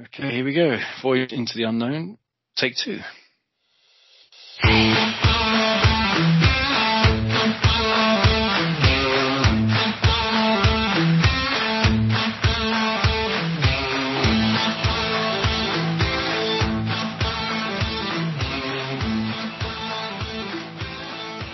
Okay, 0.00 0.30
here 0.30 0.44
we 0.44 0.54
go. 0.54 0.76
Voyage 1.02 1.32
into 1.32 1.54
the 1.56 1.64
unknown. 1.64 2.18
Take 2.56 2.74
two. 2.76 3.00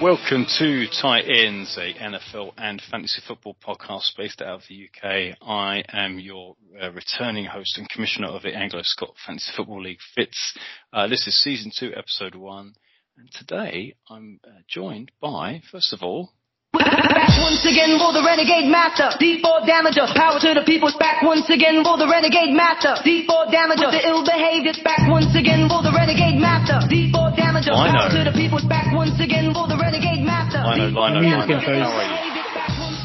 Welcome 0.05 0.45
to 0.59 0.87
Tight 1.01 1.25
Ends, 1.31 1.79
a 1.79 1.95
NFL 1.95 2.53
and 2.59 2.83
fantasy 2.91 3.23
football 3.27 3.57
podcast 3.67 4.15
based 4.19 4.43
out 4.43 4.57
of 4.57 4.63
the 4.69 4.85
UK. 4.85 5.35
I 5.41 5.83
am 5.89 6.19
your 6.19 6.57
uh, 6.79 6.93
returning 6.93 7.47
host 7.47 7.79
and 7.79 7.89
commissioner 7.89 8.29
of 8.29 8.43
the 8.43 8.55
Anglo-Scott 8.55 9.15
Fantasy 9.27 9.51
Football 9.57 9.81
League, 9.81 10.01
Fitz. 10.15 10.59
Uh, 10.93 11.09
this 11.09 11.27
is 11.27 11.43
season 11.43 11.73
two, 11.75 11.91
episode 11.97 12.35
one, 12.35 12.75
and 13.17 13.31
today 13.33 13.95
I'm 14.11 14.41
uh, 14.47 14.51
joined 14.69 15.11
by, 15.23 15.63
first 15.73 15.95
of 15.95 16.03
all, 16.03 16.35
Back 16.85 17.33
once 17.41 17.65
again 17.65 17.97
for 17.99 18.13
the 18.13 18.21
Renegade 18.25 18.69
Master. 18.69 19.09
D4 19.17 19.65
Damager. 19.65 20.05
Power 20.15 20.39
to 20.41 20.51
the 20.55 20.65
people. 20.67 20.91
Back 21.01 21.23
once 21.25 21.49
again 21.49 21.81
for 21.85 21.97
the 21.97 22.07
Renegade 22.09 22.53
Master. 22.53 22.95
D4 23.01 23.49
Damager. 23.49 23.89
With 23.89 23.97
the 24.01 24.05
ill 24.09 24.23
behavior. 24.25 24.73
Back 24.85 25.09
once 25.09 25.33
again 25.33 25.69
for 25.69 25.81
the 25.81 25.93
Renegade 25.95 26.37
Master. 26.41 26.85
D4 26.87 27.37
Damager. 27.39 27.73
Lino. 27.73 27.97
Power 27.97 28.11
to 28.13 28.23
the 28.29 28.35
people. 28.37 28.61
Back 28.69 28.93
once 28.93 29.17
again 29.21 29.53
for 29.57 29.65
the 29.69 29.79
Renegade 29.81 30.21
Master. 30.25 30.61
Lino, 30.61 30.93
Lino, 30.93 31.21
D4 31.21 31.25
Lino. 31.25 31.41
Damager. 31.49 31.81
How 31.81 31.93
are 31.95 32.05
you? 32.05 32.35
Back 32.53 32.73
once 32.79 33.01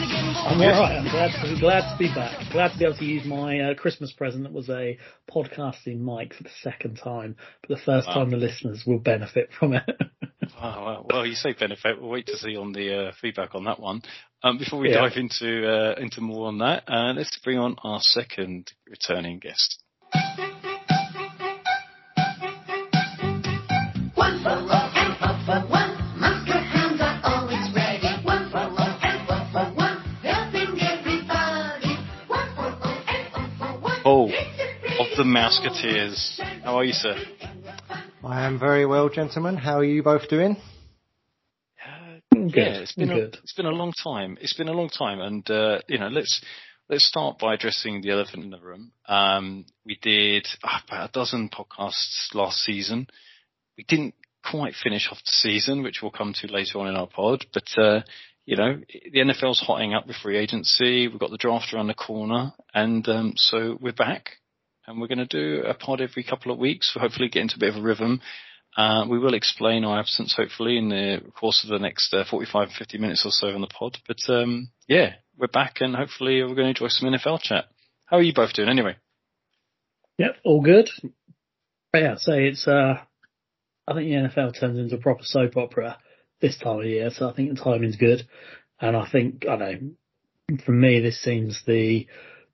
I'm 0.50 0.62
alright. 0.62 0.98
I'm 0.98 1.10
glad 1.12 1.32
to, 1.36 1.60
glad 1.60 1.82
to 1.92 1.96
be 2.00 2.08
back. 2.14 2.52
Glad 2.52 2.72
to 2.74 2.78
be 2.80 2.86
able 2.86 2.98
to 2.98 3.06
use 3.06 3.26
my 3.26 3.60
uh, 3.60 3.74
Christmas 3.76 4.12
present 4.12 4.44
that 4.44 4.52
was 4.54 4.70
a 4.70 4.98
podcasting 5.30 6.00
mic 6.00 6.34
for 6.34 6.44
the 6.44 6.50
second 6.64 6.96
time, 7.04 7.36
but 7.62 7.70
the 7.78 7.82
first 7.86 8.08
Wow. 8.08 8.14
time 8.16 8.32
the 8.32 8.38
listeners 8.38 8.84
will 8.86 9.00
benefit 9.00 9.50
from 9.58 9.74
it. 9.74 9.84
Oh, 10.62 10.84
well, 10.86 11.06
well, 11.10 11.26
you 11.26 11.36
say 11.36 11.54
benefit. 11.54 12.02
We'll 12.02 12.10
wait 12.10 12.26
to 12.28 12.38
see 12.38 12.58
on 12.58 12.74
the 12.74 13.08
uh, 13.08 13.12
feedback 13.22 13.56
on 13.56 13.64
that 13.66 13.80
one. 13.80 14.02
Um, 14.44 14.58
before 14.58 14.80
we 14.80 14.90
Yeah. 14.90 15.02
dive 15.02 15.16
into 15.18 15.68
uh, 15.70 15.96
into 16.00 16.22
more 16.22 16.48
on 16.48 16.58
that, 16.60 16.84
uh, 16.88 17.14
let's 17.16 17.38
bring 17.44 17.58
on 17.58 17.76
our 17.84 18.00
second 18.02 18.72
returning 18.88 19.40
guest. 19.40 19.82
One 24.16 24.44
for 24.44 24.50
all 24.50 24.92
and 24.96 25.16
all 25.22 25.40
for 25.46 25.68
one. 25.68 26.20
Monster 26.20 26.60
hands 26.60 27.00
are 27.02 27.22
always 27.24 27.74
ready. 27.74 28.08
One 28.26 28.50
for 28.52 28.58
all 28.60 29.00
and 29.02 29.30
all 29.30 29.48
for 29.52 29.66
one. 29.76 29.98
Helping 30.24 30.82
everybody. 30.82 31.96
One 32.28 32.50
for 32.56 32.70
all 32.84 33.04
and 33.08 33.34
all 33.34 33.50
for 33.58 33.80
one. 33.82 34.02
Oh, 34.06 34.26
of 35.00 35.08
the 35.18 35.24
Musketeers. 35.24 36.40
How 36.64 36.76
are 36.78 36.84
you, 36.84 36.94
sir? 36.94 37.16
I 38.30 38.46
am 38.46 38.60
very 38.60 38.86
well, 38.86 39.10
gentlemen. 39.10 39.58
How 39.58 39.80
are 39.80 39.84
you 39.84 40.04
both 40.04 40.30
doing? 40.30 40.58
good. 42.32 42.54
Yeah, 42.56 42.78
it's 42.78 42.94
been 42.94 43.10
a, 43.10 43.16
good. 43.16 43.38
it's 43.42 43.54
been 43.54 43.66
a 43.66 43.72
long 43.72 43.92
time. 43.92 44.38
It's 44.40 44.54
been 44.54 44.68
a 44.68 44.74
long 44.74 44.90
time, 44.90 45.20
and 45.20 45.50
uh, 45.50 45.80
you 45.88 45.98
know, 45.98 46.10
let's 46.10 46.40
let's 46.90 47.08
start 47.08 47.40
by 47.40 47.56
addressing 47.56 48.02
the 48.02 48.12
elephant 48.12 48.44
in 48.44 48.52
the 48.52 48.60
room. 48.60 48.92
Um, 49.08 49.66
we 49.84 49.98
did 50.00 50.48
uh, 50.64 50.78
about 50.88 51.10
a 51.10 51.12
dozen 51.12 51.50
podcasts 51.50 52.36
last 52.36 52.60
season. 52.60 53.08
We 53.78 53.84
didn't 53.84 54.14
quite 54.48 54.76
finish 54.76 55.08
off 55.12 55.18
the 55.18 55.32
season, 55.32 55.82
which 55.82 56.00
we'll 56.04 56.12
come 56.12 56.34
to 56.36 56.54
later 56.54 56.78
on 56.78 56.88
in 56.88 56.96
our 56.96 57.08
pod. 57.08 57.48
But 57.52 57.82
uh, 57.82 58.02
you 58.46 58.58
know, 58.58 58.80
the 59.12 59.22
NFL's 59.22 59.64
hotting 59.66 59.96
up 59.96 60.06
with 60.06 60.18
free 60.18 60.38
agency. 60.38 61.08
We've 61.08 61.20
got 61.20 61.32
the 61.32 61.38
draft 61.38 61.74
around 61.74 61.88
the 61.88 61.96
corner, 61.96 62.54
and 62.76 63.08
um, 63.10 63.34
so 63.38 63.80
we're 63.82 63.92
back. 63.92 64.34
And 64.90 65.00
we're 65.00 65.08
going 65.08 65.20
to 65.20 65.28
do 65.28 65.64
a 65.68 65.76
pod 65.76 66.02
every 66.02 66.24
couple 66.24 66.52
of 66.52 66.58
weeks. 66.58 66.98
Hopefully 67.00 67.30
get 67.30 67.44
into 67.44 67.58
a 67.58 67.60
bit 67.60 67.70
of 67.70 67.76
a 67.76 67.82
rhythm. 67.86 68.22
Uh, 68.76 69.06
we 69.08 69.20
will 69.20 69.36
explain 69.36 69.84
our 69.84 70.00
absence 70.00 70.34
hopefully 70.36 70.80
in 70.80 70.90
the 70.90 71.22
course 71.40 71.64
of 71.64 71.70
the 71.70 71.78
next 71.78 72.12
uh, 72.12 72.24
45, 72.28 72.70
50 72.72 72.98
minutes 72.98 73.24
or 73.24 73.30
so 73.30 73.50
on 73.50 73.62
the 73.62 73.68
pod. 73.68 73.98
But 74.08 74.18
um, 74.30 74.72
yeah, 74.88 75.14
we're 75.38 75.46
back 75.46 75.82
and 75.82 75.96
hopefully 75.96 76.42
we're 76.42 76.56
going 76.56 76.74
to 76.74 76.84
enjoy 76.84 76.88
some 76.88 77.08
NFL 77.08 77.42
chat. 77.42 77.66
How 78.08 78.18
are 78.18 78.24
you 78.24 78.34
both 78.34 78.54
doing 78.54 78.68
anyway? 78.68 78.96
Yep, 80.18 80.38
all 80.44 80.62
good. 80.62 80.90
Yeah, 81.94 82.16
so 82.18 82.34
it's 82.34 82.68
uh, 82.68 82.96
I 83.88 83.94
think 83.94 84.10
the 84.10 84.42
NFL 84.42 84.60
turns 84.60 84.80
into 84.80 84.96
a 84.96 85.00
proper 85.00 85.24
soap 85.24 85.56
opera 85.56 86.00
this 86.42 86.58
time 86.58 86.80
of 86.80 86.86
year, 86.86 87.12
so 87.12 87.30
I 87.30 87.34
think 87.34 87.50
the 87.50 87.64
timing's 87.64 87.96
good. 87.96 88.28
And 88.82 88.98
I 88.98 89.08
think 89.08 89.46
I 89.48 89.56
know, 89.56 89.74
for 90.66 90.72
me, 90.72 91.00
this 91.00 91.22
seems 91.22 91.62
the 91.68 92.08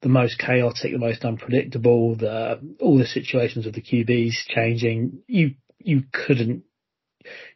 the 0.05 0.09
most 0.09 0.37
chaotic, 0.37 0.91
the 0.91 0.99
most 0.99 1.25
unpredictable. 1.25 2.15
The 2.15 2.59
all 2.79 2.99
the 2.99 3.07
situations 3.07 3.65
of 3.65 3.73
the 3.73 3.81
QBs 3.81 4.33
changing, 4.47 5.23
you 5.27 5.55
you 5.79 6.03
couldn't 6.13 6.63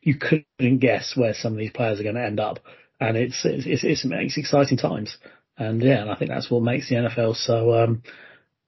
you 0.02 0.16
couldn't 0.16 0.80
guess 0.80 1.14
where 1.16 1.36
some 1.36 1.54
of 1.54 1.60
these 1.60 1.72
players 1.72 2.00
are 2.00 2.04
going 2.04 2.16
to 2.16 2.26
end 2.26 2.40
up, 2.40 2.58
and 3.00 3.16
it's 3.16 3.46
it's 3.46 3.68
it's, 3.68 3.84
it's, 3.84 4.02
it's 4.04 4.38
exciting 4.40 4.78
times. 4.78 5.16
And 5.60 5.80
yeah, 5.84 6.02
and 6.02 6.10
I 6.10 6.16
think 6.16 6.32
that's 6.32 6.50
what 6.50 6.64
makes 6.64 6.90
the 6.90 6.96
NFL 6.96 7.36
so 7.36 7.84
um, 7.84 8.02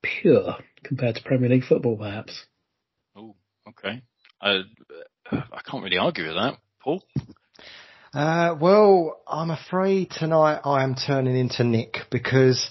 pure 0.03 0.57
compared 0.83 1.15
to 1.15 1.23
Premier 1.23 1.49
League 1.49 1.63
football, 1.63 1.97
perhaps. 1.97 2.45
Oh, 3.15 3.35
okay. 3.67 4.03
I, 4.39 4.61
I 5.31 5.61
can't 5.65 5.83
really 5.83 5.97
argue 5.97 6.27
with 6.27 6.35
that. 6.35 6.59
Paul? 6.83 7.03
Uh, 8.13 8.55
well, 8.59 9.21
I'm 9.25 9.49
afraid 9.49 10.11
tonight 10.11 10.59
I 10.65 10.83
am 10.83 10.95
turning 10.95 11.35
into 11.35 11.63
Nick 11.63 11.97
because 12.11 12.69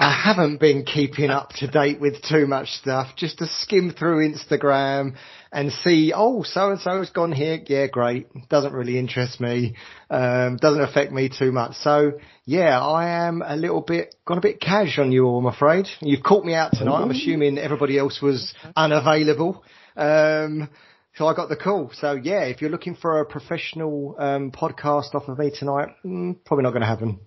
I 0.00 0.12
haven't 0.12 0.60
been 0.60 0.84
keeping 0.84 1.28
up 1.28 1.50
to 1.54 1.66
date 1.66 2.00
with 2.00 2.22
too 2.22 2.46
much 2.46 2.68
stuff. 2.70 3.16
Just 3.16 3.38
to 3.38 3.48
skim 3.48 3.92
through 3.92 4.28
Instagram 4.28 5.16
and 5.50 5.72
see, 5.72 6.12
oh, 6.14 6.44
so 6.44 6.70
and 6.70 6.80
so 6.80 6.98
has 6.98 7.10
gone 7.10 7.32
here. 7.32 7.60
Yeah, 7.66 7.88
great. 7.88 8.28
Doesn't 8.48 8.72
really 8.72 8.96
interest 8.96 9.40
me. 9.40 9.74
Um, 10.08 10.56
doesn't 10.56 10.82
affect 10.82 11.10
me 11.10 11.28
too 11.28 11.50
much. 11.50 11.74
So 11.78 12.12
yeah, 12.44 12.80
I 12.80 13.26
am 13.26 13.42
a 13.44 13.56
little 13.56 13.80
bit 13.80 14.14
got 14.24 14.38
a 14.38 14.40
bit 14.40 14.60
cash 14.60 15.00
on 15.00 15.10
you 15.10 15.24
all. 15.24 15.38
I'm 15.38 15.46
afraid 15.46 15.88
you've 16.00 16.22
caught 16.22 16.44
me 16.44 16.54
out 16.54 16.72
tonight. 16.74 17.02
I'm 17.02 17.10
assuming 17.10 17.58
everybody 17.58 17.98
else 17.98 18.22
was 18.22 18.54
unavailable. 18.76 19.64
Um, 19.96 20.68
so 21.18 21.26
I 21.26 21.34
got 21.34 21.48
the 21.50 21.56
call. 21.56 21.90
So 21.94 22.12
yeah, 22.12 22.44
if 22.44 22.62
you're 22.62 22.70
looking 22.70 22.94
for 22.94 23.20
a 23.20 23.26
professional 23.26 24.14
um, 24.18 24.50
podcast 24.52 25.14
off 25.14 25.28
of 25.28 25.38
me 25.38 25.50
tonight, 25.50 25.88
mm, 26.04 26.36
probably 26.44 26.62
not 26.62 26.70
going 26.70 26.80
to 26.82 26.86
happen. 26.86 27.20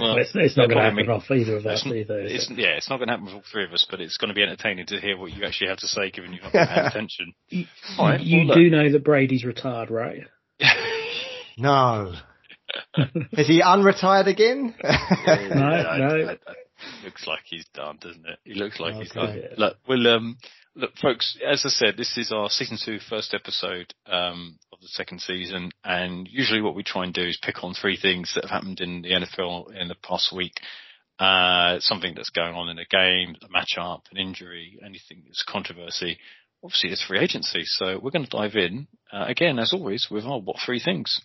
Well, 0.00 0.18
it's, 0.18 0.32
it's 0.34 0.56
not 0.56 0.68
no 0.68 0.74
going 0.74 0.84
to 0.84 0.90
problem. 0.90 1.06
happen 1.06 1.10
off 1.10 1.30
either 1.30 1.56
of 1.56 1.64
us 1.66 1.82
It's, 1.86 1.94
either. 1.94 2.20
it's, 2.20 2.50
it? 2.50 2.58
yeah, 2.58 2.76
it's 2.76 2.90
not 2.90 2.96
going 2.98 3.08
to 3.08 3.12
happen 3.12 3.24
with 3.26 3.34
all 3.34 3.42
three 3.50 3.64
of 3.64 3.72
us, 3.72 3.86
but 3.90 4.00
it's 4.00 4.16
going 4.18 4.28
to 4.28 4.34
be 4.34 4.42
entertaining 4.42 4.86
to 4.86 5.00
hear 5.00 5.16
what 5.16 5.32
you 5.32 5.44
actually 5.44 5.68
have 5.68 5.78
to 5.78 5.86
say, 5.86 6.10
given 6.10 6.32
you've 6.34 6.42
not 6.42 6.52
been 6.52 6.66
paying 6.66 6.86
attention. 6.92 7.34
All 7.98 8.06
right, 8.08 8.20
you 8.20 8.38
well, 8.38 8.46
look. 8.48 8.56
do 8.56 8.70
know 8.70 8.92
that 8.92 9.04
Brady's 9.04 9.44
retired, 9.44 9.90
right? 9.90 10.20
No. 11.58 12.12
Is 13.32 13.46
he 13.46 13.62
unretired 13.62 14.26
again? 14.26 14.74
Yeah, 14.82 15.48
no. 15.54 15.64
I- 15.66 16.32
I- 16.32 16.38
looks 17.02 17.26
like 17.26 17.40
he's 17.46 17.64
done, 17.72 17.96
doesn't 18.00 18.26
it? 18.26 18.38
He 18.44 18.52
looks 18.52 18.78
like 18.78 18.94
he's 18.96 19.10
done. 19.10 19.30
Okay. 19.30 19.48
Look, 19.56 19.78
well, 19.88 20.06
um, 20.08 20.36
look, 20.76 20.96
folks. 21.00 21.36
As 21.46 21.64
I 21.64 21.70
said, 21.70 21.96
this 21.96 22.16
is 22.16 22.30
our 22.30 22.48
season 22.50 22.78
two 22.82 22.98
first 23.08 23.34
episode 23.34 23.94
um, 24.06 24.58
of 24.72 24.80
the 24.80 24.88
second 24.88 25.20
season, 25.20 25.70
and 25.82 26.28
usually 26.30 26.60
what 26.60 26.74
we 26.74 26.82
try 26.82 27.04
and 27.04 27.14
do 27.14 27.22
is 27.22 27.38
pick 27.42 27.64
on 27.64 27.74
three 27.74 27.96
things 27.96 28.32
that 28.34 28.44
have 28.44 28.50
happened 28.50 28.80
in 28.80 29.02
the 29.02 29.10
NFL 29.10 29.74
in 29.74 29.88
the 29.88 29.96
past 30.02 30.32
week. 30.34 30.52
Uh, 31.18 31.80
something 31.80 32.12
that's 32.14 32.30
going 32.30 32.54
on 32.54 32.68
in 32.68 32.78
a 32.78 32.84
game, 32.84 33.34
a 33.42 33.48
matchup, 33.48 34.02
an 34.12 34.18
injury, 34.18 34.78
anything 34.84 35.22
that's 35.24 35.44
controversy. 35.48 36.18
Obviously, 36.62 36.90
it's 36.90 37.04
free 37.04 37.20
agency, 37.20 37.62
so 37.64 37.98
we're 37.98 38.10
going 38.10 38.26
to 38.26 38.36
dive 38.36 38.54
in 38.54 38.86
uh, 39.12 39.24
again, 39.26 39.58
as 39.58 39.72
always, 39.72 40.08
with 40.10 40.24
our 40.24 40.40
what 40.40 40.56
three 40.64 40.80
things. 40.80 41.20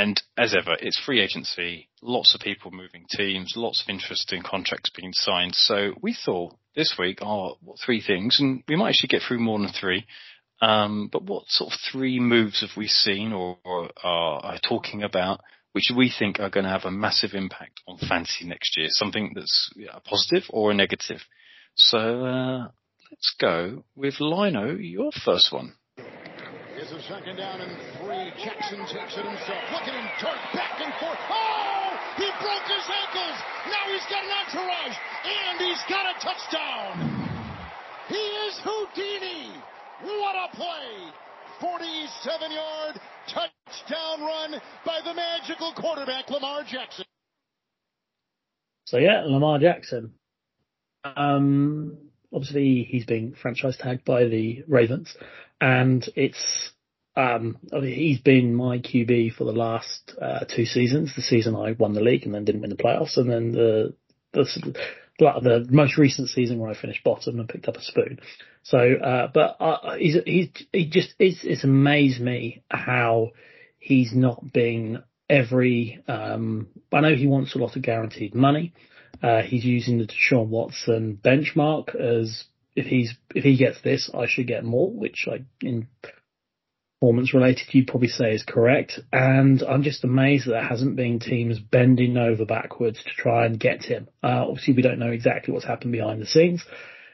And 0.00 0.22
as 0.36 0.54
ever, 0.54 0.76
it's 0.80 1.00
free 1.00 1.20
agency, 1.20 1.88
lots 2.02 2.32
of 2.32 2.40
people 2.40 2.70
moving 2.70 3.06
teams, 3.10 3.54
lots 3.56 3.82
of 3.82 3.88
interesting 3.88 4.42
contracts 4.44 4.90
being 4.90 5.12
signed. 5.12 5.56
So 5.56 5.94
we 6.00 6.14
thought 6.14 6.54
this 6.76 6.94
week 6.96 7.18
are 7.20 7.54
what, 7.62 7.78
three 7.84 8.00
things, 8.00 8.38
and 8.38 8.62
we 8.68 8.76
might 8.76 8.90
actually 8.90 9.08
get 9.08 9.22
through 9.26 9.40
more 9.40 9.58
than 9.58 9.72
three. 9.72 10.06
Um, 10.62 11.08
but 11.10 11.24
what 11.24 11.48
sort 11.48 11.72
of 11.72 11.80
three 11.90 12.20
moves 12.20 12.60
have 12.60 12.76
we 12.76 12.86
seen 12.86 13.32
or, 13.32 13.58
or 13.64 13.90
are, 14.04 14.40
are 14.44 14.60
talking 14.60 15.02
about 15.02 15.40
which 15.72 15.90
we 15.94 16.12
think 16.16 16.38
are 16.38 16.50
going 16.50 16.64
to 16.64 16.70
have 16.70 16.84
a 16.84 16.92
massive 16.92 17.34
impact 17.34 17.80
on 17.88 17.98
fantasy 17.98 18.44
next 18.44 18.76
year? 18.76 18.86
Something 18.90 19.32
that's 19.34 19.72
a 19.92 19.98
positive 19.98 20.44
or 20.50 20.70
a 20.70 20.74
negative. 20.74 21.22
So 21.74 22.24
uh, 22.24 22.68
let's 23.10 23.34
go 23.40 23.82
with 23.96 24.20
Lino, 24.20 24.76
your 24.76 25.10
first 25.24 25.52
one. 25.52 25.74
A 26.98 27.02
second 27.02 27.36
down 27.36 27.60
and 27.60 27.70
three. 28.02 28.32
Jackson 28.42 28.80
takes 28.80 29.14
it 29.14 29.22
himself. 29.22 29.62
Look 29.70 29.86
at 29.86 29.94
him 29.94 30.08
back 30.50 30.82
and 30.82 30.92
forth. 30.98 31.18
Oh! 31.30 31.94
He 32.16 32.26
broke 32.42 32.66
his 32.66 32.86
ankles. 32.90 33.38
Now 33.70 33.86
he's 33.86 34.02
got 34.10 34.24
an 34.26 34.34
entourage. 34.34 34.96
And 35.22 35.60
he's 35.60 35.78
got 35.88 36.10
a 36.10 36.18
touchdown. 36.18 37.38
He 38.08 38.16
is 38.16 38.58
Houdini. 38.64 39.52
What 40.02 40.50
a 40.50 40.56
play. 40.56 41.12
47 41.60 42.50
yard 42.50 43.00
touchdown 43.28 44.20
run 44.20 44.60
by 44.84 44.98
the 45.04 45.14
magical 45.14 45.72
quarterback, 45.74 46.28
Lamar 46.30 46.64
Jackson. 46.64 47.04
So 48.86 48.98
yeah, 48.98 49.22
Lamar 49.24 49.60
Jackson. 49.60 50.14
Um, 51.04 51.96
obviously 52.32 52.88
he's 52.90 53.06
being 53.06 53.36
franchise 53.40 53.76
tagged 53.76 54.04
by 54.04 54.24
the 54.24 54.64
Ravens, 54.66 55.16
and 55.60 56.04
it's 56.16 56.72
um, 57.18 57.58
I 57.72 57.80
mean, 57.80 57.94
he's 57.94 58.20
been 58.20 58.54
my 58.54 58.78
QB 58.78 59.34
for 59.34 59.42
the 59.42 59.52
last 59.52 60.14
uh, 60.22 60.44
two 60.44 60.64
seasons. 60.64 61.12
The 61.16 61.22
season 61.22 61.56
I 61.56 61.72
won 61.72 61.92
the 61.92 62.00
league 62.00 62.24
and 62.24 62.32
then 62.32 62.44
didn't 62.44 62.60
win 62.60 62.70
the 62.70 62.76
playoffs, 62.76 63.16
and 63.16 63.28
then 63.28 63.50
the 63.50 63.94
the 64.32 64.68
the 65.18 65.66
most 65.68 65.98
recent 65.98 66.28
season 66.28 66.60
where 66.60 66.70
I 66.70 66.74
finished 66.74 67.02
bottom 67.02 67.40
and 67.40 67.48
picked 67.48 67.66
up 67.66 67.76
a 67.76 67.82
spoon. 67.82 68.20
So, 68.62 68.78
uh, 68.78 69.32
but 69.34 69.56
uh, 69.58 69.96
he's 69.96 70.16
he's 70.24 70.48
he 70.72 70.86
just 70.86 71.14
it's 71.18 71.40
it's 71.42 71.64
amazed 71.64 72.20
me 72.20 72.62
how 72.70 73.30
he's 73.80 74.14
not 74.14 74.52
been 74.52 75.02
every. 75.28 76.00
Um, 76.06 76.68
I 76.92 77.00
know 77.00 77.16
he 77.16 77.26
wants 77.26 77.56
a 77.56 77.58
lot 77.58 77.74
of 77.74 77.82
guaranteed 77.82 78.36
money. 78.36 78.74
Uh, 79.20 79.42
he's 79.42 79.64
using 79.64 79.98
the 79.98 80.06
Deshaun 80.06 80.46
Watson 80.46 81.18
benchmark 81.20 81.96
as 81.96 82.44
if 82.76 82.86
he's 82.86 83.16
if 83.34 83.42
he 83.42 83.56
gets 83.56 83.80
this, 83.82 84.08
I 84.14 84.26
should 84.28 84.46
get 84.46 84.64
more, 84.64 84.88
which 84.88 85.26
I 85.28 85.44
in 85.60 85.88
performance 87.00 87.32
related 87.32 87.68
you'd 87.70 87.86
probably 87.86 88.08
say 88.08 88.34
is 88.34 88.42
correct. 88.42 88.98
And 89.12 89.62
I'm 89.62 89.82
just 89.82 90.04
amazed 90.04 90.46
that 90.46 90.52
there 90.52 90.66
hasn't 90.66 90.96
been 90.96 91.20
teams 91.20 91.58
bending 91.58 92.16
over 92.16 92.44
backwards 92.44 93.02
to 93.02 93.10
try 93.10 93.46
and 93.46 93.58
get 93.58 93.84
him. 93.84 94.08
Uh, 94.22 94.46
obviously 94.48 94.74
we 94.74 94.82
don't 94.82 94.98
know 94.98 95.10
exactly 95.10 95.52
what's 95.54 95.66
happened 95.66 95.92
behind 95.92 96.20
the 96.20 96.26
scenes. 96.26 96.64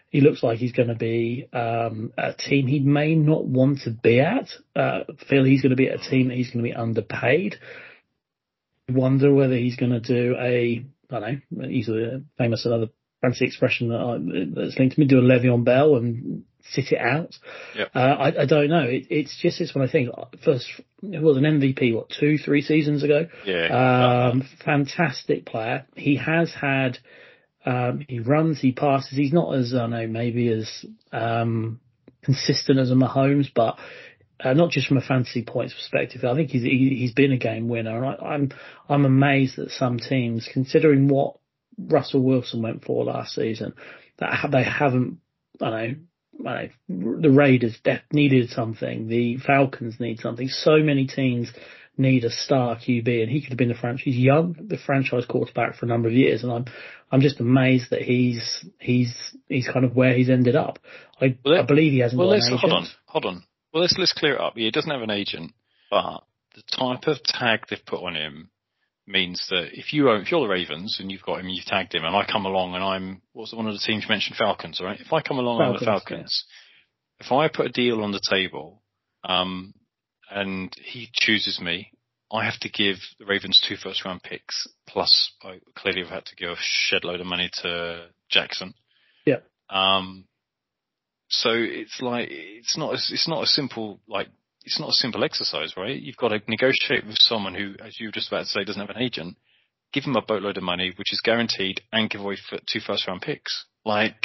He 0.08 0.20
looks 0.20 0.42
like 0.42 0.58
he's 0.58 0.72
going 0.72 0.88
to 0.88 0.94
be 0.94 1.48
um, 1.52 2.12
a 2.16 2.32
team 2.32 2.66
he 2.66 2.78
may 2.78 3.14
not 3.14 3.44
want 3.44 3.80
to 3.80 3.90
be 3.90 4.20
at. 4.20 4.48
Uh, 4.74 5.00
feel 5.28 5.44
he's 5.44 5.60
going 5.60 5.70
to 5.70 5.76
be 5.76 5.88
at 5.88 6.00
a 6.00 6.10
team 6.10 6.28
that 6.28 6.36
he's 6.36 6.50
going 6.50 6.64
to 6.64 6.70
be 6.70 6.74
underpaid. 6.74 7.56
Wonder 8.88 9.34
whether 9.34 9.56
he's 9.56 9.76
going 9.76 9.92
to 9.92 10.00
do 10.00 10.36
a 10.38 10.84
I 11.10 11.20
don't 11.20 11.42
know, 11.50 11.68
he's 11.68 11.88
a 11.88 12.22
famous 12.38 12.64
another 12.64 12.88
fancy 13.20 13.44
expression 13.44 13.88
that 13.88 14.00
I, 14.00 14.18
that's 14.54 14.78
linked 14.78 14.94
to 14.94 15.00
me, 15.00 15.06
do 15.06 15.18
a 15.18 15.22
Le'Veon 15.22 15.64
Bell 15.64 15.96
and 15.96 16.44
sit 16.70 16.92
it 16.92 16.98
out. 16.98 17.36
Yep. 17.76 17.90
Uh, 17.94 17.98
I, 17.98 18.42
I 18.42 18.46
don't 18.46 18.68
know. 18.68 18.84
It, 18.84 19.06
it's 19.10 19.40
just 19.40 19.60
it's 19.60 19.74
when 19.74 19.86
I 19.86 19.90
think 19.90 20.10
first 20.44 20.66
it 21.02 21.22
was 21.22 21.36
an 21.36 21.44
MVP 21.44 21.94
what 21.94 22.10
two 22.10 22.38
three 22.38 22.62
seasons 22.62 23.02
ago. 23.02 23.26
Yeah. 23.44 24.30
Um, 24.32 24.48
fantastic 24.64 25.46
player. 25.46 25.86
He 25.94 26.16
has 26.16 26.52
had. 26.52 26.98
Um, 27.66 28.04
he 28.06 28.18
runs, 28.20 28.60
he 28.60 28.72
passes. 28.72 29.16
He's 29.16 29.32
not 29.32 29.54
as 29.54 29.72
I 29.72 29.78
don't 29.78 29.90
know 29.90 30.06
maybe 30.06 30.48
as 30.48 30.84
um, 31.12 31.80
consistent 32.22 32.78
as 32.78 32.90
a 32.90 32.94
Mahomes, 32.94 33.48
but 33.54 33.78
uh, 34.44 34.52
not 34.52 34.70
just 34.70 34.88
from 34.88 34.98
a 34.98 35.02
fantasy 35.02 35.42
points 35.42 35.74
perspective. 35.74 36.24
I 36.24 36.34
think 36.34 36.50
he's 36.50 36.62
he, 36.62 36.96
he's 36.98 37.12
been 37.12 37.32
a 37.32 37.38
game 37.38 37.68
winner, 37.68 37.96
and 37.96 38.06
I, 38.06 38.26
I'm 38.26 38.52
I'm 38.88 39.04
amazed 39.04 39.56
that 39.56 39.70
some 39.70 39.98
teams, 39.98 40.48
considering 40.52 41.08
what 41.08 41.38
Russell 41.78 42.22
Wilson 42.22 42.62
went 42.62 42.84
for 42.84 43.04
last 43.04 43.34
season, 43.34 43.74
that 44.18 44.32
ha- 44.32 44.48
they 44.48 44.64
haven't. 44.64 45.18
I 45.62 45.70
know. 45.70 45.94
Know 46.38 46.68
the 46.88 47.30
Raiders 47.30 47.78
needed 48.12 48.50
something. 48.50 49.08
The 49.08 49.38
Falcons 49.38 49.98
need 49.98 50.20
something. 50.20 50.48
So 50.48 50.78
many 50.78 51.06
teams 51.06 51.52
need 51.96 52.24
a 52.24 52.30
star 52.30 52.76
QB, 52.76 53.22
and 53.22 53.30
he 53.30 53.40
could 53.40 53.50
have 53.50 53.58
been 53.58 53.68
the 53.68 53.74
franchise. 53.74 54.04
He's 54.04 54.16
young, 54.16 54.56
the 54.58 54.76
franchise 54.76 55.26
quarterback 55.26 55.76
for 55.76 55.86
a 55.86 55.88
number 55.88 56.08
of 56.08 56.14
years, 56.14 56.42
and 56.42 56.52
I'm 56.52 56.64
I'm 57.10 57.20
just 57.20 57.40
amazed 57.40 57.90
that 57.90 58.02
he's 58.02 58.64
he's 58.80 59.14
he's 59.48 59.68
kind 59.68 59.84
of 59.84 59.94
where 59.94 60.14
he's 60.14 60.30
ended 60.30 60.56
up. 60.56 60.78
I, 61.20 61.36
Well, 61.44 61.60
I 61.60 61.62
believe 61.62 61.92
he 61.92 62.00
hasn't 62.00 62.18
Well, 62.18 62.28
got 62.28 62.34
let's 62.34 62.48
hold 62.48 62.72
on, 62.72 62.86
hold 63.06 63.24
on. 63.26 63.44
Well, 63.72 63.82
let's 63.82 63.96
let's 63.98 64.12
clear 64.12 64.34
it 64.34 64.40
up. 64.40 64.54
He 64.56 64.70
doesn't 64.70 64.90
have 64.90 65.02
an 65.02 65.10
agent, 65.10 65.52
but 65.90 66.24
the 66.54 66.62
type 66.76 67.06
of 67.06 67.22
tag 67.22 67.66
they've 67.68 67.84
put 67.86 68.02
on 68.02 68.16
him 68.16 68.50
means 69.06 69.46
that 69.50 69.68
if 69.72 69.92
you 69.92 70.10
own, 70.10 70.22
if 70.22 70.30
you're 70.30 70.40
the 70.40 70.48
Ravens 70.48 70.98
and 71.00 71.10
you've 71.10 71.22
got 71.22 71.40
him, 71.40 71.48
you've 71.48 71.66
tagged 71.66 71.94
him, 71.94 72.04
and 72.04 72.16
I 72.16 72.24
come 72.24 72.46
along 72.46 72.74
and 72.74 72.82
I'm 72.82 73.22
what's 73.32 73.52
one 73.52 73.66
of 73.66 73.74
the 73.74 73.80
teams 73.84 74.04
you 74.04 74.08
mentioned, 74.08 74.36
Falcons, 74.36 74.80
right? 74.82 75.00
If 75.00 75.12
I 75.12 75.20
come 75.20 75.38
along 75.38 75.60
on 75.60 75.72
the 75.74 75.84
Falcons, 75.84 76.08
Falcons, 76.08 76.44
if 77.20 77.32
I 77.32 77.48
put 77.48 77.66
a 77.66 77.70
deal 77.70 78.02
on 78.02 78.12
the 78.12 78.20
table, 78.28 78.82
um, 79.24 79.74
and 80.30 80.72
he 80.82 81.10
chooses 81.12 81.60
me, 81.60 81.92
I 82.32 82.44
have 82.44 82.58
to 82.60 82.68
give 82.68 82.96
the 83.18 83.26
Ravens 83.26 83.60
two 83.66 83.76
first 83.76 84.04
round 84.04 84.22
picks 84.22 84.66
plus 84.88 85.32
I 85.42 85.60
clearly 85.76 86.00
have 86.00 86.10
had 86.10 86.26
to 86.26 86.36
give 86.36 86.50
a 86.50 86.56
shed 86.58 87.04
load 87.04 87.20
of 87.20 87.26
money 87.26 87.50
to 87.62 88.08
Jackson. 88.30 88.74
Yeah. 89.24 89.40
Um, 89.70 90.26
so 91.28 91.50
it's 91.52 92.00
like 92.00 92.28
it's 92.30 92.76
not 92.76 92.94
as 92.94 93.10
it's 93.12 93.28
not 93.28 93.42
a 93.42 93.46
simple 93.46 94.00
like 94.08 94.28
it's 94.64 94.80
not 94.80 94.90
a 94.90 94.94
simple 94.94 95.24
exercise, 95.24 95.74
right? 95.76 96.00
You've 96.00 96.16
got 96.16 96.28
to 96.28 96.40
negotiate 96.48 97.06
with 97.06 97.18
someone 97.18 97.54
who, 97.54 97.74
as 97.84 98.00
you 98.00 98.08
were 98.08 98.12
just 98.12 98.28
about 98.28 98.44
to 98.44 98.46
say, 98.46 98.64
doesn't 98.64 98.80
have 98.80 98.94
an 98.94 99.02
agent. 99.02 99.36
Give 99.92 100.04
him 100.04 100.16
a 100.16 100.22
boatload 100.22 100.56
of 100.56 100.62
money, 100.62 100.92
which 100.96 101.12
is 101.12 101.20
guaranteed, 101.22 101.82
and 101.92 102.10
give 102.10 102.20
away 102.20 102.36
two 102.66 102.80
first 102.80 103.06
round 103.06 103.20
picks. 103.20 103.66
Like, 103.84 104.16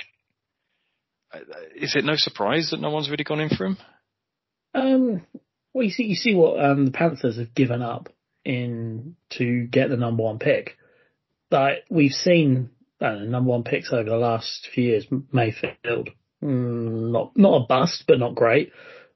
uh, 1.34 1.40
is 1.76 1.96
it 1.96 2.06
no 2.06 2.16
surprise 2.16 2.70
that 2.72 2.80
no 2.80 2.90
one's 2.90 3.10
really 3.10 3.24
gone 3.24 3.42
in 3.42 3.50
for 3.50 3.66
him? 3.66 3.78
Um, 4.74 5.26
well, 5.74 5.84
you 5.84 5.92
see, 5.92 6.04
you 6.04 6.16
see 6.16 6.34
what 6.34 6.64
um, 6.64 6.86
the 6.86 6.92
Panthers 6.92 7.38
have 7.38 7.54
given 7.54 7.82
up 7.82 8.10
in 8.46 9.16
to 9.32 9.68
get 9.68 9.90
the 9.90 9.98
number 9.98 10.24
one 10.24 10.40
pick. 10.40 10.78
Like 11.52 11.84
we've 11.90 12.12
seen, 12.12 12.72
know, 13.02 13.20
number 13.20 13.50
one 13.50 13.64
picks 13.64 13.92
over 13.92 14.10
the 14.10 14.18
last 14.18 14.70
few 14.74 14.86
years. 14.86 15.06
Mayfield, 15.32 16.10
mm, 16.44 17.12
not 17.12 17.36
not 17.36 17.64
a 17.64 17.66
bust, 17.68 18.06
but 18.08 18.20
not 18.20 18.36
great. 18.36 18.72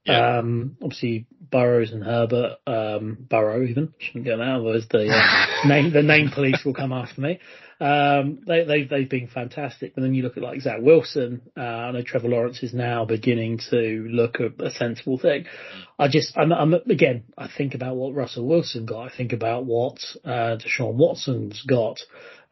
Yeah. 0.06 0.40
Um, 0.40 0.78
obviously 0.82 1.28
Burrows 1.50 1.92
and 1.92 2.04
Herbert, 2.04 2.58
um, 2.68 3.18
Burrow 3.30 3.64
even 3.64 3.94
shouldn't 4.00 4.26
get 4.26 4.38
that. 4.38 4.48
Otherwise, 4.48 4.88
the 4.90 5.08
uh, 5.08 5.68
name 5.68 5.94
the 5.94 6.02
name 6.02 6.30
police 6.34 6.66
will 6.66 6.74
come 6.74 6.92
after 6.92 7.22
me. 7.22 7.40
Um, 7.80 8.40
they, 8.48 8.64
they've 8.64 8.90
they've 8.90 9.10
been 9.10 9.28
fantastic. 9.28 9.96
But 9.96 10.02
then 10.02 10.14
you 10.14 10.24
look 10.24 10.36
at 10.36 10.44
like 10.44 10.62
Zach 10.62 10.80
Wilson. 10.82 11.42
Uh, 11.56 11.62
I 11.62 11.92
know 11.92 12.02
Trevor 12.02 12.28
Lawrence 12.28 12.64
is 12.64 12.74
now 12.74 13.06
beginning 13.06 13.60
to 13.70 14.08
look 14.10 14.40
a, 14.40 14.52
a 14.64 14.72
sensible 14.72 15.18
thing. 15.18 15.46
I 16.00 16.08
just 16.08 16.38
I'm, 16.38 16.52
I'm 16.52 16.74
again 16.74 17.26
I 17.38 17.48
think 17.48 17.76
about 17.76 17.96
what 17.96 18.14
Russell 18.14 18.48
Wilson 18.48 18.86
got. 18.86 19.12
I 19.12 19.16
think 19.16 19.32
about 19.32 19.66
what 19.66 20.00
uh, 20.26 20.58
Deshaun 20.58 20.96
Watson's 20.96 21.64
got. 21.68 22.00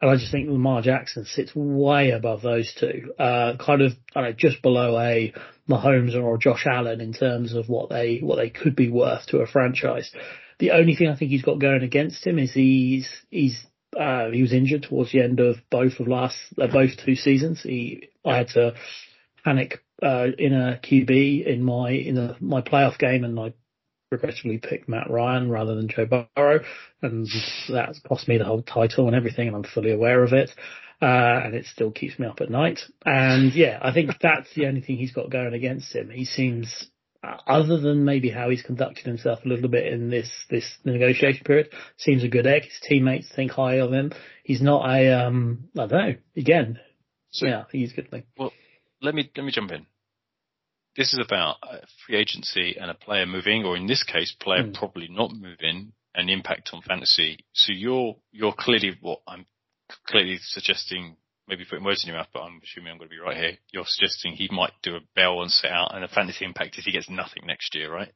And 0.00 0.10
I 0.10 0.16
just 0.16 0.32
think 0.32 0.50
Lamar 0.50 0.82
Jackson 0.82 1.24
sits 1.26 1.54
way 1.54 2.10
above 2.10 2.42
those 2.42 2.74
two, 2.74 3.14
uh, 3.20 3.56
kind 3.64 3.82
of, 3.82 3.92
I 4.16 4.20
don't 4.20 4.30
know, 4.30 4.36
just 4.36 4.60
below 4.60 4.98
a 4.98 5.32
Mahomes 5.72 6.14
or 6.14 6.38
Josh 6.38 6.66
Allen 6.66 7.00
in 7.00 7.12
terms 7.12 7.54
of 7.54 7.68
what 7.68 7.88
they, 7.88 8.18
what 8.18 8.36
they 8.36 8.50
could 8.50 8.76
be 8.76 8.88
worth 8.88 9.26
to 9.26 9.38
a 9.38 9.46
franchise. 9.46 10.10
The 10.58 10.72
only 10.72 10.94
thing 10.94 11.08
I 11.08 11.16
think 11.16 11.30
he's 11.30 11.42
got 11.42 11.60
going 11.60 11.82
against 11.82 12.26
him 12.26 12.38
is 12.38 12.52
he's, 12.52 13.08
he's, 13.30 13.64
uh, 13.98 14.30
he 14.30 14.42
was 14.42 14.52
injured 14.52 14.84
towards 14.84 15.12
the 15.12 15.22
end 15.22 15.40
of 15.40 15.56
both 15.70 15.98
of 16.00 16.08
last, 16.08 16.36
uh, 16.60 16.66
both 16.66 16.90
two 17.04 17.16
seasons. 17.16 17.62
He, 17.62 18.08
I 18.24 18.36
had 18.38 18.48
to 18.48 18.74
panic, 19.44 19.82
uh, 20.02 20.28
in 20.38 20.52
a 20.52 20.80
QB 20.82 21.46
in 21.46 21.62
my, 21.62 21.90
in 21.90 22.18
a, 22.18 22.36
my 22.40 22.60
playoff 22.60 22.98
game 22.98 23.24
and 23.24 23.38
I 23.38 23.52
regrettably 24.12 24.58
picked 24.58 24.88
Matt 24.88 25.10
Ryan 25.10 25.50
rather 25.50 25.74
than 25.74 25.88
Joe 25.88 26.06
Burrow, 26.06 26.60
and 27.00 27.26
that's 27.68 27.98
cost 28.00 28.28
me 28.28 28.38
the 28.38 28.44
whole 28.44 28.62
title 28.62 29.06
and 29.06 29.16
everything, 29.16 29.48
and 29.48 29.56
I'm 29.56 29.64
fully 29.64 29.90
aware 29.90 30.22
of 30.22 30.32
it. 30.32 30.50
Uh, 31.02 31.40
and 31.46 31.54
it 31.56 31.66
still 31.66 31.90
keeps 31.90 32.16
me 32.18 32.26
up 32.28 32.40
at 32.40 32.48
night. 32.48 32.78
And 33.04 33.52
yeah, 33.54 33.78
I 33.82 33.92
think 33.92 34.12
that's 34.20 34.54
the 34.54 34.66
only 34.66 34.80
thing 34.82 34.98
he's 34.98 35.10
got 35.12 35.30
going 35.30 35.52
against 35.52 35.92
him. 35.92 36.10
He 36.10 36.24
seems, 36.24 36.86
uh, 37.24 37.38
other 37.46 37.80
than 37.80 38.04
maybe 38.04 38.30
how 38.30 38.50
he's 38.50 38.62
conducted 38.62 39.04
himself 39.06 39.40
a 39.44 39.48
little 39.48 39.68
bit 39.68 39.92
in 39.92 40.10
this, 40.10 40.30
this 40.48 40.64
negotiation 40.84 41.42
period, 41.44 41.70
seems 41.96 42.22
a 42.22 42.28
good 42.28 42.46
egg. 42.46 42.62
His 42.66 42.78
teammates 42.88 43.28
think 43.34 43.50
high 43.50 43.80
of 43.80 43.92
him. 43.92 44.12
He's 44.44 44.62
not 44.62 44.88
a, 44.88 45.26
um, 45.26 45.68
I 45.76 45.86
don't 45.86 45.90
know, 45.90 46.14
again, 46.36 46.78
So- 47.32 47.46
yeah, 47.46 47.60
I 47.62 47.64
think 47.64 47.82
he's 47.82 47.92
a 47.92 47.96
good 47.96 48.10
thing. 48.10 48.22
Well, 48.38 48.52
let 49.00 49.14
me 49.16 49.28
let 49.36 49.44
me 49.44 49.50
jump 49.50 49.72
in. 49.72 49.86
This 50.96 51.12
is 51.14 51.18
about 51.24 51.56
free 52.06 52.16
agency 52.16 52.76
and 52.78 52.90
a 52.90 52.94
player 52.94 53.26
moving, 53.26 53.64
or 53.64 53.76
in 53.76 53.86
this 53.86 54.04
case, 54.04 54.30
player 54.38 54.62
Hmm. 54.64 54.72
probably 54.72 55.08
not 55.08 55.32
moving, 55.32 55.94
and 56.14 56.30
impact 56.30 56.70
on 56.74 56.82
fantasy. 56.82 57.38
So 57.54 57.72
you're 57.72 58.16
you're 58.30 58.52
clearly 58.52 58.96
what 59.00 59.20
I'm 59.26 59.46
clearly 60.06 60.38
suggesting. 60.40 61.16
Maybe 61.48 61.64
putting 61.68 61.84
words 61.84 62.04
in 62.04 62.08
your 62.08 62.18
mouth, 62.18 62.28
but 62.32 62.42
I'm 62.42 62.60
assuming 62.62 62.92
I'm 62.92 62.98
going 62.98 63.10
to 63.10 63.14
be 63.14 63.20
right 63.20 63.36
here. 63.36 63.58
You're 63.72 63.84
suggesting 63.84 64.32
he 64.32 64.48
might 64.52 64.72
do 64.82 64.94
a 64.94 65.00
bell 65.16 65.42
and 65.42 65.50
sit 65.50 65.70
out, 65.70 65.94
and 65.94 66.04
a 66.04 66.08
fantasy 66.08 66.44
impact 66.44 66.78
if 66.78 66.84
he 66.84 66.92
gets 66.92 67.10
nothing 67.10 67.42
next 67.46 67.74
year, 67.74 67.92
right? 67.92 68.12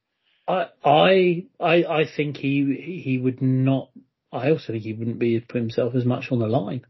I 0.49 0.69
I 0.85 1.47
I 1.59 1.75
I 1.85 2.05
think 2.07 2.37
he 2.37 3.03
he 3.03 3.19
would 3.19 3.43
not. 3.43 3.91
I 4.33 4.51
also 4.51 4.73
think 4.73 4.85
he 4.85 4.93
wouldn't 4.93 5.19
be 5.19 5.41
put 5.41 5.61
himself 5.61 5.95
as 5.95 6.05
much 6.05 6.31
on 6.31 6.39
the 6.39 6.47
line. 6.47 6.87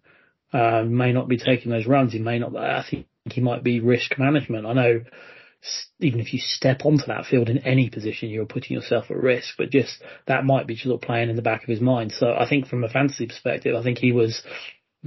Uh, 0.52 0.82
may 0.82 1.12
not 1.12 1.26
be 1.26 1.38
taking 1.38 1.70
those 1.70 1.86
runs. 1.86 2.12
He 2.12 2.18
may 2.18 2.38
not. 2.38 2.54
I 2.54 2.84
think 2.88 3.06
he 3.30 3.40
might 3.40 3.64
be 3.64 3.80
risk 3.80 4.18
management. 4.18 4.66
I 4.66 4.74
know 4.74 5.00
even 5.98 6.20
if 6.20 6.32
you 6.32 6.38
step 6.38 6.84
onto 6.84 7.06
that 7.06 7.26
field 7.26 7.48
in 7.48 7.58
any 7.58 7.90
position, 7.90 8.28
you're 8.28 8.46
putting 8.46 8.76
yourself 8.76 9.10
at 9.10 9.16
risk. 9.16 9.54
But 9.56 9.70
just 9.70 10.02
that 10.26 10.44
might 10.44 10.66
be 10.66 10.76
sort 10.76 10.94
of 10.94 11.06
playing 11.06 11.30
in 11.30 11.36
the 11.36 11.42
back 11.42 11.62
of 11.62 11.68
his 11.68 11.80
mind. 11.80 12.12
So 12.12 12.34
I 12.34 12.48
think 12.48 12.66
from 12.66 12.84
a 12.84 12.88
fantasy 12.88 13.26
perspective, 13.26 13.74
I 13.74 13.82
think 13.82 13.98
he 13.98 14.12
was 14.12 14.42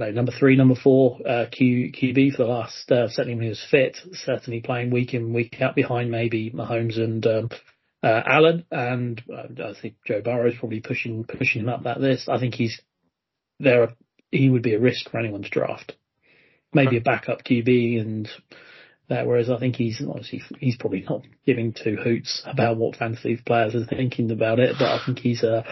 number 0.08 0.32
three, 0.32 0.56
number 0.56 0.74
four 0.74 1.18
uh, 1.26 1.46
Q, 1.50 1.92
QB 1.92 2.32
for 2.32 2.44
the 2.44 2.48
last, 2.48 2.90
uh, 2.90 3.08
certainly 3.08 3.34
when 3.34 3.44
he 3.44 3.48
was 3.50 3.66
fit, 3.70 3.98
certainly 4.12 4.60
playing 4.60 4.90
week 4.90 5.14
in, 5.14 5.32
week 5.32 5.60
out 5.60 5.74
behind 5.74 6.10
maybe 6.10 6.50
Mahomes 6.50 6.98
and 6.98 7.26
um, 7.26 7.50
uh, 8.02 8.22
Allen. 8.26 8.64
And 8.70 9.22
uh, 9.32 9.68
I 9.68 9.80
think 9.80 9.96
Joe 10.06 10.22
Burrow 10.22 10.48
is 10.48 10.54
probably 10.58 10.80
pushing 10.80 11.24
pushing 11.24 11.62
him 11.62 11.68
up 11.68 11.84
that 11.84 12.00
list. 12.00 12.28
I 12.28 12.40
think 12.40 12.54
he's 12.54 12.80
there. 13.58 13.94
He 14.30 14.48
would 14.48 14.62
be 14.62 14.74
a 14.74 14.80
risk 14.80 15.10
for 15.10 15.18
anyone 15.18 15.42
to 15.42 15.50
draft. 15.50 15.94
Maybe 16.72 16.96
a 16.96 17.00
backup 17.02 17.44
QB 17.44 18.00
and 18.00 18.28
that. 19.08 19.26
Whereas 19.26 19.50
I 19.50 19.58
think 19.58 19.76
he's 19.76 20.00
obviously 20.00 20.42
he's 20.60 20.76
probably 20.76 21.04
not 21.08 21.22
giving 21.44 21.72
two 21.72 21.96
hoots 21.96 22.42
about 22.46 22.76
what 22.76 22.96
fantasy 22.96 23.36
players 23.44 23.74
are 23.74 23.84
thinking 23.84 24.30
about 24.30 24.60
it. 24.60 24.76
But 24.78 24.88
I 24.88 25.04
think 25.04 25.18
he's 25.18 25.42
uh 25.42 25.62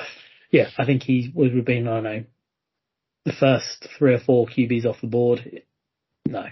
yeah, 0.50 0.70
I 0.76 0.84
think 0.84 1.02
he 1.02 1.30
would 1.34 1.54
have 1.54 1.64
been 1.64 1.88
I 1.88 1.94
don't 1.94 2.04
know 2.04 2.24
the 3.28 3.34
first 3.34 3.86
three 3.98 4.14
or 4.14 4.18
four 4.18 4.46
QBs 4.46 4.86
off 4.86 5.00
the 5.00 5.06
board. 5.06 5.62
No, 6.26 6.46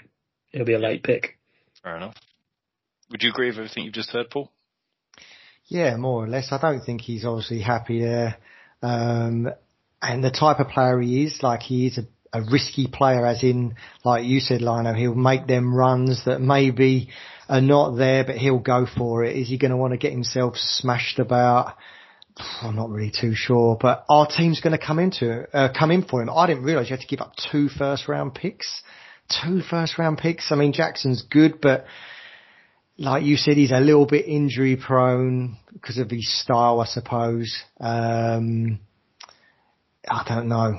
it'll 0.53 0.67
be 0.67 0.75
a 0.75 0.79
late 0.79 1.03
pick. 1.03 1.39
Fair 1.83 1.97
enough. 1.97 2.15
Would 3.11 3.23
you 3.23 3.31
agree 3.31 3.49
with 3.49 3.59
everything 3.59 3.85
you've 3.85 3.95
just 3.95 4.11
heard, 4.11 4.31
Paul? 4.31 4.53
Yeah, 5.67 5.97
more 5.97 6.25
or 6.25 6.29
less. 6.29 6.49
I 6.53 6.61
don't 6.61 6.85
think 6.85 7.01
he's 7.01 7.25
obviously 7.25 7.61
happy 7.61 8.01
there. 8.01 8.37
Um, 8.83 9.49
and 10.03 10.23
the 10.23 10.31
type 10.31 10.61
of 10.61 10.69
player 10.69 11.01
he 11.01 11.25
is, 11.25 11.41
like 11.43 11.63
he 11.63 11.87
is 11.87 11.99
a, 11.99 12.39
a 12.39 12.43
risky 12.43 12.87
player 12.87 13.27
as 13.27 13.43
in, 13.43 13.75
like 14.05 14.25
you 14.25 14.41
said, 14.41 14.61
Lino, 14.61 14.93
he'll 14.93 15.15
make 15.15 15.47
them 15.47 15.75
runs 15.75 16.25
that 16.27 16.41
maybe 16.41 17.09
are 17.49 17.61
not 17.61 17.97
there, 17.97 18.25
but 18.25 18.37
he'll 18.37 18.59
go 18.59 18.87
for 18.87 19.25
it. 19.25 19.37
Is 19.37 19.49
he 19.49 19.59
going 19.59 19.71
to 19.71 19.77
want 19.77 19.93
to 19.93 19.99
get 19.99 20.13
himself 20.13 20.57
smashed 20.57 21.19
about? 21.19 21.77
I'm 22.39 22.77
not 22.77 22.91
really 22.91 23.13
too 23.19 23.33
sure, 23.35 23.79
but 23.81 24.05
our 24.09 24.27
team's 24.27 24.61
going 24.61 24.79
to 24.79 24.85
come 24.85 24.99
into 24.99 25.47
uh, 25.57 25.73
come 25.77 25.91
in 25.91 26.05
for 26.05 26.23
him. 26.23 26.29
I 26.29 26.47
didn't 26.47 26.65
realise 26.65 26.91
you 26.91 26.97
had 26.97 27.01
to 27.01 27.07
give 27.07 27.21
up 27.21 27.33
two 27.51 27.69
first 27.69 28.09
round 28.09 28.35
picks. 28.35 28.83
Two 29.43 29.61
first 29.63 29.99
round 29.99 30.19
picks. 30.19 30.53
I 30.53 30.57
mean, 30.57 30.73
Jackson's 30.73 31.23
good, 31.23 31.61
but 31.61 31.87
like 32.99 33.25
you 33.25 33.37
said, 33.37 33.57
he's 33.57 33.73
a 33.73 33.81
little 33.81 34.07
bit 34.07 34.27
injury 34.27 34.77
prone 34.77 35.57
because 35.73 35.99
of 35.99 36.11
his 36.11 36.31
style, 36.43 36.81
I 36.81 36.87
suppose. 36.87 37.57
Um, 37.81 38.81
I 40.09 40.25
don't 40.29 40.49
know. 40.49 40.79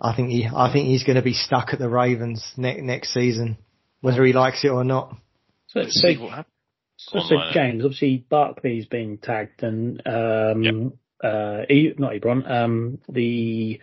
I 0.00 0.16
think 0.16 0.30
he, 0.30 0.48
I 0.54 0.72
think 0.72 0.88
he's 0.88 1.04
going 1.04 1.16
to 1.16 1.22
be 1.22 1.34
stuck 1.34 1.68
at 1.72 1.78
the 1.78 1.88
Ravens 1.88 2.44
ne- 2.56 2.80
next 2.80 3.14
season, 3.14 3.58
whether 4.00 4.24
he 4.24 4.32
likes 4.32 4.64
it 4.64 4.68
or 4.68 4.84
not. 4.84 5.14
So, 5.68 5.80
Let's 5.80 6.00
see 6.00 6.16
what 6.18 6.30
happens. 6.30 6.53
So, 6.96 7.18
Go 7.18 7.18
on, 7.20 7.28
so 7.28 7.52
James, 7.52 7.84
obviously 7.84 8.24
Barkley's 8.28 8.86
been 8.86 9.18
tagged 9.18 9.62
and 9.62 10.00
um 10.06 10.92
uh 11.22 11.62
e- 11.70 11.94
not 11.98 12.12
Ebron, 12.12 12.48
um 12.50 12.98
the 13.08 13.80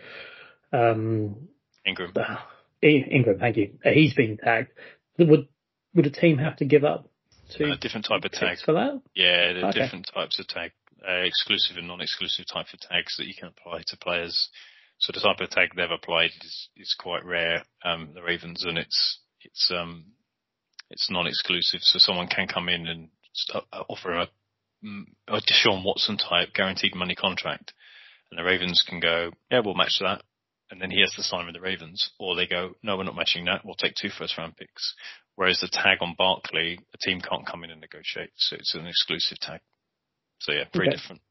um 0.72 1.48
Ingram. 1.84 2.12
uh, 2.16 2.36
E- 2.84 3.04
Ingram, 3.10 3.38
thank 3.38 3.56
you. 3.56 3.78
Uh, 3.84 3.90
he's 3.90 4.14
been 4.14 4.36
tagged. 4.36 4.70
Would 5.18 5.48
would 5.94 6.06
a 6.06 6.10
team 6.10 6.38
have 6.38 6.56
to 6.56 6.64
give 6.64 6.84
up 6.84 7.08
two 7.50 7.66
A 7.72 7.76
different 7.76 8.06
type 8.06 8.24
of 8.24 8.32
tag. 8.32 8.58
for 8.64 8.72
that? 8.72 9.00
Yeah, 9.14 9.52
there 9.52 9.64
are 9.64 9.68
Okay. 9.68 9.80
different 9.80 10.10
types 10.12 10.38
of 10.40 10.46
tag, 10.48 10.72
uh, 11.06 11.12
exclusive 11.22 11.76
and 11.76 11.86
non-exclusive 11.86 12.46
type 12.46 12.66
of 12.72 12.80
tags 12.80 13.16
that 13.18 13.26
you 13.26 13.34
can 13.34 13.48
apply 13.48 13.82
to 13.88 13.96
players. 13.98 14.48
So 14.98 15.12
the 15.12 15.20
type 15.20 15.40
of 15.40 15.50
tag 15.50 15.70
they've 15.76 15.90
applied 15.90 16.30
is, 16.42 16.68
is 16.76 16.94
quite 16.98 17.24
rare, 17.24 17.62
um, 17.84 18.10
the 18.14 18.22
Ravens, 18.22 18.64
and 18.64 18.78
it's, 18.78 19.18
it's, 19.42 19.70
um, 19.70 20.06
it's 20.92 21.10
non-exclusive. 21.10 21.80
So 21.82 21.98
someone 21.98 22.28
can 22.28 22.46
come 22.46 22.68
in 22.68 22.86
and 22.86 23.08
uh, 23.54 23.60
offer 23.88 24.12
a, 24.14 24.28
mm, 24.84 25.04
a 25.28 25.40
Deshaun 25.40 25.84
Watson 25.84 26.16
type 26.18 26.54
guaranteed 26.54 26.94
money 26.94 27.14
contract. 27.14 27.72
And 28.30 28.38
the 28.38 28.44
Ravens 28.44 28.82
can 28.86 29.00
go, 29.00 29.30
yeah, 29.50 29.60
we'll 29.64 29.74
match 29.74 29.98
that. 30.00 30.22
And 30.70 30.80
then 30.80 30.90
he 30.90 31.00
has 31.00 31.12
to 31.14 31.22
sign 31.22 31.46
with 31.46 31.54
the 31.54 31.60
Ravens. 31.60 32.10
Or 32.18 32.34
they 32.34 32.46
go, 32.46 32.74
no, 32.82 32.96
we're 32.96 33.04
not 33.04 33.16
matching 33.16 33.44
that. 33.46 33.64
We'll 33.64 33.74
take 33.74 33.94
two 33.94 34.08
first 34.08 34.38
round 34.38 34.56
picks. 34.56 34.94
Whereas 35.36 35.60
the 35.60 35.68
tag 35.68 35.98
on 36.00 36.14
Barkley, 36.16 36.78
a 36.94 36.98
team 36.98 37.20
can't 37.20 37.46
come 37.46 37.64
in 37.64 37.70
and 37.70 37.80
negotiate. 37.80 38.30
So 38.36 38.56
it's 38.56 38.74
an 38.74 38.86
exclusive 38.86 39.38
tag. 39.38 39.60
So 40.40 40.52
yeah, 40.52 40.64
very 40.74 40.88
Okay. 40.88 40.96
different. 40.96 41.22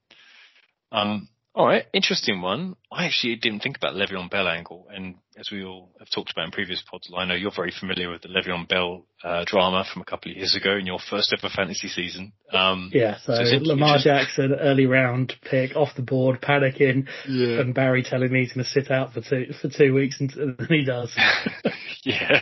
Um, 0.92 1.30
all 1.54 1.68
right, 1.68 1.86
interesting 1.94 2.42
one. 2.42 2.76
I 2.92 3.06
actually 3.06 3.36
didn't 3.36 3.62
think 3.62 3.78
about 3.78 3.96
Le'Veon 3.96 4.30
Bell 4.30 4.48
angle, 4.48 4.88
and 4.90 5.16
as 5.38 5.50
we 5.52 5.64
all 5.64 5.90
have 6.00 6.10
talked 6.10 6.32
about 6.32 6.46
in 6.46 6.52
previous 6.52 6.82
pods, 6.90 7.10
I 7.16 7.26
know 7.26 7.36
you're 7.36 7.52
very 7.56 7.72
familiar 7.78 8.10
with 8.12 8.22
the 8.22 8.28
Le'Veon 8.30 8.68
Bell 8.68 9.06
uh, 9.24 9.44
drama 9.46 9.86
from 9.92 10.02
a 10.02 10.06
couple 10.06 10.32
of 10.32 10.38
years 10.38 10.56
ago 10.56 10.76
in 10.76 10.86
your 10.86 11.00
first 11.00 11.34
ever 11.38 11.50
fantasy 11.54 11.88
season. 11.88 12.34
Um, 12.52 12.92
Yeah, 12.94 13.18
so, 13.24 13.36
So 13.46 13.58
Lamar 13.62 13.98
Jackson, 14.00 14.54
early 14.54 14.86
round 14.86 15.34
pick, 15.50 15.76
off 15.76 15.96
the 15.96 16.02
board, 16.02 16.42
panicking, 16.42 17.08
Yeah. 17.28 17.62
and 17.62 17.74
Barry 17.74 18.04
telling 18.04 18.32
me 18.32 18.42
he's 18.42 18.54
going 18.54 18.66
to 18.66 18.70
sit 18.70 18.92
out 18.92 19.14
for 19.14 19.22
two 19.22 19.54
for 19.62 19.70
two 19.70 19.94
weeks, 19.94 20.20
and, 20.20 20.32
and 20.36 20.68
he 20.70 20.84
does. 20.84 21.16
yeah. 22.04 22.42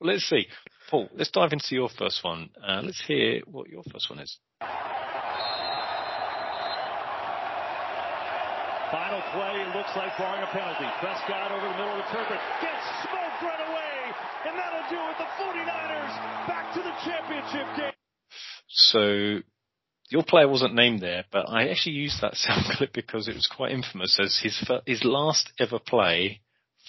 Well, 0.00 0.12
let's 0.12 0.24
see. 0.28 0.46
Paul, 0.90 1.08
let's 1.14 1.30
dive 1.30 1.52
into 1.52 1.74
your 1.74 1.88
first 1.90 2.24
one. 2.24 2.50
Uh, 2.66 2.82
let's 2.84 3.02
hear 3.06 3.40
what 3.46 3.68
your 3.68 3.82
first 3.92 4.08
one 4.08 4.20
is. 4.20 4.38
Final 8.90 9.20
play 9.36 9.66
looks 9.76 9.92
like 9.96 10.16
barring 10.16 10.42
a 10.42 10.46
penalty. 10.46 10.88
Prescott 11.00 11.52
over 11.52 11.68
the 11.68 11.76
middle 11.76 11.92
of 11.92 11.98
the 11.98 12.08
turf 12.08 12.28
gets 12.28 12.84
smoked 13.04 13.42
right 13.44 13.60
away, 13.68 13.96
and 14.48 14.56
that'll 14.56 14.88
do 14.88 14.96
it. 14.96 15.16
The 15.18 15.28
49ers 15.36 16.48
back 16.48 16.72
to 16.72 16.80
the 16.80 16.94
championship 17.04 17.66
game. 17.76 17.92
So 18.68 19.40
your 20.08 20.22
player 20.22 20.48
wasn't 20.48 20.74
named 20.74 21.00
there, 21.00 21.24
but 21.30 21.50
I 21.50 21.68
actually 21.68 21.96
used 21.96 22.22
that 22.22 22.34
sound 22.36 22.64
clip 22.76 22.94
because 22.94 23.28
it 23.28 23.34
was 23.34 23.46
quite 23.46 23.72
infamous 23.72 24.18
as 24.18 24.40
his 24.42 24.58
his 24.86 25.04
last 25.04 25.52
ever 25.60 25.78
play 25.78 26.40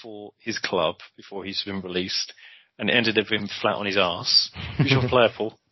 for 0.01 0.31
his 0.39 0.57
club 0.57 0.95
before 1.17 1.43
he's 1.43 1.61
been 1.63 1.81
released, 1.81 2.33
and 2.77 2.89
ended 2.89 3.19
up 3.19 3.29
him 3.29 3.49
flat 3.61 3.75
on 3.75 3.85
his 3.85 3.97
ass. 3.97 4.51
Who's 4.77 4.91
your 4.91 5.07
player, 5.09 5.29
Paul? 5.35 5.57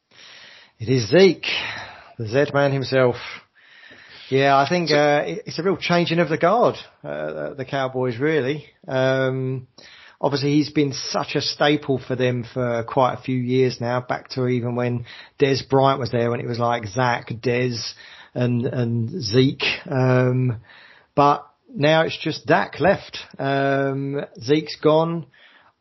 It 0.80 0.90
is 0.90 1.10
Zeke, 1.10 1.48
the 2.20 2.28
Z 2.28 2.52
man 2.54 2.72
himself. 2.72 3.16
Yeah, 4.30 4.58
I 4.58 4.68
think 4.68 4.92
uh, 4.92 5.24
it's 5.26 5.58
a 5.58 5.64
real 5.64 5.78
changing 5.78 6.20
of 6.20 6.28
the 6.28 6.38
guard, 6.38 6.76
uh, 7.02 7.54
the 7.54 7.64
Cowboys 7.64 8.18
really. 8.18 8.66
Um, 8.86 9.68
obviously, 10.20 10.56
he's 10.56 10.70
been 10.70 10.92
such 10.92 11.36
a 11.36 11.42
staple 11.42 12.02
for 12.06 12.18
them 12.18 12.46
for 12.54 12.84
quite 12.84 13.14
a 13.14 13.22
few 13.22 13.38
years 13.38 13.80
now, 13.80 14.02
back 14.02 14.28
to 14.32 14.48
even 14.48 14.76
when 14.76 15.06
Dez 15.40 15.68
Bryant 15.70 16.02
was 16.02 16.12
there, 16.12 16.30
when 16.30 16.42
it 16.42 16.48
was 16.48 16.60
like 16.60 16.88
Zach, 16.88 17.30
Dez, 17.30 17.94
and 18.34 18.66
and 18.66 19.22
Zeke. 19.22 19.64
Um, 19.90 20.60
but 21.16 21.48
now 21.74 22.02
it's 22.02 22.18
just 22.22 22.46
Dak 22.46 22.82
left. 22.82 23.18
Um, 23.40 24.26
Zeke's 24.42 24.76
gone. 24.76 25.28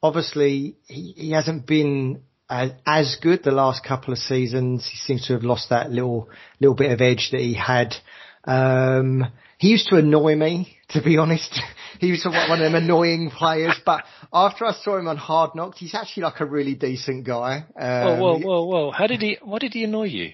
Obviously, 0.04 0.76
he, 0.86 1.14
he 1.16 1.30
hasn't 1.32 1.66
been 1.66 2.22
as, 2.48 2.70
as 2.86 3.16
good 3.20 3.42
the 3.42 3.50
last 3.50 3.84
couple 3.84 4.12
of 4.12 4.20
seasons. 4.20 4.88
He 4.88 4.98
seems 4.98 5.26
to 5.26 5.32
have 5.32 5.42
lost 5.42 5.70
that 5.70 5.90
little 5.90 6.28
little 6.60 6.76
bit 6.76 6.92
of 6.92 7.00
edge 7.00 7.30
that 7.32 7.40
he 7.40 7.54
had. 7.54 7.94
Um, 8.46 9.24
he 9.58 9.68
used 9.68 9.88
to 9.88 9.96
annoy 9.96 10.36
me, 10.36 10.76
to 10.90 11.02
be 11.02 11.16
honest. 11.18 11.58
he 12.00 12.10
was 12.10 12.24
one 12.24 12.60
of 12.62 12.72
them 12.72 12.74
annoying 12.74 13.30
players, 13.30 13.74
but 13.84 14.04
after 14.32 14.64
I 14.66 14.72
saw 14.72 14.98
him 14.98 15.08
on 15.08 15.16
Hard 15.16 15.54
Knocks, 15.54 15.78
he's 15.78 15.94
actually 15.94 16.24
like 16.24 16.40
a 16.40 16.46
really 16.46 16.74
decent 16.74 17.26
guy. 17.26 17.64
Whoa, 17.76 18.12
Um, 18.14 18.20
whoa, 18.20 18.38
whoa, 18.38 18.64
whoa! 18.64 18.90
How 18.90 19.06
did 19.06 19.22
he? 19.22 19.38
Why 19.42 19.58
did 19.58 19.72
he 19.72 19.84
annoy 19.84 20.04
you? 20.04 20.32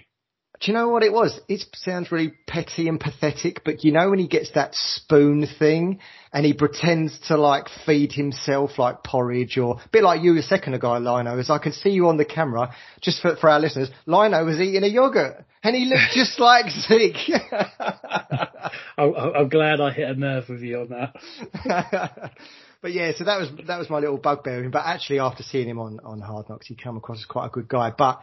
Do 0.62 0.71
you 0.71 0.78
know 0.78 0.88
what 0.88 1.02
it 1.02 1.12
was? 1.12 1.40
It 1.49 1.64
sounds 1.75 2.12
really 2.12 2.33
petty 2.47 2.87
and 2.87 3.00
pathetic, 3.00 3.64
but 3.64 3.83
you 3.83 3.90
know 3.90 4.11
when 4.11 4.21
he 4.21 4.28
gets 4.28 4.52
that 4.52 4.76
spoon 4.76 5.49
thing 5.59 5.99
and 6.33 6.47
he 6.47 6.52
pretends 6.52 7.19
to 7.26 7.37
like 7.37 7.66
feed 7.85 8.12
himself 8.12 8.78
like 8.78 9.02
porridge 9.02 9.59
or 9.59 9.81
a 9.85 9.88
bit 9.88 10.04
like 10.04 10.23
you 10.23 10.38
a 10.38 10.42
second 10.42 10.75
ago, 10.75 10.92
Lino, 10.99 11.37
as 11.37 11.50
I 11.50 11.59
can 11.59 11.73
see 11.73 11.90
you 11.90 12.07
on 12.07 12.16
the 12.16 12.25
camera, 12.25 12.73
just 13.00 13.21
for, 13.21 13.35
for 13.35 13.50
our 13.50 13.59
listeners, 13.59 13.90
Lino 14.07 14.45
was 14.45 14.61
eating 14.61 14.85
a 14.85 14.87
yogurt 14.87 15.45
and 15.64 15.75
he 15.75 15.85
looked 15.87 16.12
just 16.14 16.38
like 16.38 16.66
Zeke. 16.71 17.16
I'm 18.99 19.49
glad 19.49 19.81
I 19.81 19.90
hit 19.90 20.11
a 20.11 20.14
nerve 20.14 20.45
with 20.49 20.61
you 20.61 20.83
on 20.83 20.88
that. 20.90 22.33
but 22.83 22.92
yeah, 22.92 23.11
so 23.19 23.25
that 23.25 23.40
was 23.40 23.50
that 23.66 23.78
was 23.78 23.90
my 23.90 23.99
little 23.99 24.19
bugbear. 24.19 24.71
But 24.71 24.85
actually, 24.87 25.19
after 25.19 25.42
seeing 25.42 25.69
him 25.69 25.81
on 25.81 25.99
on 26.04 26.21
Hard 26.21 26.49
Knocks, 26.49 26.69
he 26.69 26.76
came 26.76 26.97
across 26.97 27.19
as 27.19 27.25
quite 27.25 27.47
a 27.47 27.50
good 27.50 27.69
guy. 27.69 27.92
But 27.97 28.21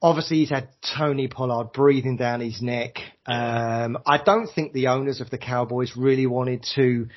obviously, 0.00 0.38
he's 0.38 0.50
had 0.50 0.68
Tony 0.96 1.28
Pollard 1.28 1.72
breathing 1.72 2.16
down 2.16 2.40
his 2.40 2.62
neck. 2.62 2.96
Um, 3.26 3.98
I 4.06 4.18
don't 4.24 4.48
think 4.48 4.72
the 4.72 4.88
owners 4.88 5.20
of 5.20 5.30
the 5.30 5.38
Cowboys 5.38 5.96
really 5.96 6.26
wanted 6.26 6.66
to 6.74 7.08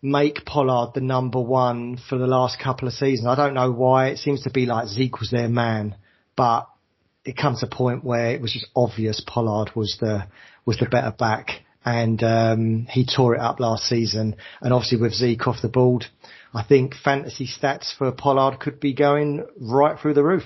make 0.00 0.44
Pollard 0.44 0.92
the 0.94 1.00
number 1.00 1.40
one 1.40 1.98
for 2.08 2.18
the 2.18 2.26
last 2.26 2.60
couple 2.60 2.86
of 2.88 2.94
seasons. 2.94 3.26
I 3.26 3.34
don't 3.34 3.54
know 3.54 3.72
why. 3.72 4.08
It 4.08 4.18
seems 4.18 4.42
to 4.42 4.50
be 4.50 4.66
like 4.66 4.88
Zeke 4.88 5.18
was 5.20 5.30
their 5.30 5.48
man, 5.48 5.96
but 6.36 6.68
it 7.24 7.36
comes 7.36 7.60
to 7.60 7.66
a 7.66 7.70
point 7.70 8.04
where 8.04 8.30
it 8.30 8.40
was 8.40 8.52
just 8.52 8.66
obvious 8.76 9.22
Pollard 9.26 9.74
was 9.74 9.96
the 10.00 10.26
was 10.64 10.78
the 10.78 10.86
better 10.86 11.10
back, 11.10 11.62
and 11.84 12.22
um, 12.22 12.86
he 12.90 13.06
tore 13.06 13.34
it 13.34 13.40
up 13.40 13.58
last 13.58 13.84
season. 13.84 14.36
And 14.60 14.72
obviously 14.72 15.00
with 15.00 15.14
Zeke 15.14 15.46
off 15.46 15.62
the 15.62 15.68
board, 15.68 16.06
I 16.54 16.62
think 16.62 16.94
fantasy 16.94 17.46
stats 17.48 17.96
for 17.96 18.12
Pollard 18.12 18.60
could 18.60 18.78
be 18.78 18.94
going 18.94 19.46
right 19.60 19.98
through 19.98 20.14
the 20.14 20.24
roof. 20.24 20.44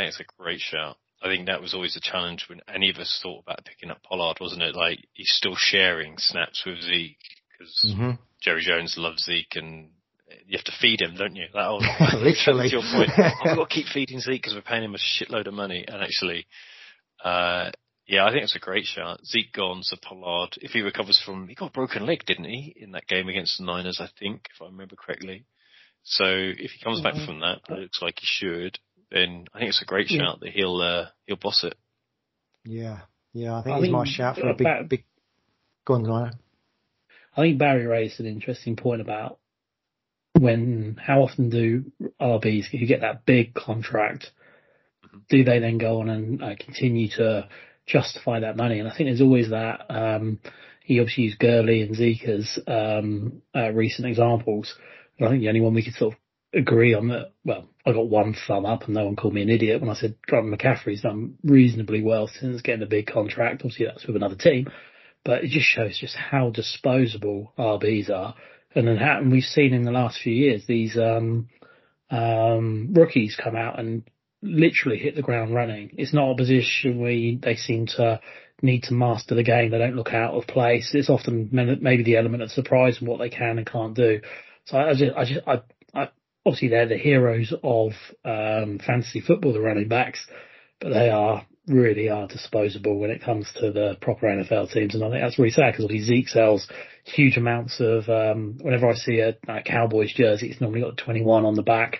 I 0.00 0.04
think 0.04 0.20
it's 0.20 0.20
a 0.30 0.42
great 0.42 0.60
shout. 0.60 0.96
I 1.22 1.28
think 1.28 1.46
that 1.46 1.60
was 1.60 1.74
always 1.74 1.96
a 1.96 2.00
challenge 2.00 2.46
when 2.48 2.60
any 2.72 2.88
of 2.90 2.96
us 2.96 3.20
thought 3.22 3.42
about 3.46 3.64
picking 3.64 3.90
up 3.90 4.02
Pollard, 4.02 4.38
wasn't 4.40 4.62
it? 4.62 4.74
Like 4.74 4.98
he's 5.12 5.30
still 5.32 5.54
sharing 5.56 6.14
snaps 6.18 6.62
with 6.64 6.80
Zeke 6.80 7.18
because 7.58 7.94
hmm 7.96 8.12
Jerry 8.42 8.62
Jones 8.62 8.94
loves 8.96 9.24
Zeke 9.24 9.56
and 9.56 9.90
you 10.46 10.56
have 10.56 10.64
to 10.64 10.72
feed 10.80 11.02
him, 11.02 11.14
don't 11.16 11.36
you? 11.36 11.44
That 11.52 11.64
whole- 11.64 11.80
Literally. 12.22 12.70
to 12.70 12.76
your 12.76 12.82
point. 12.90 13.10
I've 13.18 13.56
got 13.56 13.64
to 13.68 13.74
keep 13.74 13.86
feeding 13.86 14.20
Zeke 14.20 14.40
because 14.40 14.54
we're 14.54 14.62
paying 14.62 14.84
him 14.84 14.94
a 14.94 14.98
shitload 14.98 15.46
of 15.46 15.52
money. 15.52 15.84
And 15.86 16.02
actually, 16.02 16.46
uh, 17.22 17.70
yeah, 18.06 18.24
I 18.24 18.30
think 18.30 18.44
it's 18.44 18.56
a 18.56 18.60
great 18.60 18.86
shot. 18.86 19.20
Zeke 19.26 19.52
gone, 19.52 19.82
so 19.82 19.96
Pollard, 20.02 20.56
if 20.62 20.70
he 20.70 20.80
recovers 20.80 21.20
from, 21.24 21.48
he 21.48 21.54
got 21.54 21.68
a 21.68 21.72
broken 21.72 22.06
leg, 22.06 22.24
didn't 22.24 22.44
he, 22.44 22.74
in 22.76 22.92
that 22.92 23.06
game 23.06 23.28
against 23.28 23.58
the 23.58 23.64
Niners, 23.66 24.00
I 24.00 24.08
think, 24.18 24.48
if 24.54 24.62
I 24.62 24.66
remember 24.66 24.96
correctly. 24.96 25.44
So 26.02 26.24
if 26.24 26.70
he 26.70 26.82
comes 26.82 27.02
back 27.02 27.14
Mhm. 27.14 27.26
from 27.26 27.40
that, 27.40 27.60
it 27.68 27.78
looks 27.78 28.00
like 28.00 28.18
he 28.20 28.26
should, 28.26 28.78
then 29.10 29.46
I 29.54 29.58
think 29.58 29.68
it's 29.70 29.82
a 29.82 29.86
great 29.86 30.10
Yeah. 30.10 30.18
shout 30.18 30.40
that 30.40 30.50
he'll, 30.50 30.76
uh, 30.80 31.06
he'll 31.26 31.36
boss 31.36 31.64
it. 31.64 31.74
Yeah, 32.64 33.00
yeah. 33.32 33.56
I 33.58 33.62
think 33.62 33.72
I 33.72 33.76
he's 33.78 33.82
think 33.84 33.92
my 33.94 34.04
shout 34.04 34.36
for 34.38 34.48
a 34.48 34.54
big, 34.54 34.66
about- 34.66 34.88
big. 34.88 35.04
Go 35.86 35.94
on, 35.94 36.04
Ryan. 36.04 36.34
I 37.36 37.40
think 37.42 37.58
Barry 37.58 37.86
raised 37.86 38.20
an 38.20 38.26
interesting 38.26 38.76
point 38.76 39.00
about 39.00 39.38
when 40.38 40.96
how 41.02 41.22
often 41.22 41.48
do 41.50 41.90
RBs 42.20 42.66
who 42.66 42.86
get 42.86 43.00
that 43.00 43.24
big 43.24 43.54
contract 43.54 44.30
do 45.28 45.42
they 45.42 45.58
then 45.58 45.78
go 45.78 46.00
on 46.00 46.08
and 46.08 46.42
uh, 46.42 46.54
continue 46.58 47.08
to 47.08 47.48
justify 47.86 48.40
that 48.40 48.56
money? 48.56 48.78
And 48.78 48.88
I 48.88 48.94
think 48.96 49.08
there's 49.08 49.20
always 49.20 49.50
that. 49.50 49.86
Um, 49.88 50.38
he 50.84 51.00
obviously 51.00 51.24
used 51.24 51.38
Gurley 51.38 51.82
and 51.82 51.94
Zeke 51.96 52.24
as 52.28 52.58
um, 52.66 53.42
uh, 53.54 53.70
recent 53.72 54.06
examples. 54.06 54.74
And 55.18 55.26
I 55.26 55.30
think 55.30 55.42
the 55.42 55.48
only 55.48 55.60
one 55.60 55.74
we 55.74 55.84
could 55.84 55.94
sort 55.94 56.14
of 56.14 56.19
agree 56.52 56.94
on 56.94 57.08
that. 57.08 57.32
Well, 57.44 57.68
I 57.86 57.92
got 57.92 58.08
one 58.08 58.34
thumb 58.46 58.66
up, 58.66 58.84
and 58.84 58.94
no 58.94 59.06
one 59.06 59.16
called 59.16 59.34
me 59.34 59.42
an 59.42 59.50
idiot 59.50 59.80
when 59.80 59.90
I 59.90 59.94
said 59.94 60.16
Robert 60.30 60.58
McCaffrey's 60.58 61.02
done 61.02 61.36
reasonably 61.42 62.02
well 62.02 62.28
since 62.28 62.62
getting 62.62 62.82
a 62.82 62.86
big 62.86 63.06
contract. 63.06 63.62
Obviously, 63.62 63.86
that's 63.86 64.06
with 64.06 64.16
another 64.16 64.36
team 64.36 64.68
but 65.24 65.44
it 65.44 65.50
just 65.50 65.66
shows 65.66 65.98
just 65.98 66.16
how 66.16 66.50
disposable 66.50 67.52
RBs 67.58 68.10
are. 68.10 68.34
And 68.74 68.86
then 68.86 68.96
how, 68.96 69.18
and 69.18 69.32
we've 69.32 69.42
seen 69.42 69.74
in 69.74 69.82
the 69.82 69.90
last 69.90 70.20
few 70.20 70.32
years 70.32 70.64
these 70.66 70.96
um, 70.96 71.48
um, 72.10 72.94
rookies 72.94 73.38
come 73.42 73.56
out 73.56 73.78
and 73.78 74.04
literally 74.42 74.98
hit 74.98 75.16
the 75.16 75.22
ground 75.22 75.54
running. 75.54 75.90
It's 75.98 76.14
not 76.14 76.30
a 76.30 76.36
position 76.36 77.00
where 77.00 77.10
you, 77.10 77.38
they 77.38 77.56
seem 77.56 77.86
to 77.96 78.20
need 78.62 78.84
to 78.84 78.94
master 78.94 79.34
the 79.34 79.42
game. 79.42 79.70
They 79.70 79.78
don't 79.78 79.96
look 79.96 80.12
out 80.12 80.34
of 80.34 80.46
place. 80.46 80.92
It's 80.94 81.10
often 81.10 81.48
maybe 81.52 82.02
the 82.02 82.16
element 82.16 82.42
of 82.42 82.50
surprise 82.50 82.98
and 82.98 83.08
what 83.08 83.18
they 83.18 83.30
can 83.30 83.58
and 83.58 83.66
can't 83.66 83.94
do. 83.94 84.20
So 84.66 84.78
I 84.78 84.94
just, 84.94 85.16
I 85.16 85.24
just, 85.24 85.40
I 85.46 85.60
obviously 86.44 86.68
they're 86.68 86.88
the 86.88 86.96
heroes 86.96 87.52
of 87.62 87.92
um, 88.24 88.78
fantasy 88.84 89.20
football, 89.20 89.52
the 89.52 89.60
running 89.60 89.88
backs, 89.88 90.26
but 90.80 90.90
they 90.90 91.10
are 91.10 91.46
really 91.66 92.08
are 92.08 92.26
disposable 92.26 92.98
when 92.98 93.10
it 93.10 93.22
comes 93.22 93.50
to 93.60 93.70
the 93.70 93.96
proper 94.00 94.26
NFL 94.26 94.72
teams, 94.72 94.94
and 94.94 95.04
I 95.04 95.10
think 95.10 95.22
that's 95.22 95.38
really 95.38 95.50
sad 95.50 95.72
because 95.72 95.84
obviously 95.84 96.16
Zeke 96.16 96.28
sells 96.28 96.68
huge 97.04 97.36
amounts 97.36 97.80
of. 97.80 98.08
Um, 98.08 98.58
whenever 98.60 98.88
I 98.88 98.94
see 98.94 99.20
a 99.20 99.36
like, 99.46 99.66
Cowboys 99.66 100.12
jersey, 100.12 100.50
it's 100.50 100.60
normally 100.60 100.80
got 100.80 100.96
21 100.96 101.44
on 101.44 101.54
the 101.54 101.62
back, 101.62 101.98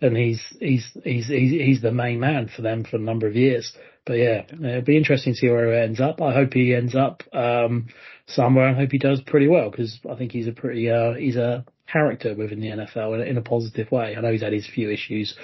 and 0.00 0.16
he's 0.16 0.42
he's 0.60 0.86
he's 1.04 1.28
he's 1.28 1.50
he's 1.50 1.82
the 1.82 1.92
main 1.92 2.20
man 2.20 2.48
for 2.54 2.62
them 2.62 2.84
for 2.84 2.96
a 2.96 3.00
number 3.00 3.26
of 3.26 3.36
years. 3.36 3.72
But 4.06 4.14
yeah, 4.14 4.44
it'll 4.50 4.82
be 4.82 4.96
interesting 4.96 5.34
to 5.34 5.38
see 5.38 5.48
where 5.50 5.72
he 5.72 5.78
ends 5.78 6.00
up. 6.00 6.22
I 6.22 6.32
hope 6.32 6.54
he 6.54 6.74
ends 6.74 6.94
up 6.94 7.22
um, 7.32 7.88
somewhere. 8.26 8.68
I 8.68 8.74
hope 8.74 8.90
he 8.90 8.98
does 8.98 9.20
pretty 9.20 9.48
well 9.48 9.70
because 9.70 9.98
I 10.10 10.14
think 10.14 10.32
he's 10.32 10.48
a 10.48 10.52
pretty 10.52 10.90
uh, 10.90 11.14
he's 11.14 11.36
a 11.36 11.64
character 11.90 12.34
within 12.34 12.60
the 12.60 12.68
NFL 12.68 13.14
in, 13.14 13.20
a- 13.20 13.24
in 13.30 13.36
a 13.38 13.42
positive 13.42 13.90
way. 13.90 14.14
I 14.16 14.20
know 14.20 14.32
he's 14.32 14.42
had 14.42 14.52
his 14.52 14.66
few 14.68 14.90
issues, 14.90 15.34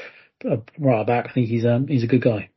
but 0.41 0.71
right 0.79 1.07
back, 1.07 1.27
I 1.29 1.33
think 1.33 1.49
he's 1.49 1.65
um, 1.67 1.87
he's 1.87 2.05
a 2.05 2.09
good 2.09 2.23
guy. 2.23 2.51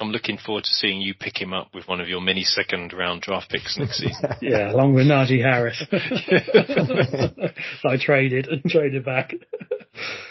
I'm 0.00 0.10
looking 0.10 0.38
forward 0.38 0.64
to 0.64 0.70
seeing 0.70 1.00
you 1.00 1.14
pick 1.14 1.40
him 1.40 1.52
up 1.52 1.68
with 1.72 1.86
one 1.86 2.00
of 2.00 2.08
your 2.08 2.20
many 2.20 2.42
second 2.42 2.92
round 2.92 3.22
draft 3.22 3.48
picks 3.48 3.78
next 3.78 3.98
season. 3.98 4.28
Yeah, 4.42 4.72
along 4.72 4.94
with 4.94 5.06
Najee 5.06 5.40
Harris. 5.40 5.80
I 7.84 7.96
traded 7.96 8.48
and 8.48 8.64
traded 8.68 9.04
back. 9.04 9.34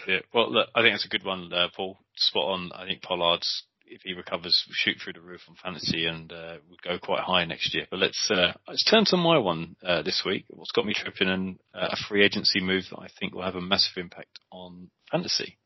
Yeah. 0.06 0.20
Well, 0.34 0.52
look, 0.52 0.68
I 0.76 0.82
think 0.82 0.94
that's 0.96 1.06
a 1.06 1.10
good 1.10 1.24
one, 1.24 1.52
uh, 1.54 1.68
Paul. 1.76 1.98
Spot 2.18 2.44
on. 2.44 2.72
I 2.76 2.86
think 2.86 3.02
Pollard's, 3.02 3.64
if 3.94 4.02
he 4.04 4.14
recovers, 4.14 4.66
shoot 4.72 4.98
through 5.02 5.14
the 5.14 5.22
roof 5.22 5.42
on 5.48 5.56
fantasy 5.56 6.06
and 6.06 6.32
uh, 6.32 6.58
would 6.70 6.82
go 6.82 6.98
quite 7.00 7.22
high 7.22 7.46
next 7.46 7.74
year. 7.74 7.86
But 7.90 8.00
let's 8.00 8.30
uh, 8.32 8.54
let's 8.68 8.84
turn 8.84 9.06
to 9.06 9.18
my 9.18 9.38
one 9.38 9.76
uh, 9.86 10.02
this 10.02 10.24
week. 10.26 10.46
What's 10.50 10.72
got 10.72 10.86
me 10.86 10.94
tripping 10.94 11.30
and 11.30 11.60
uh, 11.74 11.90
a 11.92 11.96
free 12.08 12.24
agency 12.24 12.60
move 12.60 12.84
that 12.90 13.00
I 13.00 13.08
think 13.20 13.34
will 13.34 13.44
have 13.44 13.56
a 13.56 13.62
massive 13.62 13.98
impact 13.98 14.40
on 14.52 14.90
fantasy. 15.12 15.58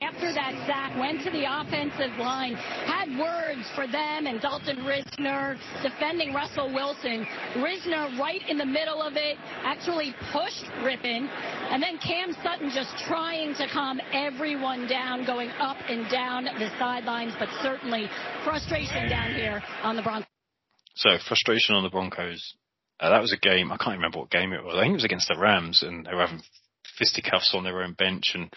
After 0.00 0.32
that 0.32 0.54
sack, 0.68 0.96
went 0.96 1.24
to 1.24 1.30
the 1.30 1.42
offensive 1.42 2.16
line, 2.20 2.54
had 2.54 3.08
words 3.18 3.68
for 3.74 3.88
them 3.88 4.28
and 4.28 4.40
Dalton 4.40 4.86
Risner 4.86 5.58
defending 5.82 6.32
Russell 6.32 6.72
Wilson. 6.72 7.26
Risner 7.56 8.16
right 8.16 8.40
in 8.48 8.58
the 8.58 8.64
middle 8.64 9.02
of 9.02 9.14
it, 9.16 9.36
actually 9.64 10.14
pushed 10.30 10.70
Rippin, 10.84 11.28
and 11.28 11.82
then 11.82 11.98
Cam 11.98 12.32
Sutton 12.44 12.70
just 12.72 12.96
trying 13.08 13.54
to 13.56 13.66
calm 13.72 14.00
everyone 14.12 14.86
down, 14.86 15.26
going 15.26 15.50
up 15.58 15.78
and 15.88 16.08
down 16.08 16.44
the 16.44 16.70
sidelines, 16.78 17.34
but 17.40 17.48
certainly 17.60 18.08
frustration 18.44 19.08
down 19.08 19.34
here 19.34 19.60
on 19.82 19.96
the 19.96 20.02
Broncos. 20.02 20.28
So 20.94 21.18
frustration 21.26 21.74
on 21.74 21.82
the 21.82 21.90
Broncos. 21.90 22.54
Uh, 23.00 23.10
that 23.10 23.20
was 23.20 23.32
a 23.32 23.36
game. 23.36 23.72
I 23.72 23.76
can't 23.76 23.96
remember 23.96 24.20
what 24.20 24.30
game 24.30 24.52
it 24.52 24.62
was. 24.62 24.76
I 24.76 24.82
think 24.82 24.92
it 24.92 25.02
was 25.02 25.04
against 25.04 25.26
the 25.26 25.38
Rams, 25.38 25.82
and 25.82 26.06
they 26.06 26.14
were 26.14 26.24
having 26.24 26.42
fisticuffs 26.96 27.52
on 27.52 27.64
their 27.64 27.82
own 27.82 27.94
bench, 27.94 28.30
and 28.34 28.48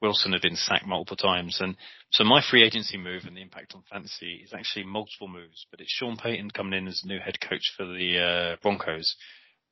Wilson 0.00 0.32
had 0.32 0.42
been 0.42 0.56
sacked 0.56 0.86
multiple 0.86 1.16
times. 1.16 1.58
And 1.60 1.76
so 2.10 2.24
my 2.24 2.42
free 2.42 2.62
agency 2.62 2.96
move 2.96 3.22
and 3.26 3.36
the 3.36 3.42
impact 3.42 3.74
on 3.74 3.82
fantasy 3.90 4.42
is 4.44 4.52
actually 4.54 4.84
multiple 4.84 5.28
moves, 5.28 5.66
but 5.70 5.80
it's 5.80 5.92
Sean 5.92 6.16
Payton 6.16 6.52
coming 6.52 6.78
in 6.78 6.88
as 6.88 7.02
new 7.04 7.18
head 7.18 7.40
coach 7.40 7.72
for 7.76 7.84
the 7.84 8.18
uh, 8.18 8.56
Broncos, 8.62 9.16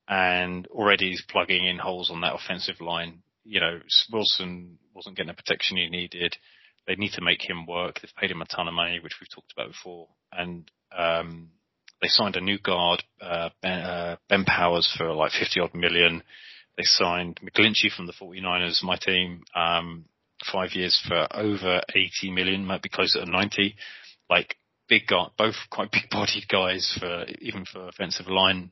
and 0.09 0.67
already 0.69 1.11
he's 1.11 1.25
plugging 1.29 1.67
in 1.67 1.79
holes 1.79 2.11
on 2.11 2.21
that 2.21 2.35
offensive 2.35 2.81
line. 2.81 3.23
You 3.45 3.61
know, 3.61 3.81
Wilson 4.13 4.79
wasn't 4.95 5.17
getting 5.17 5.29
the 5.29 5.35
protection 5.35 5.77
he 5.77 5.89
needed. 5.89 6.37
They 6.87 6.97
need 6.97 7.13
to 7.13 7.23
make 7.23 7.49
him 7.49 7.67
work. 7.67 8.01
They've 8.01 8.17
paid 8.17 8.31
him 8.31 8.43
a 8.43 8.47
ton 8.47 8.69
of 8.69 8.75
money, 8.75 9.01
which 9.01 9.17
we've 9.21 9.31
talked 9.33 9.53
about 9.53 9.69
before, 9.69 10.09
and 10.33 10.71
um, 10.97 11.51
they 12.03 12.09
signed 12.09 12.37
a 12.37 12.41
new 12.41 12.59
guard, 12.59 13.03
uh, 13.21 13.51
ben, 13.63 13.81
uh, 13.81 14.17
ben 14.29 14.45
Powers, 14.45 14.93
for 14.97 15.13
like 15.13 15.33
50 15.33 15.61
odd 15.61 15.75
million. 15.75 16.23
They 16.77 16.85
signed 16.85 17.41
McGlinchey 17.43 17.91
from 17.91 18.07
the 18.07 18.13
49ers, 18.13 18.83
my 18.83 18.97
team, 18.97 19.45
um, 19.55 20.05
five 20.51 20.71
years 20.75 21.01
for 21.07 21.27
over 21.35 21.81
80 21.95 22.31
million, 22.31 22.67
might 22.67 22.83
be 22.83 22.89
closer 22.89 23.25
to 23.25 23.31
90. 23.31 23.75
Like 24.29 24.57
big 24.89 25.07
guy, 25.09 25.27
both 25.37 25.55
quite 25.71 25.91
big 25.91 26.11
bodied 26.11 26.49
guys 26.49 26.97
for, 26.99 27.27
even 27.41 27.65
for 27.65 27.89
offensive 27.89 28.27
lineman 28.29 28.71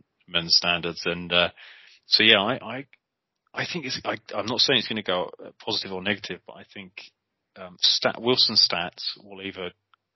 standards. 0.48 1.02
And, 1.04 1.32
uh, 1.32 1.50
so 2.06 2.22
yeah, 2.22 2.40
I, 2.40 2.54
I, 2.62 2.86
I 3.54 3.66
think 3.70 3.86
it's, 3.86 4.00
I, 4.04 4.16
I'm 4.34 4.46
not 4.46 4.60
saying 4.60 4.80
it's 4.80 4.88
going 4.88 4.96
to 4.96 5.02
go 5.02 5.30
positive 5.64 5.92
or 5.92 6.02
negative, 6.02 6.40
but 6.46 6.54
I 6.54 6.64
think, 6.72 6.92
um, 7.56 7.76
stat, 7.80 8.20
Wilson's 8.20 8.66
stats 8.68 9.02
will 9.22 9.40
either 9.40 9.70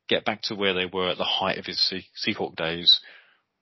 get 0.08 0.24
back 0.24 0.42
to 0.42 0.54
where 0.54 0.74
they 0.74 0.86
were 0.86 1.10
at 1.10 1.18
the 1.18 1.24
height 1.24 1.58
of 1.58 1.66
his 1.66 1.80
Sea- 1.80 2.06
Seahawk 2.26 2.56
days, 2.56 3.00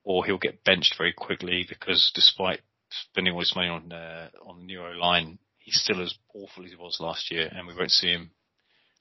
or 0.04 0.24
he'll 0.24 0.38
get 0.38 0.64
benched 0.64 0.94
very 0.96 1.12
quickly 1.12 1.66
because 1.68 2.10
despite 2.14 2.60
spending 2.90 3.34
all 3.34 3.40
his 3.40 3.54
money 3.54 3.68
on 3.68 3.92
uh, 3.92 4.28
on 4.46 4.60
the 4.60 4.64
Nero 4.64 4.92
line, 4.92 5.38
he's 5.66 5.78
still 5.82 6.00
as 6.02 6.14
awful 6.34 6.64
as 6.64 6.70
he 6.70 6.76
was 6.76 6.96
last 7.00 7.30
year, 7.30 7.50
and 7.54 7.66
we 7.66 7.74
won't 7.76 7.90
see 7.90 8.08
him. 8.08 8.30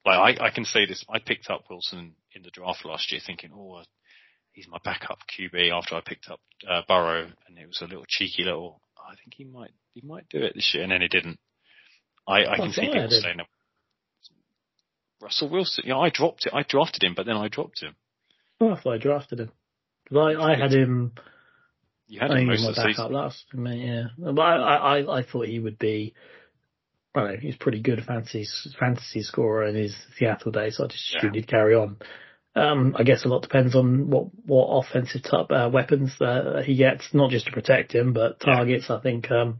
Like 0.05 0.39
I, 0.41 0.47
I 0.47 0.49
can 0.49 0.65
say 0.65 0.85
this, 0.85 1.05
I 1.09 1.19
picked 1.19 1.49
up 1.49 1.63
Wilson 1.69 2.15
in 2.33 2.41
the 2.43 2.49
draft 2.51 2.83
last 2.85 3.11
year, 3.11 3.21
thinking, 3.25 3.51
oh, 3.55 3.81
he's 4.51 4.67
my 4.67 4.79
backup 4.83 5.19
QB. 5.31 5.71
After 5.71 5.95
I 5.95 6.01
picked 6.01 6.27
up 6.29 6.39
uh, 6.69 6.81
Burrow, 6.87 7.27
and 7.47 7.57
it 7.57 7.67
was 7.67 7.79
a 7.81 7.85
little 7.87 8.05
cheeky 8.07 8.43
little. 8.43 8.81
I 8.99 9.13
think 9.15 9.35
he 9.35 9.45
might 9.45 9.71
he 9.93 10.01
might 10.05 10.27
do 10.29 10.39
it 10.43 10.53
this 10.55 10.71
year, 10.73 10.83
and 10.83 10.91
then 10.91 11.01
he 11.01 11.07
didn't. 11.07 11.39
I, 12.27 12.45
I 12.45 12.55
can 12.57 12.69
Oh, 12.69 12.71
see 12.71 12.81
people 12.81 13.01
I 13.01 13.07
did. 13.07 13.21
saying 13.21 13.37
that. 13.37 13.47
Russell 15.21 15.49
Wilson, 15.49 15.85
yeah, 15.87 15.97
I 15.97 16.09
dropped 16.09 16.45
it. 16.45 16.53
I 16.53 16.63
drafted 16.63 17.03
him, 17.03 17.13
but 17.15 17.25
then 17.25 17.37
I 17.37 17.47
dropped 17.47 17.81
him. 17.81 17.95
Oh, 18.59 18.71
I 18.71 18.79
thought 18.81 18.93
I 18.93 18.97
drafted 18.97 19.39
him. 19.39 19.51
I, 20.15 20.33
I 20.35 20.55
had 20.55 20.71
him. 20.71 21.13
You 22.07 22.19
had 22.19 22.31
I 22.31 22.39
him 22.39 22.47
most 22.47 22.59
of 22.59 22.65
my 22.65 22.71
the 22.71 22.75
backup 22.75 22.95
season. 23.07 23.13
last. 23.13 23.45
I 23.53 23.57
mean, 23.57 23.79
yeah, 23.81 24.03
but 24.33 24.39
I, 24.41 24.99
I- 24.99 25.19
I 25.19 25.23
thought 25.23 25.47
he 25.47 25.59
would 25.59 25.79
be. 25.79 26.13
Know, 27.15 27.37
he's 27.39 27.55
pretty 27.55 27.81
good 27.81 28.03
fantasy 28.03 28.45
fantasy 28.79 29.21
scorer 29.21 29.67
in 29.67 29.75
his 29.75 29.95
Seattle 30.17 30.51
days, 30.51 30.77
so 30.77 30.85
I 30.85 30.87
just 30.87 31.15
Yeah. 31.15 31.31
he'd 31.31 31.47
carry 31.47 31.73
on. 31.75 31.97
Um, 32.55 32.95
I 32.97 33.03
guess 33.03 33.25
a 33.25 33.27
lot 33.27 33.41
depends 33.41 33.75
on 33.75 34.09
what 34.09 34.27
what 34.45 34.67
offensive 34.67 35.23
type 35.23 35.51
uh, 35.51 35.69
weapons 35.71 36.19
uh, 36.21 36.61
he 36.65 36.75
gets, 36.75 37.13
not 37.13 37.29
just 37.31 37.45
to 37.47 37.51
protect 37.51 37.93
him, 37.93 38.13
but 38.13 38.37
Yeah. 38.45 38.55
targets. 38.55 38.89
I 38.89 38.99
think, 38.99 39.29
um, 39.31 39.59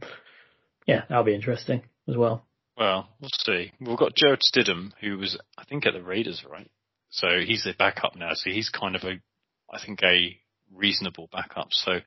yeah, 0.86 1.04
that'll 1.08 1.24
be 1.24 1.34
interesting 1.34 1.82
as 2.08 2.16
well. 2.16 2.46
Well, 2.76 3.08
we'll 3.20 3.30
see. 3.32 3.72
We've 3.80 3.96
got 3.96 4.14
Jarrett 4.14 4.42
Stidham, 4.42 4.92
who 5.00 5.16
was, 5.18 5.38
I 5.56 5.64
think, 5.64 5.86
at 5.86 5.94
the 5.94 6.02
Raiders, 6.02 6.44
right? 6.44 6.70
So 7.10 7.40
he's 7.40 7.64
their 7.64 7.74
backup 7.74 8.16
now. 8.16 8.32
So 8.34 8.50
he's 8.50 8.68
kind 8.68 8.94
of 8.96 9.02
a, 9.04 9.18
I 9.72 9.78
think, 9.84 10.02
a 10.02 10.38
reasonable 10.74 11.28
backup. 11.32 11.68
So, 11.70 12.00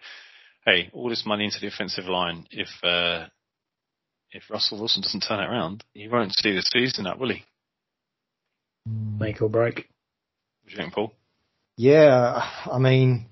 hey, 0.65 0.89
all 0.93 1.09
this 1.09 1.25
money 1.25 1.45
into 1.45 1.59
the 1.59 1.67
offensive 1.67 2.05
line. 2.05 2.45
If 2.51 2.69
uh, 2.83 3.27
if 4.31 4.49
Russell 4.49 4.79
Wilson 4.79 5.01
doesn't 5.01 5.21
turn 5.21 5.39
it 5.39 5.47
around, 5.47 5.83
he 5.93 6.07
won't 6.07 6.33
see 6.35 6.53
the 6.53 6.61
season 6.61 7.07
up, 7.07 7.19
will 7.19 7.29
he? 7.29 7.43
Make 8.85 9.41
or 9.41 9.49
break. 9.49 9.75
What 9.75 9.85
do 10.67 10.71
you 10.71 10.77
think, 10.77 10.93
Paul? 10.93 11.13
Yeah, 11.75 12.41
I 12.71 12.77
mean, 12.79 13.27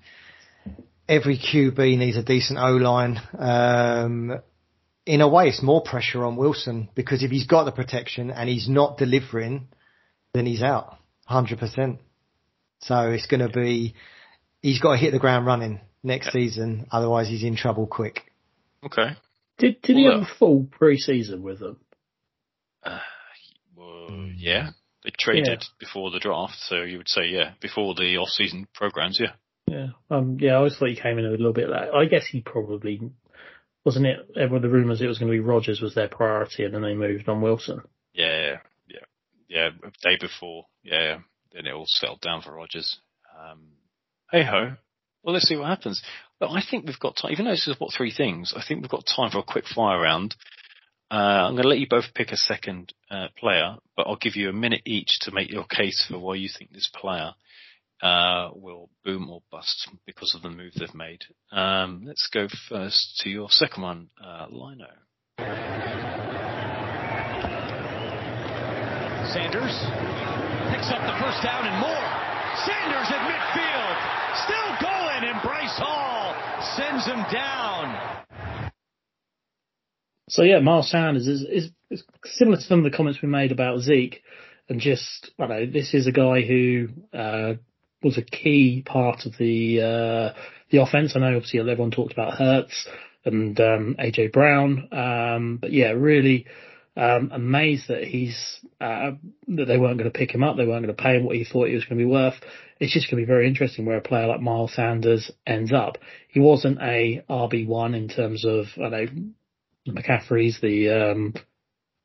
every 1.08 1.38
QB 1.38 1.98
needs 1.98 2.16
a 2.16 2.22
decent 2.22 2.58
O 2.58 2.72
line. 2.72 3.20
Um, 3.38 4.40
in 5.06 5.20
a 5.20 5.28
way, 5.28 5.48
it's 5.48 5.62
more 5.62 5.82
pressure 5.82 6.24
on 6.24 6.36
Wilson 6.36 6.88
because 6.94 7.22
if 7.22 7.30
he's 7.30 7.46
got 7.46 7.64
the 7.64 7.72
protection 7.72 8.30
and 8.30 8.48
he's 8.48 8.68
not 8.68 8.98
delivering, 8.98 9.68
then 10.34 10.46
he's 10.46 10.62
out, 10.62 10.96
hundred 11.26 11.58
percent. 11.58 12.00
So 12.80 13.10
it's 13.10 13.26
going 13.26 13.40
to 13.40 13.48
be, 13.48 13.94
he's 14.62 14.80
got 14.80 14.92
to 14.92 14.98
hit 14.98 15.12
the 15.12 15.18
ground 15.18 15.46
running 15.46 15.80
next 16.02 16.32
season, 16.32 16.86
otherwise 16.90 17.28
he's 17.28 17.42
in 17.42 17.56
trouble 17.56 17.86
quick. 17.86 18.30
Okay. 18.84 19.16
Did 19.58 19.82
did 19.82 19.96
he 19.96 20.04
have 20.04 20.22
a 20.22 20.28
full 20.38 20.66
pre-season 20.70 21.42
with 21.42 21.58
them? 21.60 21.78
Uh, 22.82 23.00
well, 23.76 24.30
yeah. 24.36 24.70
They 25.04 25.10
traded 25.18 25.64
before 25.78 26.10
the 26.10 26.18
draft, 26.18 26.56
so 26.58 26.82
you 26.82 26.98
would 26.98 27.08
say, 27.08 27.26
yeah, 27.28 27.52
before 27.60 27.94
the 27.94 28.16
off-season 28.16 28.66
programs, 28.74 29.20
yeah. 29.20 29.32
Yeah. 29.66 29.88
Um. 30.10 30.38
Yeah. 30.40 30.52
I 30.52 30.56
always 30.56 30.76
thought 30.76 30.88
he 30.88 30.96
came 30.96 31.18
in 31.18 31.26
a 31.26 31.30
little 31.30 31.52
bit 31.52 31.68
late. 31.68 31.90
I 31.94 32.06
guess 32.06 32.26
he 32.26 32.40
probably 32.40 33.00
wasn't 33.84 34.06
it. 34.06 34.18
Everyone 34.36 34.62
the 34.62 34.68
rumours 34.68 35.00
it 35.00 35.06
was 35.06 35.18
going 35.18 35.30
to 35.30 35.36
be 35.36 35.40
Rodgers 35.40 35.80
was 35.80 35.94
their 35.94 36.08
priority, 36.08 36.64
and 36.64 36.74
then 36.74 36.82
they 36.82 36.94
moved 36.94 37.28
on 37.28 37.42
Wilson. 37.42 37.82
Yeah, 38.12 38.56
yeah, 38.88 38.98
yeah. 39.48 39.70
Day 40.02 40.16
before, 40.20 40.66
yeah. 40.82 41.18
Then 41.52 41.66
it 41.66 41.72
all 41.72 41.86
settled 41.86 42.20
down 42.20 42.42
for 42.42 42.52
Rodgers. 42.52 42.98
Um, 43.38 43.60
hey 44.30 44.44
ho. 44.44 44.72
Well, 45.22 45.34
let's 45.34 45.48
see 45.48 45.56
what 45.56 45.68
happens. 45.68 46.02
But 46.40 46.50
I 46.50 46.62
think 46.68 46.86
we've 46.86 46.98
got 46.98 47.16
time. 47.16 47.32
Even 47.32 47.46
though 47.46 47.52
this 47.52 47.66
is 47.66 47.78
what 47.78 47.92
three 47.92 48.12
things, 48.12 48.54
I 48.56 48.62
think 48.66 48.80
we've 48.80 48.90
got 48.90 49.04
time 49.06 49.30
for 49.30 49.38
a 49.38 49.42
quick 49.42 49.64
fire 49.66 50.00
round. 50.00 50.36
Uh, 51.10 51.14
I'm 51.48 51.54
going 51.54 51.62
to 51.62 51.68
let 51.68 51.78
you 51.78 51.86
both 51.88 52.12
pick 52.14 52.32
a 52.32 52.36
second 52.36 52.92
uh, 53.10 53.28
player, 53.38 53.76
but 53.96 54.06
I'll 54.06 54.16
give 54.16 54.36
you 54.36 54.50
a 54.50 54.52
minute 54.52 54.82
each 54.84 55.18
to 55.22 55.32
make 55.32 55.50
your 55.50 55.64
case 55.64 56.04
for 56.08 56.18
why 56.18 56.34
you 56.34 56.48
think 56.56 56.70
this 56.70 56.90
player 56.94 57.32
uh, 58.02 58.50
will 58.54 58.90
boom 59.04 59.30
or 59.30 59.42
bust 59.50 59.88
because 60.06 60.34
of 60.34 60.42
the 60.42 60.50
move 60.50 60.72
they've 60.78 60.94
made. 60.94 61.24
Um, 61.50 62.02
let's 62.06 62.28
go 62.32 62.46
first 62.68 63.20
to 63.22 63.30
your 63.30 63.48
second 63.50 63.82
one, 63.82 64.10
uh, 64.22 64.46
Lino. 64.50 64.86
Sanders 69.32 69.76
picks 70.72 70.88
up 70.92 71.02
the 71.04 71.16
first 71.20 71.40
down 71.42 71.66
and 71.66 71.76
more. 71.80 72.08
Sanders 72.64 73.08
at 73.12 73.22
midfield, 73.28 73.96
still 74.44 74.70
going, 74.80 75.24
and 75.24 75.40
Bryce 75.42 75.76
Hall 75.78 76.34
sends 77.00 77.06
him 77.06 77.24
down. 77.32 78.72
So 80.28 80.42
yeah, 80.42 80.60
Miles 80.60 80.90
Sanders 80.90 81.26
is, 81.26 81.42
is, 81.42 81.70
is 81.90 82.04
similar 82.24 82.56
to 82.58 82.62
some 82.62 82.84
of 82.84 82.90
the 82.90 82.96
comments 82.96 83.20
we 83.22 83.28
made 83.28 83.52
about 83.52 83.80
Zeke, 83.80 84.22
and 84.68 84.80
just 84.80 85.30
I 85.38 85.46
know 85.46 85.66
this 85.66 85.94
is 85.94 86.06
a 86.06 86.12
guy 86.12 86.42
who 86.42 86.88
uh, 87.14 87.54
was 88.02 88.18
a 88.18 88.22
key 88.22 88.82
part 88.84 89.24
of 89.24 89.32
the 89.38 89.80
uh, 89.80 90.38
the 90.70 90.82
offense. 90.82 91.14
I 91.14 91.20
know 91.20 91.36
obviously 91.36 91.60
everyone 91.60 91.90
talked 91.90 92.12
about 92.12 92.34
Hurts 92.34 92.86
and 93.24 93.58
um, 93.58 93.96
AJ 93.98 94.32
Brown, 94.32 94.88
um, 94.92 95.58
but 95.60 95.72
yeah, 95.72 95.90
really 95.90 96.46
um, 96.98 97.30
amazed 97.32 97.88
that 97.88 98.02
he's 98.02 98.58
uh, 98.80 99.12
that 99.46 99.64
they 99.66 99.78
weren't 99.78 99.98
going 99.98 100.10
to 100.10 100.18
pick 100.18 100.32
him 100.32 100.42
up. 100.42 100.56
They 100.56 100.66
weren't 100.66 100.84
going 100.84 100.96
to 100.96 101.00
pay 101.02 101.16
him 101.16 101.24
what 101.24 101.36
he 101.36 101.44
thought 101.44 101.68
he 101.68 101.74
was 101.74 101.84
going 101.84 101.98
to 101.98 102.04
be 102.04 102.10
worth. 102.10 102.34
It's 102.80 102.92
just 102.92 103.08
going 103.08 103.22
to 103.22 103.26
be 103.26 103.32
very 103.32 103.46
interesting 103.46 103.86
where 103.86 103.98
a 103.98 104.02
player 104.02 104.26
like 104.26 104.40
Miles 104.40 104.74
Sanders 104.74 105.30
ends 105.46 105.72
up. 105.72 105.98
He 106.28 106.40
wasn't 106.40 106.80
a 106.82 107.22
RB 107.30 107.68
one 107.68 107.94
in 107.94 108.08
terms 108.08 108.44
of 108.44 108.66
I 108.76 108.88
know 108.88 109.06
McCaffrey's, 109.88 110.60
the 110.60 111.12
um, 111.12 111.34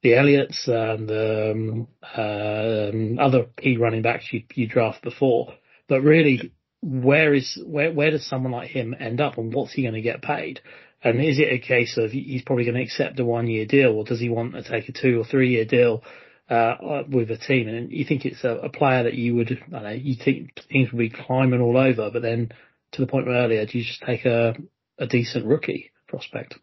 the 0.04 0.12
Elliotts, 0.12 0.68
and 0.68 1.10
the 1.10 1.52
um, 1.52 1.88
um, 2.16 3.20
other 3.20 3.48
key 3.58 3.78
running 3.78 4.04
backs 4.04 4.32
you, 4.32 4.44
you 4.54 4.68
draft 4.68 5.02
before. 5.02 5.56
But 5.90 6.02
really, 6.02 6.54
where 6.84 7.34
is 7.34 7.60
where 7.66 7.92
where 7.92 8.12
does 8.12 8.28
someone 8.28 8.52
like 8.52 8.70
him 8.70 8.96
end 9.00 9.22
up, 9.22 9.40
and 9.40 9.52
what's 9.52 9.74
he 9.74 9.82
going 9.82 9.96
to 9.96 10.02
get 10.02 10.22
paid? 10.22 10.62
And 11.04 11.22
is 11.22 11.38
it 11.38 11.52
a 11.52 11.60
case 11.60 11.98
of 11.98 12.12
he's 12.12 12.44
probably 12.44 12.63
going 12.63 12.78
to 12.78 12.84
accept 12.84 13.20
a 13.20 13.26
one 13.26 13.48
year 13.48 13.66
deal, 13.66 13.92
or 13.92 14.06
does 14.06 14.20
he 14.20 14.30
want 14.30 14.54
to 14.54 14.63
take 14.63 14.88
a 14.88 14.94
two 14.94 15.20
or 15.20 15.26
three 15.26 15.50
year 15.50 15.66
deal 15.66 16.02
uh, 16.50 17.04
with 17.10 17.30
a 17.30 17.38
team? 17.38 17.68
And 17.68 17.92
you 17.92 18.06
think 18.06 18.26
it's 18.26 18.44
a, 18.44 18.52
a 18.52 18.70
player 18.70 19.04
that 19.04 19.16
you 19.16 19.36
would, 19.36 19.60
know, 19.70 19.89
you 19.89 20.16
think 20.16 20.52
teams 20.70 20.92
would 20.92 21.00
be 21.00 21.10
climbing 21.10 21.62
all 21.62 21.78
over, 21.78 22.10
but 22.10 22.22
then 22.22 22.54
to 22.94 23.02
the 23.02 23.08
point 23.08 23.28
earlier, 23.28 23.66
do 23.66 23.78
you 23.78 23.84
just 23.84 24.02
take 24.02 24.26
a 24.26 24.56
a 25.00 25.08
decent 25.08 25.46
rookie 25.46 25.92
prospect? 26.08 26.56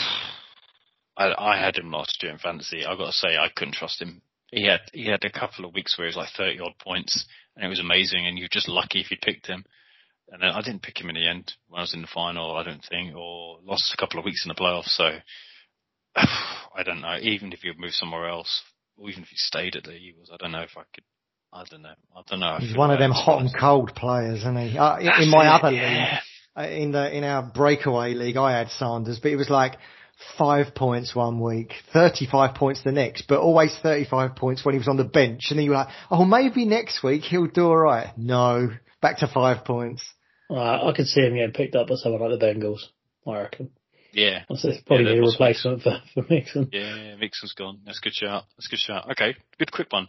I, 1.16 1.34
I 1.36 1.58
had 1.58 1.76
him 1.76 1.90
last 1.90 2.22
year 2.22 2.32
in 2.32 2.38
fantasy. 2.38 2.86
I've 2.86 2.98
got 2.98 3.06
to 3.06 3.12
say, 3.12 3.36
I 3.36 3.48
couldn't 3.54 3.74
trust 3.74 4.00
him. 4.00 4.22
He 4.50 4.66
had 4.66 4.80
he 4.94 5.06
had 5.06 5.24
a 5.24 5.30
couple 5.30 5.66
of 5.66 5.74
weeks 5.74 5.98
where 5.98 6.06
he 6.06 6.08
was 6.08 6.16
like 6.16 6.30
thirty 6.34 6.58
odd 6.58 6.78
points, 6.78 7.26
and 7.54 7.66
it 7.66 7.68
was 7.68 7.80
amazing. 7.80 8.26
And 8.26 8.38
you're 8.38 8.48
just 8.50 8.68
lucky 8.68 9.00
if 9.00 9.10
you 9.10 9.18
picked 9.20 9.46
him. 9.46 9.64
And 10.30 10.42
then 10.42 10.50
I 10.50 10.60
didn't 10.60 10.82
pick 10.82 11.00
him 11.00 11.08
in 11.08 11.14
the 11.14 11.26
end 11.26 11.52
when 11.68 11.78
I 11.78 11.82
was 11.82 11.94
in 11.94 12.02
the 12.02 12.08
final. 12.12 12.54
I 12.56 12.62
don't 12.62 12.84
think, 12.84 13.16
or 13.16 13.58
lost 13.64 13.94
a 13.94 13.96
couple 13.96 14.18
of 14.18 14.24
weeks 14.24 14.44
in 14.44 14.48
the 14.48 14.54
playoffs. 14.54 14.88
So 14.88 15.04
I 16.16 16.82
don't 16.84 17.00
know. 17.00 17.16
Even 17.20 17.52
if 17.52 17.60
he 17.60 17.68
you 17.68 17.74
moved 17.78 17.94
somewhere 17.94 18.28
else, 18.28 18.62
or 18.96 19.08
even 19.08 19.22
if 19.22 19.30
you 19.30 19.36
stayed 19.38 19.76
at 19.76 19.84
the 19.84 19.92
Eagles, 19.92 20.30
I 20.32 20.36
don't 20.36 20.52
know 20.52 20.62
if 20.62 20.76
I 20.76 20.82
could. 20.94 21.04
I 21.52 21.64
don't 21.70 21.82
know. 21.82 21.94
I 22.14 22.22
don't 22.28 22.40
know. 22.40 22.56
He's 22.60 22.76
one 22.76 22.90
of 22.90 22.98
them 22.98 23.10
hot 23.10 23.40
and 23.40 23.50
cold 23.58 23.94
players, 23.94 24.40
isn't 24.40 24.68
he? 24.68 24.76
Uh, 24.76 24.98
in- 24.98 25.30
my 25.30 25.46
it, 25.46 25.48
other 25.48 25.74
yeah. 25.74 26.20
league, 26.56 26.66
uh, 26.66 26.70
in 26.70 26.92
the 26.92 27.16
in 27.16 27.24
our 27.24 27.42
breakaway 27.42 28.12
league, 28.12 28.36
I 28.36 28.58
had 28.58 28.68
Sanders, 28.70 29.18
but 29.22 29.30
it 29.30 29.36
was 29.36 29.48
like 29.48 29.76
five 30.36 30.74
points 30.74 31.14
one 31.14 31.40
week, 31.40 31.72
thirty-five 31.92 32.54
points 32.54 32.82
the 32.84 32.92
next, 32.92 33.28
but 33.28 33.38
always 33.38 33.76
thirty-five 33.82 34.36
points 34.36 34.64
when 34.64 34.74
he 34.74 34.78
was 34.78 34.88
on 34.88 34.98
the 34.98 35.04
bench, 35.04 35.46
and 35.48 35.58
then 35.58 35.64
you 35.64 35.70
were 35.70 35.76
like, 35.76 35.88
oh, 36.10 36.24
maybe 36.24 36.66
next 36.66 37.02
week 37.02 37.22
he'll 37.22 37.46
do 37.46 37.66
all 37.66 37.76
right. 37.76 38.08
No, 38.18 38.68
back 39.00 39.18
to 39.18 39.28
five 39.28 39.64
points. 39.64 40.02
Uh, 40.50 40.88
I 40.88 40.92
could 40.96 41.06
see 41.06 41.20
him 41.20 41.34
getting 41.34 41.52
picked 41.52 41.76
up 41.76 41.88
by 41.88 41.94
someone 41.96 42.20
like 42.22 42.38
the 42.38 42.44
Bengals. 42.46 42.80
I 43.26 43.40
reckon. 43.42 43.70
Yeah. 44.12 44.44
That's 44.48 44.64
probably 44.86 45.04
Yeah, 45.16 45.22
a 45.22 45.26
replacement 45.26 45.82
for, 45.82 46.00
for 46.14 46.24
Mixon. 46.30 46.70
Yeah, 46.72 47.16
Mixon's 47.16 47.52
gone. 47.52 47.80
That's 47.84 47.98
a 47.98 48.00
good 48.02 48.14
shout. 48.14 48.44
That's 48.56 48.66
a 48.66 48.70
good 48.70 48.78
shout. 48.78 49.10
Okay, 49.12 49.34
good 49.58 49.70
quick 49.70 49.92
one. 49.92 50.06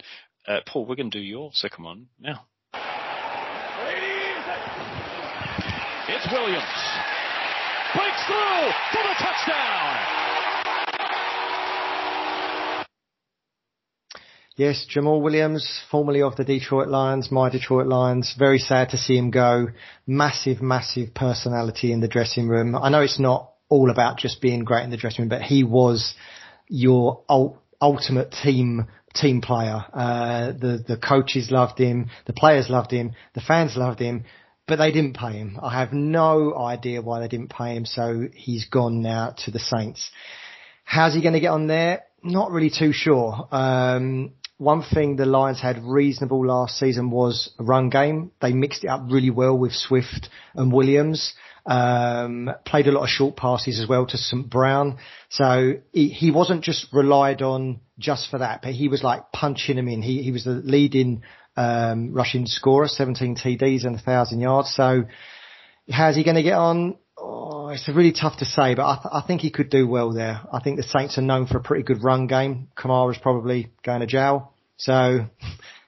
Uh, 0.48 0.60
Paul, 0.66 0.86
we're 0.86 0.96
going 0.96 1.12
to 1.12 1.18
do 1.20 1.24
your 1.24 1.52
second 1.54 1.84
one 1.84 2.08
now. 2.20 2.46
It's 6.08 6.26
Williams. 6.32 6.64
Breaks 7.94 8.24
through 8.26 8.72
for 8.94 9.04
the 9.04 9.16
touchdown. 9.20 10.29
Yes, 14.60 14.86
Jamaal 14.94 15.22
Williams, 15.22 15.80
formerly 15.90 16.22
of 16.22 16.36
the 16.36 16.44
Detroit 16.44 16.90
Lions, 16.90 17.32
my 17.32 17.50
Detroit 17.50 17.88
Lions. 17.88 18.36
Very 18.38 18.60
sad 18.60 18.90
to 18.90 18.98
see 18.98 19.18
him 19.18 19.32
go. 19.32 19.68
Massive, 20.06 20.62
massive 20.62 21.14
personality 21.14 21.94
in 21.94 22.02
the 22.02 22.10
dressing 22.10 22.50
room. 22.50 22.76
I 22.76 22.90
know 22.90 23.00
it's 23.00 23.22
not 23.22 23.54
all 23.70 23.90
about 23.90 24.18
just 24.18 24.42
being 24.42 24.66
great 24.66 24.84
in 24.84 24.90
the 24.90 24.98
dressing 24.98 25.22
room, 25.22 25.30
but 25.30 25.44
he 25.44 25.64
was 25.64 26.14
your 26.68 27.24
ultimate 27.80 28.36
team 28.44 28.88
team 29.14 29.40
player. 29.40 29.82
Uh, 29.94 30.48
the 30.48 30.84
the 30.86 30.98
coaches 30.98 31.52
loved 31.52 31.80
him, 31.80 32.10
the 32.26 32.34
players 32.34 32.70
loved 32.70 32.92
him, 32.92 33.14
the 33.36 33.42
fans 33.42 33.78
loved 33.78 34.02
him, 34.02 34.26
but 34.68 34.76
they 34.76 34.92
didn't 34.92 35.16
pay 35.16 35.38
him. 35.38 35.58
I 35.64 35.80
have 35.80 35.94
no 35.94 36.54
idea 36.54 37.02
why 37.02 37.22
they 37.22 37.30
didn't 37.30 37.50
pay 37.50 37.78
him, 37.78 37.86
so 37.86 38.28
he's 38.34 38.66
gone 38.66 39.02
now 39.02 39.36
to 39.46 39.52
the 39.52 39.60
Saints. 39.60 40.12
How's 40.84 41.14
he 41.14 41.22
going 41.22 41.36
to 41.36 41.40
get 41.40 41.52
on 41.52 41.68
there? 41.68 42.04
Not 42.22 42.52
really 42.52 42.72
too 42.78 42.92
sure. 42.92 43.48
Um, 43.54 44.34
one 44.60 44.84
thing 44.84 45.16
the 45.16 45.26
Lions 45.26 45.62
had 45.62 45.82
reasonable 45.84 46.46
last 46.46 46.78
season 46.78 47.10
was 47.10 47.50
a 47.58 47.64
run 47.64 47.90
game. 47.90 48.32
They 48.42 48.52
mixed 48.52 48.84
it 48.84 48.88
up 48.88 49.04
really 49.10 49.30
well 49.30 49.58
with 49.58 49.72
Swift 49.72 50.30
and 50.54 50.72
Williams. 50.72 51.34
Um, 51.66 52.52
played 52.66 52.88
a 52.88 52.92
lot 52.92 53.04
of 53.04 53.10
short 53.10 53.38
passes 53.38 53.80
as 53.80 53.88
well 53.88 54.06
to 54.08 54.18
St. 54.18 54.50
Brown. 54.50 54.98
So 55.30 55.76
he, 55.94 56.10
he 56.10 56.32
wasn't 56.32 56.66
just 56.66 56.92
relied 56.92 57.42
on 57.42 57.80
just 57.98 58.30
for 58.30 58.40
that, 58.40 58.62
but 58.62 58.74
he 58.74 58.90
was 58.90 59.02
like 59.02 59.32
punching 59.32 59.78
them 59.78 59.88
in. 59.88 60.02
He, 60.02 60.24
he 60.24 60.32
was 60.34 60.44
the 60.44 60.52
leading, 60.52 61.24
um, 61.56 62.12
rushing 62.12 62.46
scorer, 62.46 62.90
17 62.90 63.38
TDs 63.38 63.86
and 63.86 63.96
1,000 63.96 64.42
yards. 64.42 64.76
So 64.76 65.06
how's 65.90 66.18
he 66.18 66.26
going 66.26 66.36
to 66.36 66.44
get 66.44 66.58
on? 66.58 66.98
Oh, 67.70 67.74
it's 67.74 67.88
really 67.88 68.12
tough 68.14 68.38
to 68.40 68.46
say, 68.46 68.74
but 68.74 68.84
I, 68.86 68.96
th- 68.96 69.14
I 69.14 69.22
think 69.28 69.42
he 69.42 69.52
could 69.52 69.70
do 69.70 69.88
well 69.88 70.12
there. 70.12 70.42
I 70.52 70.60
think 70.60 70.78
the 70.78 70.84
Saints 70.84 71.18
are 71.20 71.22
known 71.22 71.46
for 71.46 71.58
a 71.60 71.62
pretty 71.62 71.84
good 71.84 72.04
run 72.04 72.26
game. 72.26 72.70
Kamara's 72.76 73.20
probably 73.22 73.72
going 73.86 74.00
to 74.00 74.08
jail, 74.08 74.54
so 74.78 75.26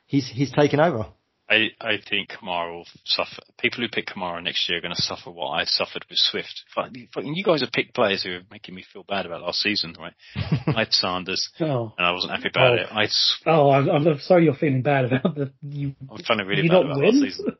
he's 0.05 0.29
he's 0.29 0.51
taken 0.51 0.79
over. 0.79 1.07
I, 1.49 1.71
I 1.81 1.97
think 2.09 2.29
Kamara 2.29 2.71
will 2.71 2.85
suffer. 3.03 3.41
People 3.59 3.81
who 3.81 3.89
pick 3.89 4.05
Kamara 4.07 4.41
next 4.41 4.69
year 4.69 4.77
are 4.77 4.81
going 4.81 4.95
to 4.95 5.01
suffer 5.01 5.29
what 5.31 5.49
I 5.49 5.65
suffered 5.65 6.05
with 6.09 6.17
Swift. 6.17 6.61
Fucking- 6.73 7.09
fucking 7.13 7.35
You 7.35 7.43
guys 7.43 7.59
have 7.59 7.73
picked 7.73 7.93
players 7.93 8.23
who 8.23 8.35
are 8.35 8.41
making 8.49 8.73
me 8.73 8.85
feel 8.93 9.03
bad 9.03 9.25
about 9.25 9.41
last 9.41 9.59
season, 9.59 9.93
right? 9.99 10.13
I 10.67 10.79
had 10.81 10.93
Sanders, 10.93 11.49
Oh, 11.59 11.91
and 11.97 12.07
I 12.07 12.11
wasn't 12.11 12.31
happy 12.33 12.49
about 12.53 12.79
Oh. 12.79 12.81
it. 12.83 12.87
I 12.91 13.01
had, 13.01 13.09
S- 13.09 13.37
oh, 13.47 13.69
I'm, 13.71 13.89
I'm 13.89 14.19
sorry 14.21 14.45
you're 14.45 14.53
feeling 14.55 14.81
bad 14.81 15.05
about 15.11 15.35
the 15.35 15.51
you. 15.61 15.93
I'm 16.09 16.23
feeling 16.23 16.47
really 16.47 16.63
you 16.63 16.69
bad 16.69 16.73
not 16.75 16.85
about 16.85 16.97
win? 16.99 17.19
last 17.21 17.35
season. 17.37 17.57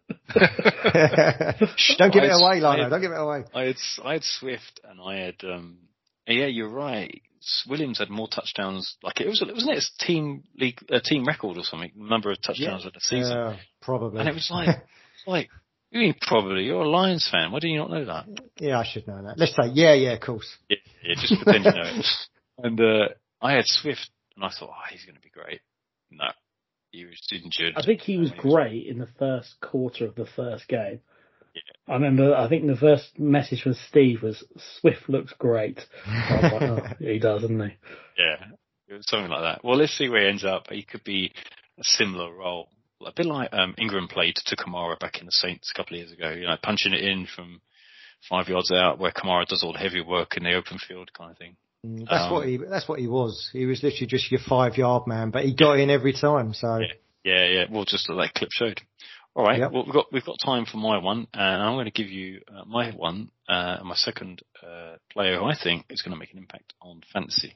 Shh, 1.77 1.95
don't 1.97 2.13
give 2.13 2.23
it 2.23 2.31
away, 2.31 2.55
Lino. 2.55 2.89
Don't 2.89 3.01
give 3.01 3.11
it 3.11 3.19
away. 3.19 3.43
I 3.53 3.63
had 3.63 3.75
I 4.03 4.13
had 4.13 4.23
Swift 4.23 4.79
and 4.83 4.99
I 5.01 5.15
had 5.17 5.35
um 5.43 5.77
yeah 6.27 6.47
you're 6.47 6.69
right 6.69 7.21
Williams 7.67 7.99
had 7.99 8.09
more 8.09 8.27
touchdowns. 8.27 8.97
Like 9.01 9.19
it 9.21 9.27
was, 9.27 9.41
a 9.41 9.51
wasn't 9.51 9.77
it 9.77 9.83
a 9.83 10.05
team 10.05 10.43
league, 10.55 10.79
a 10.89 10.99
team 10.99 11.25
record 11.25 11.57
or 11.57 11.63
something? 11.63 11.91
Number 11.95 12.31
of 12.31 12.41
touchdowns 12.41 12.85
of 12.85 12.93
the 12.93 12.99
season, 12.99 13.35
Yeah, 13.35 13.55
probably. 13.81 14.19
and 14.19 14.29
it 14.29 14.35
was 14.35 14.49
like, 14.51 14.83
like, 15.27 15.49
you 15.89 16.01
mean 16.01 16.15
probably? 16.21 16.63
You're 16.63 16.83
a 16.83 16.89
Lions 16.89 17.27
fan. 17.29 17.51
Why 17.51 17.59
do 17.59 17.67
you 17.67 17.79
not 17.79 17.89
know 17.89 18.05
that? 18.05 18.25
yeah, 18.59 18.79
I 18.79 18.85
should 18.85 19.07
know 19.07 19.23
that. 19.23 19.37
Let's 19.37 19.55
say, 19.55 19.71
yeah, 19.73 19.93
yeah, 19.93 20.13
of 20.13 20.21
course. 20.21 20.47
Yeah, 20.69 20.77
yeah 21.03 21.15
just 21.15 21.41
pretend 21.41 21.65
you 21.65 21.71
know 21.71 21.99
it. 21.99 22.05
And 22.63 22.79
uh, 22.79 23.07
I 23.41 23.53
had 23.53 23.65
Swift, 23.65 24.11
and 24.35 24.45
I 24.45 24.49
thought, 24.49 24.69
oh, 24.69 24.87
he's 24.91 25.03
going 25.03 25.15
to 25.15 25.21
be 25.21 25.31
great. 25.31 25.61
No, 26.11 26.25
he 26.91 27.05
was 27.05 27.19
injured. 27.31 27.73
I 27.75 27.83
think 27.83 28.01
he 28.01 28.17
was 28.17 28.31
great 28.31 28.87
in 28.87 28.99
the 28.99 29.07
first 29.17 29.55
quarter 29.61 30.05
of 30.05 30.15
the 30.15 30.25
first 30.25 30.67
game. 30.67 30.99
I 31.87 31.93
remember, 31.93 32.33
I 32.35 32.47
think 32.47 32.67
the 32.67 32.75
first 32.75 33.19
message 33.19 33.63
from 33.63 33.75
Steve 33.89 34.21
was, 34.21 34.43
Swift 34.79 35.09
looks 35.09 35.33
great. 35.37 35.79
Like, 36.07 36.61
oh, 36.61 36.79
he 36.99 37.19
does, 37.19 37.41
doesn't 37.41 37.59
he? 37.59 37.75
Yeah, 38.17 38.45
it 38.87 38.93
was 38.93 39.09
something 39.09 39.29
like 39.29 39.41
that. 39.41 39.63
Well, 39.63 39.77
let's 39.77 39.97
see 39.97 40.07
where 40.07 40.21
he 40.21 40.29
ends 40.29 40.45
up. 40.45 40.67
He 40.69 40.83
could 40.83 41.03
be 41.03 41.33
a 41.77 41.83
similar 41.83 42.33
role, 42.33 42.69
a 43.05 43.11
bit 43.13 43.25
like 43.25 43.53
um, 43.53 43.75
Ingram 43.77 44.07
played 44.07 44.35
to 44.35 44.55
Kamara 44.55 44.99
back 44.99 45.19
in 45.19 45.25
the 45.25 45.31
Saints 45.31 45.71
a 45.73 45.77
couple 45.77 45.95
of 45.95 45.99
years 45.99 46.11
ago. 46.11 46.29
You 46.29 46.47
know, 46.47 46.55
punching 46.61 46.93
it 46.93 47.03
in 47.03 47.25
from 47.25 47.61
five 48.29 48.47
yards 48.47 48.71
out, 48.71 48.99
where 48.99 49.11
Kamara 49.11 49.45
does 49.45 49.63
all 49.63 49.73
the 49.73 49.79
heavy 49.79 50.01
work 50.01 50.37
in 50.37 50.43
the 50.43 50.53
open 50.53 50.77
field, 50.77 51.11
kind 51.13 51.31
of 51.31 51.37
thing. 51.37 51.57
Mm, 51.85 52.07
That's 52.09 52.25
Um, 52.25 52.31
what 52.33 52.47
he. 52.47 52.57
That's 52.57 52.87
what 52.87 52.99
he 52.99 53.07
was. 53.07 53.49
He 53.53 53.65
was 53.65 53.81
literally 53.81 54.07
just 54.07 54.31
your 54.31 54.41
five 54.47 54.77
yard 54.77 55.07
man, 55.07 55.31
but 55.31 55.43
he 55.45 55.53
got 55.55 55.79
in 55.79 55.89
every 55.89 56.13
time. 56.13 56.53
So 56.53 56.77
Yeah, 56.77 56.87
yeah, 57.23 57.45
yeah. 57.47 57.65
Well, 57.71 57.85
just 57.85 58.09
like 58.09 58.33
that 58.33 58.39
clip 58.39 58.49
showed. 58.51 58.81
All 59.33 59.45
right. 59.45 59.59
Yep. 59.59 59.71
Well, 59.71 59.83
we've 59.85 59.93
got 59.93 60.05
we've 60.13 60.25
got 60.25 60.37
time 60.43 60.65
for 60.65 60.77
my 60.77 60.97
one, 60.97 61.27
and 61.33 61.63
I'm 61.63 61.75
going 61.75 61.85
to 61.85 61.91
give 61.91 62.09
you 62.09 62.41
uh, 62.47 62.65
my 62.65 62.91
one, 62.91 63.31
uh, 63.49 63.77
my 63.83 63.95
second 63.95 64.41
uh, 64.61 64.97
player 65.11 65.37
who 65.39 65.45
I 65.45 65.55
think 65.55 65.85
is 65.89 66.01
going 66.01 66.13
to 66.13 66.19
make 66.19 66.31
an 66.33 66.37
impact 66.37 66.73
on 66.81 67.01
fantasy. 67.11 67.55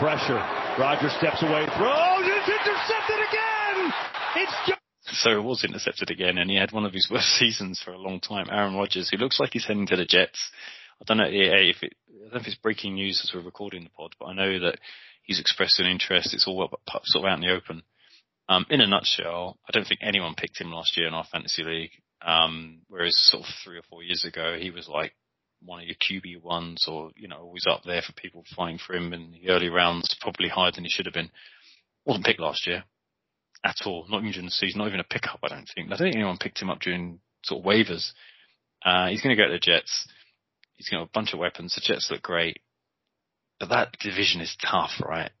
Pressure. 0.00 0.38
Roger 0.78 1.10
steps 1.18 1.42
away, 1.42 1.66
throws, 1.76 2.22
it's 2.22 2.48
intercepted 2.48 3.18
again! 3.18 3.92
It's 4.36 4.52
just 4.68 4.80
So 5.12 5.30
it 5.30 5.42
was 5.42 5.64
intercepted 5.64 6.10
again, 6.10 6.38
and 6.38 6.50
he 6.50 6.56
had 6.56 6.72
one 6.72 6.84
of 6.84 6.92
his 6.92 7.08
worst 7.10 7.28
seasons 7.38 7.80
for 7.82 7.92
a 7.92 7.98
long 7.98 8.20
time. 8.20 8.46
Aaron 8.50 8.74
Rodgers, 8.74 9.10
who 9.10 9.16
looks 9.16 9.40
like 9.40 9.50
he's 9.52 9.66
heading 9.66 9.86
to 9.86 9.96
the 9.96 10.04
Jets. 10.04 10.50
I 11.00 11.04
don't 11.06 11.18
know 11.18 11.28
if 11.28 11.82
it, 11.82 11.94
I 12.08 12.22
don't 12.22 12.34
know 12.34 12.40
if 12.40 12.46
it's 12.46 12.56
breaking 12.56 12.94
news 12.94 13.20
as 13.22 13.32
we're 13.34 13.44
recording 13.44 13.84
the 13.84 13.90
pod, 13.90 14.14
but 14.18 14.26
I 14.26 14.34
know 14.34 14.58
that 14.60 14.78
he's 15.22 15.40
expressed 15.40 15.78
an 15.80 15.86
interest. 15.86 16.34
It's 16.34 16.46
all 16.46 16.68
sort 17.04 17.24
of 17.24 17.28
out 17.28 17.42
in 17.42 17.48
the 17.48 17.54
open. 17.54 17.82
Um, 18.48 18.66
in 18.70 18.80
a 18.80 18.86
nutshell, 18.86 19.58
I 19.68 19.72
don't 19.72 19.86
think 19.86 20.00
anyone 20.02 20.34
picked 20.34 20.60
him 20.60 20.72
last 20.72 20.96
year 20.96 21.06
in 21.06 21.14
our 21.14 21.26
fantasy 21.30 21.62
league. 21.62 21.90
Um, 22.20 22.80
whereas 22.88 23.16
sort 23.16 23.44
of 23.44 23.54
three 23.62 23.78
or 23.78 23.82
four 23.88 24.02
years 24.02 24.24
ago, 24.24 24.56
he 24.58 24.70
was 24.70 24.88
like 24.88 25.12
one 25.62 25.80
of 25.80 25.86
your 25.86 25.96
QB 25.96 26.42
ones, 26.42 26.86
or 26.88 27.10
you 27.14 27.28
know, 27.28 27.38
always 27.38 27.66
up 27.68 27.82
there 27.84 28.02
for 28.02 28.12
people 28.12 28.44
fighting 28.56 28.78
for 28.84 28.94
him 28.94 29.12
in 29.12 29.32
the 29.32 29.50
early 29.50 29.68
rounds, 29.68 30.16
probably 30.20 30.48
higher 30.48 30.72
than 30.72 30.84
he 30.84 30.90
should 30.90 31.06
have 31.06 31.14
been. 31.14 31.30
Wasn't 32.04 32.24
picked 32.24 32.40
last 32.40 32.66
year 32.66 32.84
at 33.64 33.76
all. 33.86 34.06
Not 34.08 34.20
even 34.20 34.32
during 34.32 34.46
the 34.46 34.50
season, 34.50 34.78
not 34.78 34.88
even 34.88 35.00
a 35.00 35.04
pickup, 35.04 35.40
I 35.42 35.48
don't 35.48 35.68
think. 35.74 35.88
I 35.88 35.90
don't 35.90 35.98
think 35.98 36.14
anyone 36.14 36.38
picked 36.38 36.60
him 36.60 36.70
up 36.70 36.80
during 36.80 37.20
sort 37.44 37.60
of 37.60 37.66
waivers. 37.66 38.12
Uh, 38.84 39.08
he's 39.08 39.22
going 39.22 39.36
to 39.36 39.42
go 39.42 39.46
to 39.46 39.52
the 39.52 39.58
Jets. 39.58 40.08
He's 40.76 40.88
have 40.92 41.02
a 41.02 41.10
bunch 41.12 41.32
of 41.32 41.40
weapons. 41.40 41.74
The 41.74 41.80
Jets 41.80 42.08
look 42.10 42.22
great. 42.22 42.60
But 43.58 43.70
that 43.70 43.98
division 44.00 44.40
is 44.40 44.56
tough, 44.62 44.92
right? 45.04 45.32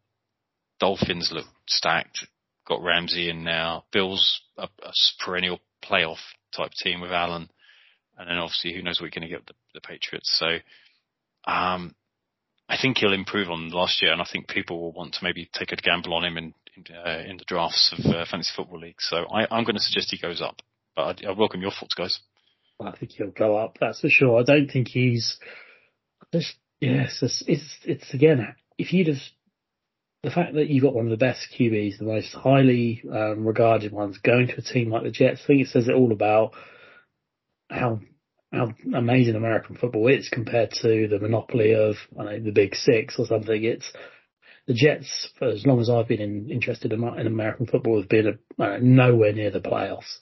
Dolphins 0.80 1.30
look 1.32 1.46
stacked. 1.68 2.26
Got 2.66 2.82
Ramsey 2.82 3.30
in 3.30 3.44
now. 3.44 3.84
Bills 3.92 4.40
a, 4.56 4.68
a 4.82 4.92
perennial 5.24 5.60
playoff 5.84 6.18
type 6.56 6.72
team 6.72 7.00
with 7.00 7.12
Allen. 7.12 7.48
And 8.18 8.28
then 8.28 8.38
obviously 8.38 8.74
who 8.74 8.82
knows 8.82 9.00
what 9.00 9.06
you're 9.06 9.20
going 9.20 9.22
to 9.22 9.28
get 9.28 9.46
with 9.46 9.48
the, 9.48 9.54
the 9.74 9.80
Patriots. 9.80 10.36
So, 10.38 10.58
um, 11.50 11.94
I 12.68 12.76
think 12.80 12.98
he'll 12.98 13.14
improve 13.14 13.48
on 13.48 13.70
last 13.70 14.02
year, 14.02 14.12
and 14.12 14.20
I 14.20 14.26
think 14.30 14.48
people 14.48 14.80
will 14.80 14.92
want 14.92 15.14
to 15.14 15.24
maybe 15.24 15.48
take 15.54 15.72
a 15.72 15.76
gamble 15.76 16.12
on 16.12 16.24
him 16.24 16.36
in, 16.36 16.52
uh, 16.90 17.20
in 17.26 17.36
the 17.36 17.44
drafts 17.46 17.94
of 17.96 18.04
uh, 18.06 18.24
fantasy 18.30 18.50
football 18.56 18.80
league. 18.80 19.00
So 19.00 19.26
I, 19.32 19.46
I'm 19.50 19.64
going 19.64 19.76
to 19.76 19.80
suggest 19.80 20.10
he 20.10 20.18
goes 20.18 20.40
up. 20.40 20.62
But 20.96 21.24
I, 21.24 21.28
I 21.28 21.32
welcome 21.32 21.60
your 21.60 21.70
thoughts, 21.70 21.94
guys. 21.94 22.18
I 22.80 22.92
think 22.96 23.12
he'll 23.12 23.30
go 23.30 23.56
up. 23.56 23.78
That's 23.80 24.00
for 24.00 24.08
sure. 24.08 24.38
I 24.38 24.44
don't 24.44 24.70
think 24.70 24.88
he's 24.88 25.36
just 26.32 26.54
yes. 26.80 27.18
It's 27.22 27.42
it's, 27.46 27.76
it's 27.84 28.14
again. 28.14 28.54
If 28.76 28.92
you 28.92 29.04
just 29.04 29.32
the 30.22 30.30
fact 30.30 30.54
that 30.54 30.68
you've 30.68 30.82
got 30.82 30.94
one 30.94 31.06
of 31.06 31.10
the 31.10 31.16
best 31.16 31.46
QBs, 31.58 31.98
the 31.98 32.04
most 32.04 32.32
highly 32.34 33.02
um, 33.10 33.46
regarded 33.46 33.92
ones, 33.92 34.18
going 34.18 34.48
to 34.48 34.58
a 34.58 34.62
team 34.62 34.90
like 34.90 35.04
the 35.04 35.10
Jets, 35.10 35.40
I 35.44 35.46
think 35.46 35.62
it 35.62 35.68
says 35.68 35.88
it 35.88 35.94
all 35.94 36.12
about 36.12 36.52
how 37.70 38.00
how 38.52 38.72
amazing 38.94 39.34
American 39.34 39.76
football 39.76 40.08
is 40.08 40.28
compared 40.28 40.70
to 40.82 41.06
the 41.06 41.18
monopoly 41.20 41.74
of 41.74 41.96
I 42.18 42.24
know 42.24 42.40
the 42.40 42.50
Big 42.50 42.74
Six 42.74 43.16
or 43.18 43.26
something. 43.26 43.62
It's 43.62 43.92
the 44.68 44.74
Jets, 44.74 45.30
for 45.38 45.48
as 45.48 45.64
long 45.64 45.80
as 45.80 45.88
I've 45.88 46.06
been 46.06 46.20
in, 46.20 46.50
interested 46.50 46.92
in, 46.92 47.02
in 47.02 47.26
American 47.26 47.66
football, 47.66 48.00
have 48.00 48.08
been 48.08 48.38
uh, 48.58 48.76
nowhere 48.80 49.32
near 49.32 49.50
the 49.50 49.60
playoffs. 49.60 50.18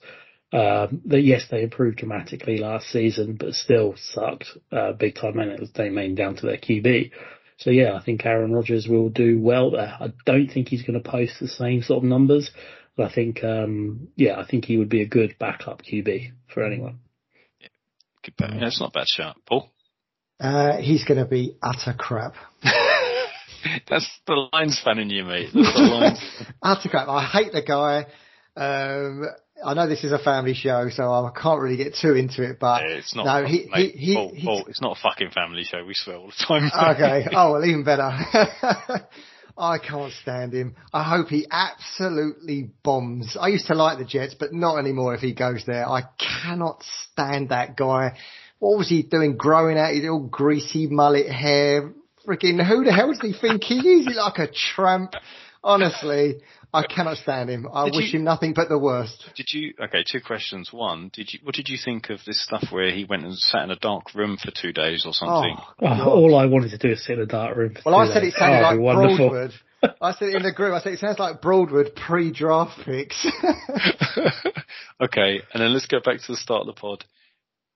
Um, 0.52 1.02
that 1.06 1.22
yes, 1.22 1.46
they 1.50 1.62
improved 1.62 1.98
dramatically 1.98 2.58
last 2.58 2.86
season, 2.86 3.36
but 3.38 3.54
still 3.54 3.96
sucked 3.98 4.46
uh, 4.70 4.92
big 4.92 5.16
time, 5.16 5.40
and 5.40 5.50
it 5.50 5.60
was 5.60 5.72
they 5.72 5.90
mainly 5.90 6.14
down 6.14 6.36
to 6.36 6.46
their 6.46 6.56
QB. 6.56 7.10
So 7.58 7.70
yeah, 7.70 7.94
I 7.94 8.04
think 8.04 8.24
Aaron 8.24 8.52
Rodgers 8.52 8.86
will 8.88 9.08
do 9.08 9.40
well 9.40 9.72
there. 9.72 9.96
I 10.00 10.12
don't 10.24 10.46
think 10.48 10.68
he's 10.68 10.82
going 10.82 11.02
to 11.02 11.10
post 11.10 11.40
the 11.40 11.48
same 11.48 11.82
sort 11.82 12.04
of 12.04 12.08
numbers, 12.08 12.50
but 12.96 13.10
I 13.10 13.12
think 13.12 13.42
um, 13.42 14.08
yeah, 14.14 14.38
I 14.38 14.46
think 14.46 14.64
he 14.66 14.76
would 14.76 14.88
be 14.88 15.02
a 15.02 15.08
good 15.08 15.34
backup 15.40 15.82
QB 15.82 16.30
for 16.54 16.64
anyone. 16.64 17.00
Good 18.22 18.36
bet. 18.36 18.54
Yeah, 18.54 18.68
it's 18.68 18.80
not 18.80 18.90
a 18.90 18.98
bad 18.98 19.08
shout. 19.08 19.36
Paul? 19.44 19.72
uh, 20.40 20.76
he's 20.78 21.04
going 21.04 21.18
to 21.18 21.26
be 21.26 21.56
utter 21.62 21.94
crap. 21.96 22.34
That's 23.88 24.08
the 24.26 24.48
Lions 24.52 24.80
fan 24.82 24.98
in 24.98 25.10
you, 25.10 25.24
mate. 25.24 25.50
That's 25.54 25.74
the 25.74 25.80
Lions. 25.82 26.20
crap. 26.90 27.08
I 27.08 27.24
hate 27.24 27.52
the 27.52 27.62
guy. 27.62 28.06
Um, 28.56 29.24
I 29.64 29.74
know 29.74 29.88
this 29.88 30.04
is 30.04 30.12
a 30.12 30.18
family 30.18 30.54
show, 30.54 30.88
so 30.90 31.10
I 31.12 31.30
can't 31.40 31.60
really 31.60 31.76
get 31.76 31.94
too 32.00 32.14
into 32.14 32.42
it. 32.42 32.58
But 32.60 32.82
Yeah, 32.82 32.96
it's 32.96 33.14
not. 33.14 33.24
no, 33.26 33.46
he, 33.46 33.68
mate, 33.72 33.94
he, 33.94 34.06
he, 34.06 34.14
Paul, 34.14 34.32
he- 34.34 34.44
Paul, 34.46 34.64
it's 34.68 34.80
not 34.82 34.96
a 34.98 35.00
fucking 35.00 35.30
family 35.30 35.64
show. 35.64 35.84
We 35.84 35.94
swear 35.94 36.16
all 36.16 36.26
the 36.28 36.44
time. 36.46 36.70
okay. 36.94 37.26
Oh, 37.34 37.52
well, 37.52 37.64
even 37.64 37.84
better. 37.84 38.10
I 39.58 39.78
can't 39.78 40.12
stand 40.12 40.52
him. 40.52 40.76
I 40.92 41.02
hope 41.02 41.28
he 41.28 41.46
absolutely 41.50 42.70
bombs. 42.82 43.36
I 43.40 43.48
used 43.48 43.66
to 43.68 43.74
like 43.74 43.98
the 43.98 44.04
Jets, 44.04 44.34
but 44.38 44.52
not 44.52 44.76
anymore 44.78 45.14
if 45.14 45.20
he 45.20 45.32
goes 45.32 45.64
there. 45.66 45.88
I 45.88 46.02
cannot 46.18 46.82
stand 47.10 47.48
that 47.48 47.74
guy. 47.76 48.18
What 48.58 48.76
was 48.76 48.88
he 48.88 49.02
doing 49.02 49.36
growing 49.36 49.78
out 49.78 49.92
his 49.94 50.02
little 50.02 50.26
greasy 50.28 50.86
mullet 50.88 51.30
hair? 51.30 51.92
Freaking 52.26 52.64
who 52.66 52.84
the 52.84 52.92
hell 52.92 53.08
does 53.08 53.20
he 53.20 53.32
think 53.32 53.62
he 53.64 53.76
is? 53.78 54.06
He's 54.06 54.16
like 54.16 54.38
a 54.38 54.48
tramp. 54.50 55.12
Honestly, 55.64 56.36
I 56.72 56.84
cannot 56.86 57.16
stand 57.16 57.50
him. 57.50 57.66
I 57.72 57.86
Did 57.86 57.96
wish 57.96 58.12
you- 58.12 58.18
him 58.20 58.24
nothing 58.24 58.52
but 58.54 58.68
the 58.68 58.78
worst. 58.78 59.28
Did 59.36 59.46
you? 59.52 59.74
Okay, 59.82 60.04
two 60.08 60.20
questions. 60.20 60.72
One, 60.72 61.10
did 61.12 61.32
you? 61.32 61.40
What 61.42 61.54
did 61.56 61.68
you 61.68 61.76
think 61.82 62.10
of 62.10 62.20
this 62.26 62.42
stuff 62.44 62.64
where 62.70 62.90
he 62.92 63.04
went 63.04 63.24
and 63.24 63.34
sat 63.36 63.62
in 63.64 63.70
a 63.70 63.76
dark 63.76 64.14
room 64.14 64.36
for 64.36 64.50
two 64.52 64.72
days 64.72 65.04
or 65.06 65.12
something? 65.12 65.56
Oh, 65.58 65.74
Oh, 65.82 66.10
all 66.10 66.36
I 66.36 66.46
wanted 66.46 66.70
to 66.70 66.78
do 66.78 66.90
is 66.92 67.04
sit 67.04 67.16
in 67.18 67.22
a 67.22 67.26
dark 67.26 67.56
room. 67.56 67.74
For 67.74 67.82
Well, 67.90 68.00
I 68.00 68.06
two 68.06 68.12
said 68.12 68.22
it 68.22 68.26
days. 68.26 68.36
sounded 68.36 68.58
Oh, 68.58 68.62
like 68.62 68.72
it'd 68.74 68.84
wonderful. 68.84 69.28
Broadwood. 69.30 69.52
I 70.00 70.12
said 70.12 70.28
it 70.30 70.36
in 70.36 70.42
the 70.42 70.52
group. 70.52 70.72
I 70.74 70.80
said 70.80 70.92
it 70.94 70.98
sounds 71.00 71.18
like 71.18 71.40
Broadwood 71.42 71.94
pre-draft 71.96 72.80
picks. 72.84 73.26
okay, 75.00 75.40
and 75.52 75.62
then 75.62 75.72
let's 75.72 75.86
go 75.86 75.98
back 76.04 76.20
to 76.20 76.32
the 76.32 76.36
start 76.36 76.62
of 76.62 76.66
the 76.66 76.72
pod. 76.80 77.04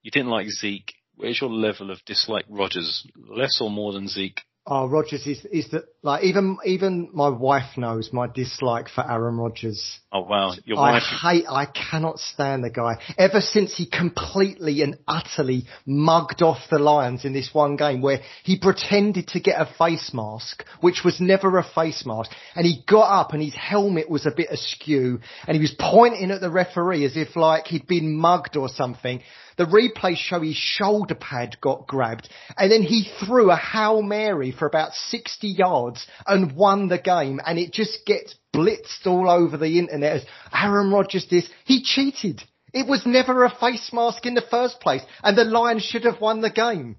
You 0.02 0.10
didn't 0.10 0.30
like 0.30 0.48
Zeke. 0.48 0.94
Where's 1.20 1.38
your 1.38 1.50
level 1.50 1.90
of 1.90 2.02
dislike 2.06 2.46
Rodgers? 2.48 3.06
Less 3.14 3.60
or 3.60 3.70
more 3.70 3.92
than 3.92 4.08
Zeke? 4.08 4.40
oh, 4.66 4.86
Rodgers 4.86 5.26
is 5.26 5.44
is 5.46 5.68
the 5.70 5.84
like 6.02 6.24
even 6.24 6.56
even 6.64 7.10
my 7.12 7.28
wife 7.28 7.76
knows 7.76 8.10
my 8.12 8.26
dislike 8.26 8.88
for 8.88 9.08
Aaron 9.08 9.36
Rodgers. 9.36 10.00
Oh 10.12 10.22
wow, 10.22 10.54
your 10.64 10.78
I 10.78 10.92
wife. 10.92 11.02
hate, 11.02 11.44
I 11.48 11.66
cannot 11.66 12.18
stand 12.18 12.64
the 12.64 12.70
guy. 12.70 12.96
Ever 13.18 13.40
since 13.40 13.76
he 13.76 13.86
completely 13.86 14.82
and 14.82 14.98
utterly 15.06 15.64
mugged 15.84 16.42
off 16.42 16.58
the 16.70 16.78
Lions 16.78 17.24
in 17.24 17.32
this 17.32 17.50
one 17.52 17.76
game 17.76 18.00
where 18.00 18.20
he 18.44 18.58
pretended 18.58 19.28
to 19.28 19.40
get 19.40 19.60
a 19.60 19.72
face 19.78 20.12
mask, 20.14 20.64
which 20.80 21.02
was 21.04 21.20
never 21.20 21.58
a 21.58 21.64
face 21.64 22.06
mask, 22.06 22.30
and 22.54 22.64
he 22.64 22.82
got 22.86 23.20
up 23.20 23.32
and 23.32 23.42
his 23.42 23.54
helmet 23.54 24.08
was 24.08 24.24
a 24.24 24.30
bit 24.34 24.50
askew, 24.50 25.20
and 25.46 25.54
he 25.54 25.60
was 25.60 25.74
pointing 25.78 26.30
at 26.30 26.40
the 26.40 26.50
referee 26.50 27.04
as 27.04 27.16
if 27.16 27.36
like 27.36 27.66
he'd 27.66 27.86
been 27.86 28.16
mugged 28.16 28.56
or 28.56 28.68
something. 28.68 29.20
The 29.60 29.66
replays 29.66 30.16
show 30.16 30.40
his 30.40 30.56
shoulder 30.56 31.14
pad 31.14 31.58
got 31.60 31.86
grabbed, 31.86 32.30
and 32.56 32.72
then 32.72 32.82
he 32.82 33.10
threw 33.20 33.50
a 33.50 33.56
Hail 33.56 34.00
Mary 34.00 34.52
for 34.52 34.64
about 34.64 34.94
60 34.94 35.48
yards 35.48 36.06
and 36.26 36.56
won 36.56 36.88
the 36.88 36.96
game, 36.96 37.42
and 37.44 37.58
it 37.58 37.70
just 37.70 38.06
gets 38.06 38.36
blitzed 38.54 39.04
all 39.06 39.28
over 39.28 39.58
the 39.58 39.78
internet 39.78 40.12
as 40.16 40.26
Aaron 40.50 40.90
Rodgers 40.90 41.26
this. 41.28 41.46
He 41.66 41.82
cheated. 41.82 42.42
It 42.72 42.88
was 42.88 43.04
never 43.04 43.44
a 43.44 43.50
face 43.50 43.90
mask 43.92 44.24
in 44.24 44.32
the 44.32 44.40
first 44.40 44.80
place, 44.80 45.02
and 45.22 45.36
the 45.36 45.44
Lions 45.44 45.82
should 45.82 46.04
have 46.04 46.22
won 46.22 46.40
the 46.40 46.48
game. 46.48 46.96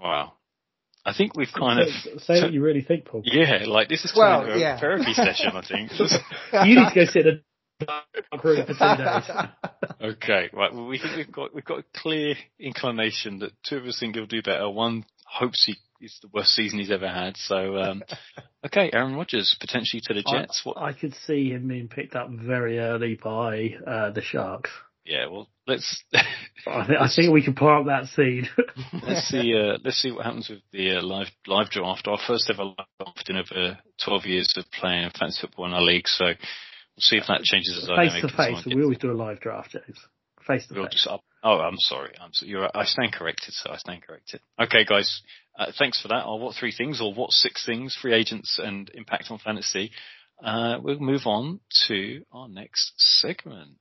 Wow. 0.00 0.32
I 1.04 1.14
think 1.14 1.36
we've 1.36 1.46
kind 1.56 1.78
of. 1.78 1.86
Say, 1.90 2.18
say 2.18 2.42
what 2.42 2.52
you 2.52 2.60
really 2.60 2.82
think, 2.82 3.04
Paul. 3.04 3.22
Yeah, 3.24 3.66
like 3.68 3.88
this 3.88 4.04
is 4.04 4.12
Well, 4.16 4.40
kind 4.40 4.50
of 4.50 4.56
a 4.56 4.58
yeah. 4.58 4.80
therapy 4.80 5.14
session. 5.14 5.52
I 5.54 5.62
think. 5.64 5.92
You 6.66 6.74
need 6.74 6.88
to 6.88 6.92
go 6.92 7.04
sit 7.04 7.24
in 7.24 7.40
a 7.82 7.84
dark 7.84 8.42
room 8.42 8.66
for 8.66 8.72
two 8.72 9.04
days. 9.04 9.46
Okay, 10.00 10.50
right. 10.52 10.72
Well, 10.72 10.86
we 10.86 10.98
think 10.98 11.16
we've 11.16 11.32
got 11.32 11.54
we've 11.54 11.64
got 11.64 11.80
a 11.80 11.84
clear 11.94 12.34
inclination 12.58 13.40
that 13.40 13.52
two 13.68 13.76
of 13.76 13.84
us 13.84 13.98
think 14.00 14.16
he'll 14.16 14.26
do 14.26 14.42
better. 14.42 14.68
One 14.68 15.04
hopes 15.26 15.64
he 15.66 15.76
it's 16.00 16.18
the 16.20 16.28
worst 16.32 16.50
season 16.50 16.78
he's 16.78 16.90
ever 16.90 17.08
had. 17.08 17.36
So, 17.36 17.76
um, 17.76 18.02
okay, 18.66 18.90
Aaron 18.92 19.16
Rodgers 19.16 19.56
potentially 19.60 20.00
to 20.04 20.14
the 20.14 20.22
Jets. 20.22 20.62
I, 20.64 20.68
What? 20.68 20.78
I 20.78 20.92
could 20.92 21.14
see 21.26 21.50
him 21.50 21.68
being 21.68 21.88
picked 21.88 22.14
up 22.14 22.30
very 22.30 22.78
early 22.78 23.18
by 23.22 23.74
uh, 23.86 24.10
the 24.10 24.22
Sharks. 24.22 24.70
Yeah, 25.04 25.26
well, 25.30 25.48
let's 25.66 26.04
I, 26.66 26.86
th- 26.86 26.98
I 27.00 27.08
think 27.14 27.32
we 27.32 27.42
can 27.42 27.54
plant 27.54 27.86
that 27.86 28.06
seed. 28.06 28.48
let's 29.02 29.28
see 29.28 29.54
uh, 29.54 29.78
let's 29.82 29.96
see 29.96 30.12
what 30.12 30.26
happens 30.26 30.50
with 30.50 30.60
the 30.72 30.96
uh, 30.96 31.02
live 31.02 31.28
live 31.46 31.70
draft. 31.70 32.06
Our 32.06 32.18
first 32.26 32.50
ever 32.50 32.64
live 32.64 32.86
draft 33.00 33.30
in 33.30 33.36
over 33.36 33.78
12 34.04 34.26
years 34.26 34.54
of 34.56 34.70
playing 34.70 35.10
fantasy 35.18 35.40
football 35.40 35.66
in 35.66 35.72
our 35.72 35.80
league. 35.80 36.06
So 36.06 36.32
see 36.98 37.16
if 37.16 37.24
that 37.28 37.42
changes 37.42 37.86
the 37.86 37.94
face 37.96 38.12
to 38.20 38.28
face. 38.28 38.66
We 38.66 38.82
always 38.82 38.98
do 38.98 39.10
a 39.10 39.14
live 39.14 39.40
draft, 39.40 39.70
James. 39.72 39.98
Face 40.46 40.66
to 40.68 40.74
face. 40.74 41.06
Oh, 41.42 41.58
I'm 41.58 41.76
sorry. 41.78 42.14
I'm 42.20 42.30
so, 42.32 42.46
you're. 42.46 42.68
I 42.74 42.84
stand 42.84 43.12
corrected. 43.12 43.54
So 43.54 43.70
I 43.70 43.76
stand 43.76 44.02
corrected. 44.02 44.40
Okay, 44.60 44.84
guys. 44.84 45.22
Uh, 45.58 45.72
thanks 45.78 46.00
for 46.00 46.08
that. 46.08 46.24
Or 46.24 46.38
what 46.38 46.56
three 46.56 46.72
things, 46.72 47.00
or 47.00 47.14
what 47.14 47.30
six 47.30 47.64
things? 47.64 47.96
Free 48.00 48.14
agents 48.14 48.58
and 48.62 48.90
impact 48.94 49.30
on 49.30 49.38
fantasy. 49.38 49.92
Uh, 50.42 50.78
we'll 50.80 51.00
move 51.00 51.26
on 51.26 51.60
to 51.86 52.22
our 52.32 52.48
next 52.48 52.92
segment. 52.96 53.72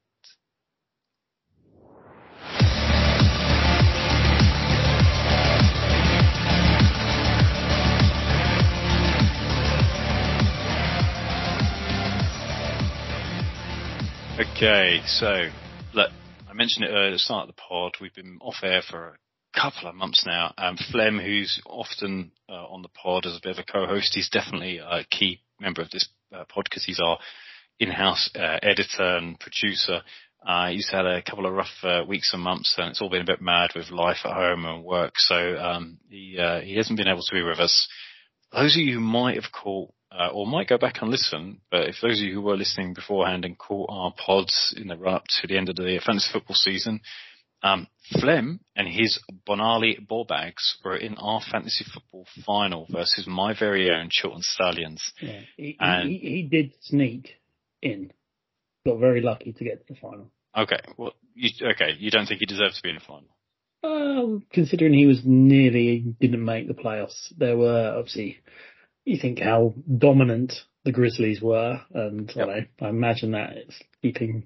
Okay, 14.39 15.01
so 15.07 15.49
look, 15.95 16.11
I 16.47 16.53
mentioned 16.53 16.85
it 16.85 16.89
earlier 16.89 17.07
at 17.07 17.13
the 17.13 17.17
start 17.17 17.49
of 17.49 17.55
the 17.55 17.59
pod. 17.59 17.93
We've 17.99 18.13
been 18.13 18.37
off 18.39 18.57
air 18.61 18.83
for 18.87 19.17
a 19.55 19.59
couple 19.59 19.89
of 19.89 19.95
months 19.95 20.25
now. 20.27 20.53
Um, 20.59 20.77
Flem, 20.91 21.17
who's 21.17 21.59
often 21.65 22.31
uh, 22.47 22.67
on 22.67 22.83
the 22.83 22.89
pod 22.89 23.25
as 23.25 23.35
a 23.35 23.39
bit 23.41 23.57
of 23.57 23.65
a 23.67 23.71
co-host, 23.71 24.13
he's 24.13 24.29
definitely 24.29 24.77
a 24.77 25.03
key 25.09 25.41
member 25.59 25.81
of 25.81 25.89
this 25.89 26.07
uh, 26.31 26.43
pod 26.47 26.65
because 26.65 26.85
he's 26.85 26.99
our 26.99 27.17
in-house 27.79 28.29
uh, 28.35 28.59
editor 28.61 29.17
and 29.17 29.39
producer. 29.39 30.01
Uh, 30.45 30.69
he's 30.69 30.89
had 30.91 31.07
a 31.07 31.23
couple 31.23 31.47
of 31.47 31.53
rough 31.53 31.73
uh, 31.81 32.03
weeks 32.07 32.31
and 32.31 32.43
months, 32.43 32.75
and 32.77 32.89
it's 32.89 33.01
all 33.01 33.09
been 33.09 33.23
a 33.23 33.25
bit 33.25 33.41
mad 33.41 33.71
with 33.75 33.89
life 33.89 34.19
at 34.23 34.33
home 34.33 34.65
and 34.65 34.83
work. 34.83 35.13
So 35.15 35.57
um, 35.57 35.97
he 36.11 36.37
uh, 36.37 36.59
he 36.59 36.75
hasn't 36.77 36.97
been 36.97 37.07
able 37.07 37.23
to 37.23 37.35
be 37.35 37.41
with 37.41 37.57
us. 37.57 37.87
Those 38.53 38.75
of 38.75 38.83
you 38.83 38.93
who 38.93 38.99
might 38.99 39.41
have 39.41 39.51
caught 39.51 39.91
uh, 40.17 40.29
or 40.33 40.47
might 40.47 40.67
go 40.67 40.77
back 40.77 41.01
and 41.01 41.11
listen, 41.11 41.61
but 41.69 41.87
if 41.87 41.95
those 42.01 42.19
of 42.19 42.25
you 42.25 42.33
who 42.33 42.41
were 42.41 42.57
listening 42.57 42.93
beforehand 42.93 43.45
and 43.45 43.57
caught 43.57 43.89
our 43.91 44.13
pods 44.13 44.73
in 44.75 44.87
the 44.87 44.97
run 44.97 45.13
up 45.15 45.25
to 45.27 45.47
the 45.47 45.57
end 45.57 45.69
of 45.69 45.75
the 45.75 45.99
fantasy 46.03 46.29
football 46.33 46.55
season, 46.55 47.01
um, 47.63 47.87
Flem 48.19 48.59
and 48.75 48.87
his 48.87 49.19
Bonali 49.47 50.05
ball 50.07 50.25
bags 50.25 50.77
were 50.83 50.95
in 50.95 51.15
our 51.15 51.41
fantasy 51.51 51.85
football 51.91 52.25
final 52.45 52.87
versus 52.89 53.25
my 53.27 53.57
very 53.57 53.89
own 53.91 54.09
Chiltern 54.09 54.41
Stallions. 54.41 55.13
Yeah, 55.21 55.39
he, 55.55 55.77
And- 55.79 56.09
he, 56.09 56.17
he 56.17 56.43
did 56.43 56.73
sneak 56.81 57.31
in. 57.81 58.11
Got 58.85 58.99
very 58.99 59.21
lucky 59.21 59.51
to 59.53 59.63
get 59.63 59.85
to 59.85 59.93
the 59.93 59.99
final. 59.99 60.31
Okay, 60.55 60.79
well, 60.97 61.13
you, 61.35 61.49
okay, 61.73 61.91
you 61.99 62.09
don't 62.09 62.25
think 62.25 62.39
he 62.39 62.45
deserves 62.45 62.77
to 62.77 62.83
be 62.83 62.89
in 62.89 62.95
the 62.95 63.01
final? 63.01 63.27
Um, 63.83 64.43
considering 64.51 64.93
he 64.93 65.05
was 65.05 65.21
nearly 65.23 65.99
didn't 65.99 66.43
make 66.43 66.67
the 66.67 66.73
playoffs, 66.73 67.31
there 67.37 67.55
were 67.57 67.93
obviously. 67.95 68.39
You 69.07 69.17
think 69.17 69.39
how 69.39 69.73
dominant 69.97 70.53
the 70.83 70.91
Grizzlies 70.91 71.41
were, 71.41 71.79
and 71.93 72.29
you 72.35 72.41
Yep. 72.41 72.47
know, 72.47 72.85
I 72.87 72.89
imagine 72.89 73.31
that 73.31 73.55
it's 73.55 73.81
keeping 74.01 74.45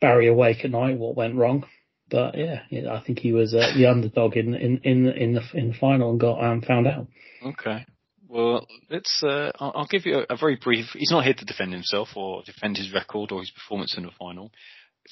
Barry 0.00 0.26
awake 0.26 0.64
at 0.64 0.72
night. 0.72 0.98
What 0.98 1.14
went 1.14 1.36
wrong? 1.36 1.64
But 2.10 2.36
yeah, 2.36 2.62
yeah 2.68 2.92
I 2.92 3.00
think 3.00 3.20
he 3.20 3.32
was 3.32 3.54
uh, 3.54 3.72
the 3.76 3.86
underdog 3.86 4.36
in 4.36 4.54
in 4.54 4.80
in 4.82 5.04
the, 5.04 5.14
in 5.14 5.34
the 5.34 5.42
in 5.54 5.68
the 5.68 5.74
final 5.74 6.10
and 6.10 6.18
got 6.20 6.42
um, 6.42 6.62
found 6.62 6.88
out. 6.88 7.06
Okay. 7.46 7.86
Well, 8.26 8.66
let's. 8.90 9.22
Uh, 9.22 9.52
I'll, 9.60 9.72
I'll 9.76 9.86
give 9.86 10.04
you 10.04 10.24
a, 10.28 10.34
a 10.34 10.36
very 10.36 10.56
brief. 10.56 10.86
He's 10.94 11.12
not 11.12 11.22
here 11.24 11.34
to 11.34 11.44
defend 11.44 11.72
himself 11.72 12.08
or 12.16 12.42
defend 12.44 12.78
his 12.78 12.92
record 12.92 13.30
or 13.30 13.38
his 13.38 13.52
performance 13.52 13.96
in 13.96 14.02
the 14.02 14.10
final. 14.18 14.50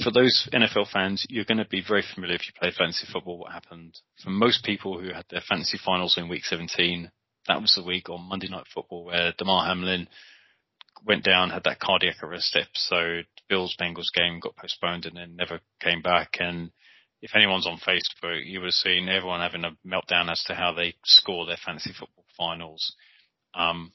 For 0.02 0.10
those 0.10 0.48
NFL 0.52 0.90
fans, 0.90 1.24
you're 1.28 1.44
going 1.44 1.58
to 1.58 1.64
be 1.64 1.82
very 1.86 2.02
familiar 2.14 2.34
if 2.34 2.46
you 2.48 2.54
play 2.58 2.72
fantasy 2.76 3.06
football. 3.12 3.38
What 3.38 3.52
happened 3.52 4.00
for 4.22 4.30
most 4.30 4.64
people 4.64 4.98
who 5.00 5.12
had 5.12 5.26
their 5.30 5.42
fantasy 5.48 5.78
finals 5.84 6.16
in 6.18 6.28
Week 6.28 6.44
17? 6.44 7.10
That 7.48 7.60
was 7.60 7.74
the 7.74 7.84
week 7.84 8.08
on 8.10 8.28
Monday 8.28 8.48
Night 8.48 8.66
Football 8.72 9.04
where 9.04 9.32
Damar 9.36 9.66
Hamlin 9.66 10.08
went 11.04 11.24
down, 11.24 11.50
had 11.50 11.64
that 11.64 11.80
cardiac 11.80 12.22
arrest 12.22 12.56
episode. 12.56 13.26
Bills 13.48 13.76
Bengals 13.80 14.12
game 14.14 14.40
got 14.40 14.56
postponed 14.56 15.06
and 15.06 15.16
then 15.16 15.36
never 15.36 15.60
came 15.80 16.02
back. 16.02 16.36
And 16.38 16.70
if 17.22 17.34
anyone's 17.34 17.66
on 17.66 17.78
Facebook, 17.78 18.44
you 18.44 18.60
would 18.60 18.66
have 18.66 18.74
seen 18.74 19.08
everyone 19.08 19.40
having 19.40 19.64
a 19.64 19.76
meltdown 19.86 20.30
as 20.30 20.42
to 20.46 20.54
how 20.54 20.72
they 20.72 20.94
score 21.04 21.46
their 21.46 21.58
fantasy 21.64 21.92
football 21.92 22.24
finals. 22.36 22.94
Um, 23.54 23.92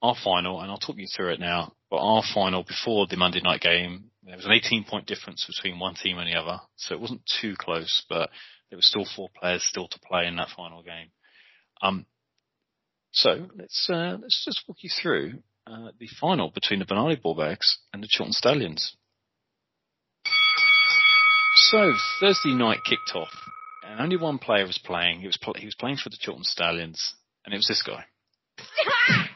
our 0.00 0.14
final, 0.22 0.60
and 0.60 0.70
I'll 0.70 0.78
talk 0.78 0.96
you 0.96 1.08
through 1.14 1.32
it 1.32 1.40
now, 1.40 1.72
but 1.90 1.96
our 1.96 2.22
final 2.34 2.62
before 2.62 3.06
the 3.08 3.16
Monday 3.16 3.40
night 3.42 3.60
game, 3.60 4.10
there 4.22 4.36
was 4.36 4.46
an 4.46 4.52
18 4.52 4.84
point 4.84 5.06
difference 5.06 5.44
between 5.46 5.78
one 5.78 5.94
team 5.94 6.18
and 6.18 6.28
the 6.28 6.38
other. 6.38 6.60
So 6.76 6.94
it 6.94 7.00
wasn't 7.00 7.22
too 7.40 7.54
close, 7.58 8.04
but 8.08 8.30
there 8.70 8.76
were 8.78 8.82
still 8.82 9.06
four 9.16 9.28
players 9.40 9.64
still 9.64 9.88
to 9.88 10.00
play 10.00 10.26
in 10.26 10.36
that 10.36 10.50
final 10.56 10.82
game. 10.82 11.10
Um, 11.82 12.06
so 13.12 13.48
let's, 13.56 13.88
uh, 13.90 14.16
let's 14.20 14.44
just 14.44 14.62
walk 14.68 14.78
you 14.80 14.90
through, 14.90 15.34
uh, 15.66 15.90
the 15.98 16.08
final 16.20 16.50
between 16.50 16.78
the 16.78 16.86
Benali 16.86 17.20
Bullbags 17.20 17.78
and 17.92 18.02
the 18.02 18.08
Chiltern 18.08 18.32
Stallions. 18.32 18.96
So 21.54 21.92
Thursday 22.20 22.54
night 22.54 22.78
kicked 22.88 23.12
off, 23.14 23.32
and 23.86 24.00
only 24.00 24.16
one 24.16 24.38
player 24.38 24.66
was 24.66 24.78
playing. 24.78 25.20
He 25.20 25.26
was 25.26 25.36
pl- 25.36 25.56
he 25.58 25.66
was 25.66 25.74
playing 25.74 25.96
for 25.96 26.08
the 26.08 26.16
Chiltern 26.18 26.44
Stallions, 26.44 27.14
and 27.44 27.52
it 27.52 27.58
was 27.58 27.68
this 27.68 27.82
guy. 27.82 28.04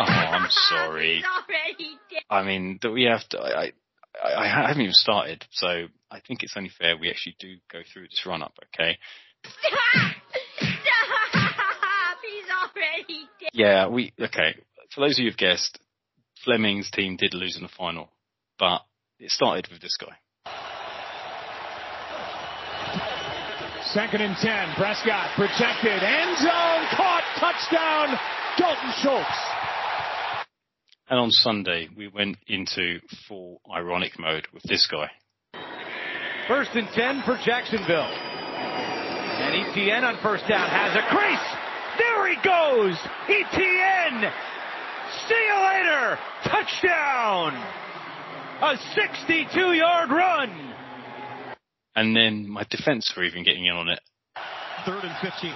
Oh, 0.00 0.04
I'm 0.04 0.48
sorry. 0.48 1.24
I 2.30 2.44
mean, 2.44 2.78
that 2.82 2.90
we 2.92 3.02
have 3.04 3.28
to. 3.30 3.40
I, 3.40 3.72
I, 4.22 4.44
I 4.44 4.68
haven't 4.68 4.82
even 4.82 4.92
started, 4.92 5.44
so 5.50 5.86
I 6.08 6.20
think 6.20 6.44
it's 6.44 6.54
only 6.56 6.70
fair 6.70 6.96
we 6.96 7.10
actually 7.10 7.34
do 7.40 7.56
go 7.70 7.80
through 7.92 8.04
this 8.04 8.22
run 8.24 8.42
up. 8.42 8.54
Okay? 8.66 8.96
Yeah, 13.58 13.88
we 13.88 14.12
okay. 14.20 14.54
For 14.94 15.00
those 15.00 15.18
of 15.18 15.24
you 15.24 15.30
who've 15.30 15.36
guessed, 15.36 15.80
Fleming's 16.44 16.92
team 16.92 17.16
did 17.16 17.34
lose 17.34 17.56
in 17.56 17.64
the 17.64 17.68
final, 17.76 18.08
but 18.56 18.82
it 19.18 19.32
started 19.32 19.66
with 19.68 19.80
this 19.82 19.96
guy. 19.96 20.14
Second 23.82 24.20
and 24.20 24.36
ten. 24.36 24.72
Prescott 24.76 25.30
protected. 25.34 26.04
End 26.04 26.38
zone 26.38 26.86
caught. 26.94 27.24
Touchdown. 27.40 28.16
Dalton 28.58 28.92
Schultz. 29.02 29.26
And 31.10 31.18
on 31.18 31.32
Sunday, 31.32 31.88
we 31.96 32.06
went 32.06 32.36
into 32.46 33.00
full 33.26 33.60
ironic 33.74 34.20
mode 34.20 34.46
with 34.54 34.62
this 34.62 34.86
guy. 34.86 35.10
First 36.46 36.70
and 36.74 36.86
10 36.94 37.22
for 37.24 37.36
Jacksonville. 37.44 38.12
And 39.40 39.66
Etienne 39.66 40.04
on 40.04 40.22
first 40.22 40.46
down 40.46 40.68
has 40.68 40.94
a 40.94 41.02
crease. 41.08 41.57
There 41.98 42.28
he 42.28 42.36
goes. 42.36 42.96
Etienne. 43.28 44.32
See 45.28 45.46
you 45.46 45.58
later. 45.66 46.18
Touchdown. 46.44 47.54
A 48.62 48.76
62 48.94 49.72
yard 49.72 50.10
run. 50.10 50.74
And 51.94 52.14
then 52.14 52.48
my 52.48 52.64
defense 52.70 53.12
were 53.16 53.24
even 53.24 53.44
getting 53.44 53.66
in 53.66 53.74
on 53.74 53.88
it. 53.88 54.00
Third 54.86 55.04
and 55.04 55.14
15. 55.20 55.52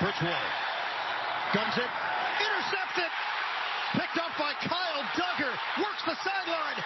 Bridgewater 0.00 0.60
guns 1.52 1.74
it, 1.76 1.90
intercepted, 2.40 3.10
picked 3.98 4.18
up 4.22 4.30
by 4.38 4.54
Kyle 4.62 5.02
Dugger, 5.18 5.50
works 5.82 6.02
the 6.06 6.14
sideline, 6.22 6.78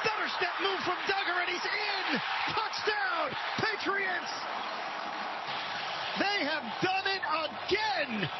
stutter 0.00 0.28
step 0.40 0.54
move 0.64 0.80
from 0.80 0.96
Dugger, 1.04 1.36
and 1.44 1.48
he's 1.52 1.66
in. 1.68 2.18
Touchdown, 2.56 3.36
Patriots! 3.60 4.32
They 6.18 6.44
have 6.44 6.82
done 6.82 7.06
it 7.06 7.22
again. 7.68 8.30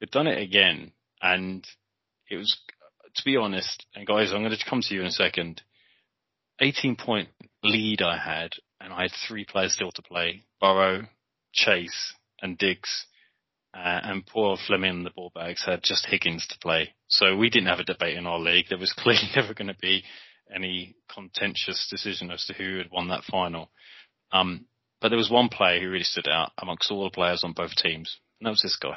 They've 0.00 0.10
done 0.10 0.26
it 0.26 0.42
again, 0.42 0.92
and 1.20 1.66
it 2.28 2.36
was, 2.36 2.56
to 3.16 3.24
be 3.24 3.36
honest, 3.36 3.86
and 3.94 4.06
guys, 4.06 4.32
I'm 4.32 4.42
going 4.42 4.56
to 4.56 4.70
come 4.70 4.80
to 4.82 4.94
you 4.94 5.00
in 5.00 5.06
a 5.06 5.12
second. 5.12 5.62
18 6.60 6.96
point 6.96 7.28
lead 7.62 8.02
I 8.02 8.18
had, 8.18 8.52
and 8.80 8.92
I 8.92 9.02
had 9.02 9.12
three 9.28 9.44
players 9.44 9.74
still 9.74 9.92
to 9.92 10.02
play: 10.02 10.44
Burrow, 10.60 11.02
Chase, 11.52 12.14
and 12.40 12.58
Diggs. 12.58 13.06
Uh, 13.74 14.00
and 14.02 14.26
poor 14.26 14.58
Fleming 14.66 15.02
the 15.02 15.10
ball 15.10 15.32
bags 15.34 15.64
had 15.64 15.82
just 15.82 16.04
Higgins 16.04 16.46
to 16.48 16.58
play. 16.58 16.94
So 17.08 17.36
we 17.36 17.48
didn't 17.48 17.68
have 17.68 17.78
a 17.78 17.84
debate 17.84 18.18
in 18.18 18.26
our 18.26 18.38
league. 18.38 18.66
There 18.68 18.76
was 18.76 18.92
clearly 18.98 19.30
never 19.34 19.54
going 19.54 19.68
to 19.68 19.76
be 19.80 20.04
any 20.54 20.94
contentious 21.12 21.88
decision 21.90 22.30
as 22.30 22.44
to 22.46 22.52
who 22.52 22.76
had 22.76 22.90
won 22.90 23.08
that 23.08 23.24
final. 23.24 23.70
Um, 24.30 24.66
but 25.02 25.08
there 25.08 25.18
was 25.18 25.30
one 25.30 25.48
player 25.48 25.80
who 25.80 25.90
really 25.90 26.04
stood 26.04 26.28
out 26.28 26.52
amongst 26.58 26.90
all 26.90 27.04
the 27.04 27.10
players 27.10 27.42
on 27.44 27.52
both 27.52 27.74
teams, 27.74 28.16
and 28.40 28.46
that 28.46 28.50
was 28.50 28.62
this 28.62 28.76
guy. 28.76 28.96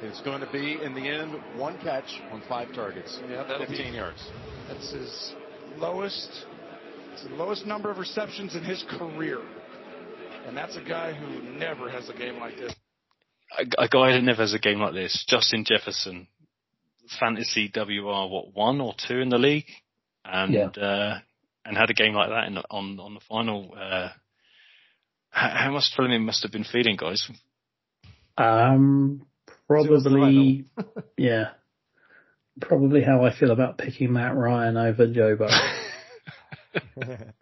It's 0.00 0.20
going 0.22 0.40
to 0.40 0.50
be, 0.52 0.78
in 0.82 0.94
the 0.94 1.08
end, 1.08 1.32
one 1.58 1.76
catch 1.78 2.20
on 2.30 2.40
five 2.48 2.72
targets, 2.72 3.18
Yeah, 3.28 3.58
15 3.58 3.90
be- 3.90 3.96
yards. 3.96 4.24
That's 4.68 4.92
his 4.92 5.32
lowest, 5.76 6.46
it's 7.12 7.24
the 7.24 7.34
lowest 7.34 7.66
number 7.66 7.90
of 7.90 7.98
receptions 7.98 8.54
in 8.54 8.62
his 8.62 8.84
career. 8.96 9.40
And 10.46 10.56
that's 10.56 10.76
a 10.76 10.82
guy 10.82 11.12
who 11.12 11.42
never 11.58 11.90
has 11.90 12.08
a 12.08 12.14
game 12.14 12.38
like 12.38 12.56
this. 12.56 12.72
a, 13.58 13.62
a 13.82 13.88
guy 13.88 14.12
that 14.12 14.22
never 14.22 14.42
has 14.42 14.54
a 14.54 14.58
game 14.58 14.78
like 14.78 14.94
this, 14.94 15.24
Justin 15.28 15.64
Jefferson, 15.66 16.28
fantasy 17.18 17.70
WR 17.74 18.28
what 18.28 18.54
one 18.54 18.80
or 18.80 18.94
two 19.06 19.18
in 19.18 19.28
the 19.30 19.38
league, 19.38 19.66
and 20.24 20.54
Yeah. 20.54 20.66
uh, 20.82 21.18
and 21.64 21.76
had 21.76 21.90
a 21.90 21.94
game 21.94 22.14
like 22.14 22.30
that 22.30 22.46
in, 22.46 22.56
on 22.70 22.98
on 23.00 23.14
the 23.14 23.20
final. 23.28 23.74
Uh, 23.78 24.08
how, 25.30 25.70
much 25.72 25.92
Fleming 25.94 26.24
must 26.24 26.42
have 26.42 26.52
been 26.52 26.64
feeling, 26.64 26.96
guys? 26.96 27.28
Um, 28.36 29.26
probably, 29.66 30.64
yeah, 31.16 31.50
probably 32.60 33.02
how 33.02 33.24
I 33.24 33.36
feel 33.36 33.50
about 33.50 33.78
picking 33.78 34.12
Matt 34.12 34.34
Ryan 34.34 34.76
over 34.76 35.06
Joe 35.06 35.36
Burrow. 35.36 35.50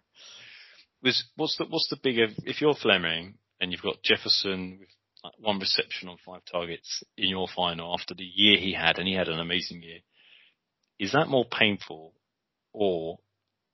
Was 1.03 1.25
what's 1.35 1.55
the 1.57 1.65
what's 1.69 1.89
the 1.89 1.97
bigger 2.01 2.25
if 2.43 2.59
you're 2.59 2.73
Fleming 2.73 3.35
and 3.61 3.71
you've 3.71 3.83
got 3.83 4.01
Jefferson 4.03 4.77
with 4.79 4.89
like, 5.23 5.33
one 5.39 5.59
reception 5.59 6.09
on 6.09 6.17
five 6.25 6.41
targets 6.51 7.03
in 7.17 7.29
your 7.29 7.47
final 7.55 7.93
after 7.93 8.15
the 8.15 8.23
year 8.23 8.57
he 8.57 8.73
had, 8.73 8.97
and 8.97 9.07
he 9.07 9.13
had 9.13 9.27
an 9.27 9.39
amazing 9.39 9.83
year. 9.83 9.99
Is 10.99 11.11
that 11.11 11.27
more 11.27 11.45
painful, 11.45 12.13
or 12.73 13.19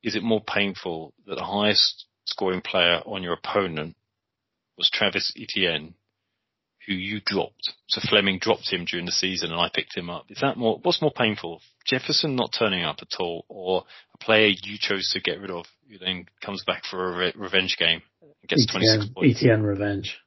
is 0.03 0.16
it 0.16 0.24
more 0.24 0.43
painful 0.43 1.14
that 1.26 1.36
the 1.36 1.45
highest 1.45 2.05
scoring 2.26 2.61
player 2.61 3.01
on 3.05 3.24
your 3.24 3.34
opponent 3.34 3.95
was 4.78 4.90
Travis 4.92 5.34
Etienne, 5.38 5.96
who 6.88 6.94
you 6.94 7.22
dropped? 7.26 7.74
So 7.88 8.02
Fleming 8.08 8.40
dropped 8.40 8.72
him 8.72 8.86
during 8.86 9.06
the 9.06 9.12
season, 9.12 9.52
and 9.52 9.60
I 9.60 9.70
picked 9.74 9.96
him 9.96 10.10
up. 10.10 10.26
Is 10.30 10.40
that 10.42 10.58
more? 10.58 10.80
What's 10.82 11.02
more 11.02 11.14
painful? 11.16 11.62
Jefferson 11.86 12.36
not 12.36 12.56
turning 12.58 12.84
up 12.84 12.98
at 13.02 13.20
all, 13.20 13.46
or 13.50 13.84
a 14.14 14.18
player 14.18 14.48
you 14.48 14.78
chose 14.80 15.10
to 15.14 15.22
get 15.22 15.40
rid 15.40 15.52
of, 15.52 15.66
who 15.90 15.98
then 15.98 16.26
comes 16.44 16.64
back 16.66 16.84
for 16.90 17.14
a 17.14 17.18
re- 17.18 17.34
revenge 17.36 17.78
game 17.78 18.02
and 18.22 18.50
gets 18.50 18.66
26 18.68 19.10
points? 19.14 19.40
Etienne 19.40 19.64
revenge. 19.64 20.18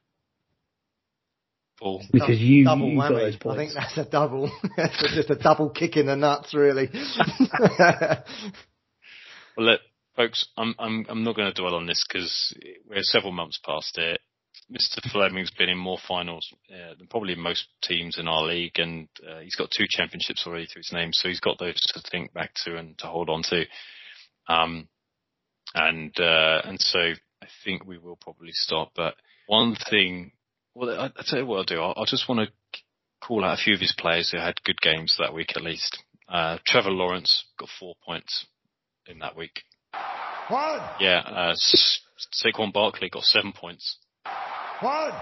Paul. 1.79 2.03
Because 2.11 2.39
you, 2.39 2.65
double 2.65 2.89
you 2.89 2.97
got 2.97 3.11
whammy. 3.11 3.39
those 3.39 3.53
I 3.53 3.55
think 3.55 3.71
that's 3.75 3.97
a 3.97 4.05
double. 4.05 4.51
that's 4.77 5.13
just 5.13 5.29
a 5.29 5.35
double 5.35 5.69
kick 5.69 5.95
in 5.95 6.07
the 6.07 6.15
nuts, 6.15 6.53
really. 6.53 6.89
Well, 9.57 9.65
look, 9.71 9.81
folks, 10.15 10.45
I'm 10.55 10.75
I'm 10.77 11.05
I'm 11.09 11.23
not 11.23 11.35
going 11.35 11.51
to 11.51 11.59
dwell 11.59 11.73
on 11.73 11.87
this 11.87 12.05
because 12.07 12.55
we're 12.87 13.01
several 13.01 13.31
months 13.31 13.59
past 13.65 13.97
it. 13.97 14.21
Mr. 14.71 15.09
Fleming's 15.11 15.51
been 15.51 15.69
in 15.69 15.77
more 15.77 15.97
finals 16.07 16.53
uh, 16.69 16.93
than 16.97 17.07
probably 17.07 17.35
most 17.35 17.67
teams 17.81 18.17
in 18.17 18.27
our 18.27 18.43
league, 18.43 18.77
and 18.77 19.07
uh, 19.27 19.39
he's 19.39 19.55
got 19.55 19.71
two 19.71 19.85
championships 19.89 20.43
already 20.45 20.67
to 20.67 20.75
his 20.75 20.91
name, 20.91 21.11
so 21.13 21.29
he's 21.29 21.39
got 21.39 21.57
those 21.57 21.79
to 21.93 22.01
think 22.11 22.33
back 22.33 22.51
to 22.65 22.75
and 22.75 22.97
to 22.97 23.07
hold 23.07 23.29
on 23.29 23.43
to. 23.43 23.65
Um, 24.49 24.89
and 25.73 26.13
uh, 26.19 26.61
and 26.65 26.79
so 26.81 26.99
I 26.99 27.47
think 27.63 27.85
we 27.85 27.97
will 27.97 28.17
probably 28.17 28.51
stop. 28.51 28.91
But 28.95 29.15
one 29.47 29.77
thing, 29.89 30.33
well, 30.75 30.89
I, 30.89 31.05
I 31.05 31.23
tell 31.25 31.39
you 31.39 31.45
what 31.45 31.57
I'll 31.57 31.63
do. 31.63 31.79
I'll, 31.79 31.93
I'll 31.95 32.05
just 32.05 32.27
want 32.27 32.41
to 32.41 32.81
call 33.21 33.45
out 33.45 33.59
a 33.59 33.63
few 33.63 33.73
of 33.73 33.79
his 33.79 33.95
players 33.97 34.31
who 34.31 34.37
had 34.37 34.63
good 34.63 34.81
games 34.81 35.15
that 35.17 35.33
week 35.33 35.53
at 35.55 35.63
least. 35.63 36.03
Uh, 36.27 36.57
Trevor 36.65 36.91
Lawrence 36.91 37.45
got 37.57 37.69
four 37.79 37.95
points 38.05 38.47
in 39.07 39.19
that 39.19 39.37
week. 39.37 39.63
One, 40.49 40.81
Yeah, 40.99 41.19
uh, 41.19 41.55
Saquon 42.33 42.73
Barkley 42.73 43.09
got 43.09 43.23
seven 43.23 43.53
points. 43.53 43.97
One, 44.79 45.13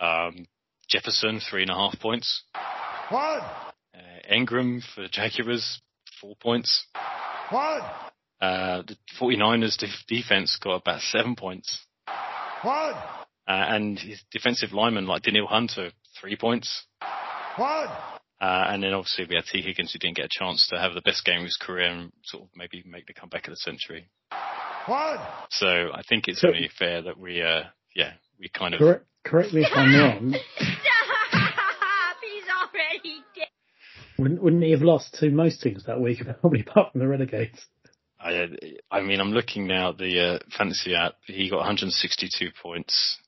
Um, 0.00 0.46
Jefferson 0.88 1.40
three 1.40 1.62
and 1.62 1.70
a 1.70 1.74
half 1.74 1.98
points. 2.00 2.42
one, 3.10 3.40
Uh, 3.40 4.20
Engram 4.30 4.82
for 4.94 5.08
Jaguars 5.08 5.80
four 6.20 6.36
points. 6.36 6.86
one, 7.50 7.82
Uh, 8.40 8.82
the 8.82 8.96
49ers 9.18 9.76
def- 9.78 10.06
defense 10.06 10.56
got 10.56 10.74
about 10.82 11.00
seven 11.02 11.36
points. 11.36 11.86
one, 12.62 12.94
Uh, 13.46 13.66
and 13.68 13.98
his 13.98 14.22
defensive 14.30 14.72
lineman 14.72 15.06
like 15.06 15.22
Danielle 15.22 15.46
Hunter 15.46 15.92
three 16.18 16.36
points. 16.36 16.86
one. 17.56 17.88
Uh, 18.40 18.66
and 18.68 18.82
then 18.82 18.92
obviously 18.92 19.24
we 19.26 19.36
had 19.36 19.46
Tee 19.46 19.62
Higgins 19.62 19.92
who 19.92 19.98
didn't 19.98 20.16
get 20.16 20.26
a 20.26 20.38
chance 20.38 20.66
to 20.68 20.78
have 20.78 20.92
the 20.94 21.00
best 21.02 21.24
game 21.24 21.38
of 21.40 21.44
his 21.44 21.56
career 21.56 21.86
and 21.90 22.12
sort 22.24 22.42
of 22.44 22.56
maybe 22.56 22.82
make 22.84 23.06
the 23.06 23.14
comeback 23.14 23.46
of 23.46 23.52
the 23.52 23.56
century. 23.56 24.08
One. 24.86 25.20
So 25.50 25.92
I 25.94 26.02
think 26.02 26.26
it's 26.28 26.40
So- 26.40 26.48
only 26.48 26.68
fair 26.68 27.00
that 27.02 27.16
we, 27.16 27.40
uh, 27.42 27.64
yeah, 27.94 28.14
we 28.38 28.48
kind 28.48 28.74
of 28.74 28.78
Correct, 28.78 29.04
correct 29.24 29.52
me 29.52 29.62
if 29.62 29.70
I'm 29.74 29.94
wrong. 29.94 30.34
Stop! 30.56 30.66
He's 32.22 32.44
already 32.50 33.24
dead. 33.34 33.48
Wouldn't, 34.18 34.42
wouldn't 34.42 34.62
he 34.62 34.70
have 34.70 34.82
lost 34.82 35.14
to 35.20 35.30
most 35.30 35.62
teams 35.62 35.84
that 35.86 36.00
week, 36.00 36.22
probably 36.40 36.60
apart 36.60 36.92
from 36.92 37.00
the 37.00 37.08
Renegades? 37.08 37.66
I, 38.20 38.48
I 38.90 39.00
mean, 39.02 39.20
I'm 39.20 39.32
looking 39.32 39.66
now 39.66 39.90
at 39.90 39.98
the 39.98 40.20
uh, 40.20 40.38
fantasy 40.56 40.94
app. 40.94 41.16
He 41.26 41.50
got 41.50 41.58
162 41.58 42.48
points, 42.62 43.18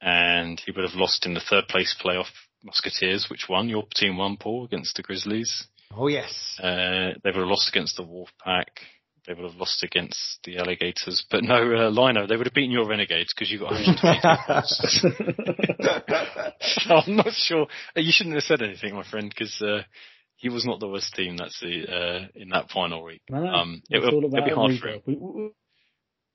and 0.00 0.60
he 0.60 0.70
would 0.70 0.88
have 0.88 0.98
lost 0.98 1.26
in 1.26 1.34
the 1.34 1.40
third 1.40 1.66
place 1.68 1.96
playoff 2.02 2.26
Musketeers, 2.62 3.26
which 3.30 3.46
won. 3.48 3.68
Your 3.68 3.84
team 3.94 4.16
won, 4.16 4.36
Paul, 4.36 4.64
against 4.64 4.96
the 4.96 5.02
Grizzlies. 5.02 5.66
oh 5.96 6.08
yes. 6.08 6.58
Uh, 6.62 7.14
they 7.22 7.30
would 7.30 7.36
have 7.36 7.48
lost 7.48 7.68
against 7.68 7.96
the 7.96 8.04
Wolfpack. 8.04 8.66
They 9.26 9.34
would 9.34 9.44
have 9.50 9.56
lost 9.58 9.82
against 9.82 10.38
the 10.44 10.58
Alligators, 10.58 11.24
but 11.30 11.42
no, 11.42 11.56
uh, 11.56 11.90
Lino. 11.90 12.26
They 12.26 12.36
would 12.36 12.46
have 12.46 12.54
beaten 12.54 12.70
your 12.70 12.86
Renegades 12.88 13.34
because 13.34 13.50
you 13.50 13.58
got 13.58 13.72
122 13.72 14.38
points. 14.46 14.80
so 16.84 16.94
I'm 16.94 17.16
not 17.16 17.32
sure. 17.32 17.66
Uh, 17.96 18.00
You 18.00 18.12
shouldn't 18.12 18.34
have 18.36 18.44
said 18.44 18.62
anything, 18.62 18.94
my 18.94 19.02
friend, 19.08 19.28
because 19.28 19.60
uh, 19.60 19.82
he 20.36 20.48
was 20.48 20.64
not 20.64 20.80
the 20.80 20.88
worst 20.88 21.14
team 21.14 21.36
that's 21.36 21.58
the, 21.60 21.86
uh, 21.92 22.28
in 22.34 22.50
that 22.50 22.70
final 22.70 23.02
week. 23.04 23.22
No, 23.30 23.44
Um, 23.46 23.82
it 23.90 23.98
will 23.98 24.18
it'll 24.24 24.30
be 24.30 24.50
hard 24.50 24.78
for 24.80 24.88
him. 24.88 25.02
We, 25.06 25.14
we, 25.16 25.50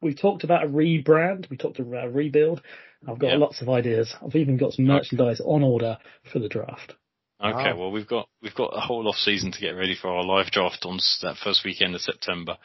we 0.01 0.13
talked 0.15 0.43
about 0.43 0.63
a 0.63 0.67
rebrand. 0.67 1.49
We 1.49 1.57
talked 1.57 1.79
about 1.79 2.07
a 2.07 2.09
rebuild. 2.09 2.61
I've 3.07 3.19
got 3.19 3.31
Yeah. 3.31 3.37
lots 3.37 3.61
of 3.61 3.69
ideas. 3.69 4.13
I've 4.21 4.35
even 4.35 4.57
got 4.57 4.73
some 4.73 4.85
merchandise 4.85 5.41
on 5.43 5.63
order 5.63 5.97
for 6.31 6.39
the 6.39 6.49
draft. 6.49 6.95
Okay, 7.43 7.73
well 7.73 7.91
we've 7.91 8.07
got 8.07 8.29
we've 8.41 8.55
got 8.55 8.77
a 8.77 8.79
whole 8.79 9.07
off 9.07 9.15
season 9.15 9.51
to 9.51 9.59
get 9.59 9.71
ready 9.71 9.95
for 9.99 10.09
our 10.09 10.23
live 10.23 10.51
draft 10.51 10.85
on 10.85 10.99
that 11.21 11.37
first 11.43 11.65
weekend 11.65 11.95
of 11.95 12.01
September. 12.01 12.57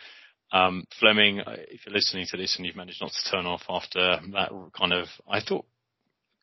Um, 0.52 0.84
Fleming, 1.00 1.40
uh, 1.40 1.56
if 1.68 1.86
you're 1.86 1.94
listening 1.94 2.26
to 2.30 2.36
this 2.36 2.56
and 2.56 2.66
you've 2.66 2.76
managed 2.76 3.00
not 3.00 3.10
to 3.10 3.30
turn 3.30 3.46
off 3.46 3.62
after 3.68 4.18
that 4.32 4.50
kind 4.78 4.92
of, 4.92 5.08
I 5.28 5.40
thought 5.40 5.64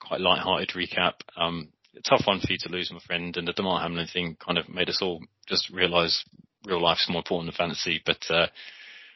quite 0.02 0.20
light-hearted 0.20 0.70
recap. 0.70 1.14
Um, 1.38 1.70
tough 2.04 2.24
one 2.26 2.40
for 2.40 2.52
you 2.52 2.58
to 2.62 2.70
lose, 2.70 2.92
my 2.92 3.00
friend, 3.06 3.36
and 3.38 3.48
the 3.48 3.54
Damar 3.54 3.82
Hamlin 3.82 4.08
thing 4.08 4.36
kind 4.44 4.58
of 4.58 4.68
made 4.68 4.90
us 4.90 5.00
all 5.02 5.22
just 5.48 5.70
realise 5.70 6.24
real 6.66 6.82
life's 6.82 7.08
more 7.10 7.20
important 7.20 7.52
than 7.52 7.58
fantasy. 7.58 8.02
But 8.06 8.20
uh, 8.30 8.48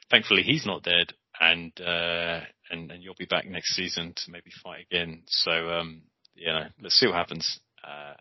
thankfully, 0.10 0.44
he's 0.44 0.66
not 0.66 0.84
dead, 0.84 1.14
and 1.40 1.74
uh, 1.82 2.42
and 2.70 2.92
and 2.92 3.04
you'll 3.04 3.16
be 3.18 3.26
back 3.26 3.46
next 3.46 3.76
season 3.76 4.14
to 4.16 4.32
maybe 4.32 4.52
fight 4.64 4.86
again. 4.90 5.24
So 5.28 5.52
um, 5.52 6.04
yeah, 6.36 6.70
let's 6.82 6.96
see 6.96 7.08
what 7.08 7.16
happens. 7.16 7.60
Uh, 7.84 8.14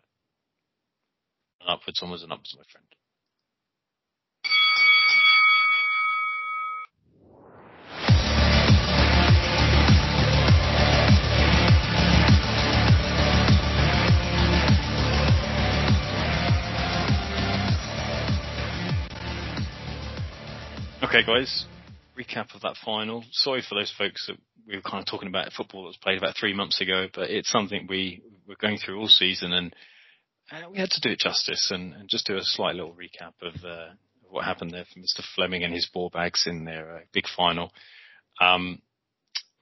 upwards, 1.67 2.01
onwards, 2.01 2.23
and 2.23 2.31
upwards, 2.31 2.55
my 2.57 2.63
friend. 2.71 2.87
Okay, 21.03 21.23
guys. 21.25 21.65
Recap 22.19 22.53
of 22.53 22.61
that 22.61 22.75
final. 22.83 23.23
Sorry 23.31 23.61
for 23.67 23.75
those 23.75 23.93
folks 23.97 24.27
that 24.27 24.37
we 24.67 24.75
were 24.75 24.81
kind 24.81 24.99
of 24.99 25.05
talking 25.05 25.29
about 25.29 25.53
football 25.53 25.83
that 25.83 25.87
was 25.87 25.97
played 25.97 26.17
about 26.17 26.35
three 26.37 26.53
months 26.53 26.81
ago, 26.81 27.07
but 27.13 27.29
it's 27.29 27.49
something 27.49 27.87
we 27.87 28.21
were 28.47 28.55
going 28.55 28.77
through 28.77 28.99
all 28.99 29.07
season, 29.07 29.53
and 29.53 29.73
uh, 30.51 30.69
we 30.69 30.77
had 30.77 30.89
to 30.91 31.01
do 31.01 31.09
it 31.09 31.19
justice 31.19 31.71
and, 31.71 31.93
and 31.93 32.09
just 32.09 32.27
do 32.27 32.35
a 32.37 32.43
slight 32.43 32.75
little 32.75 32.93
recap 32.93 33.33
of 33.41 33.53
uh, 33.65 33.89
what 34.29 34.45
happened 34.45 34.71
there 34.71 34.85
for 34.85 34.99
Mr. 34.99 35.23
Fleming 35.35 35.63
and 35.63 35.73
his 35.73 35.87
ball 35.93 36.09
bags 36.09 36.45
in 36.47 36.65
their 36.65 36.97
uh, 36.97 36.99
big 37.13 37.25
final. 37.35 37.71
Um, 38.39 38.81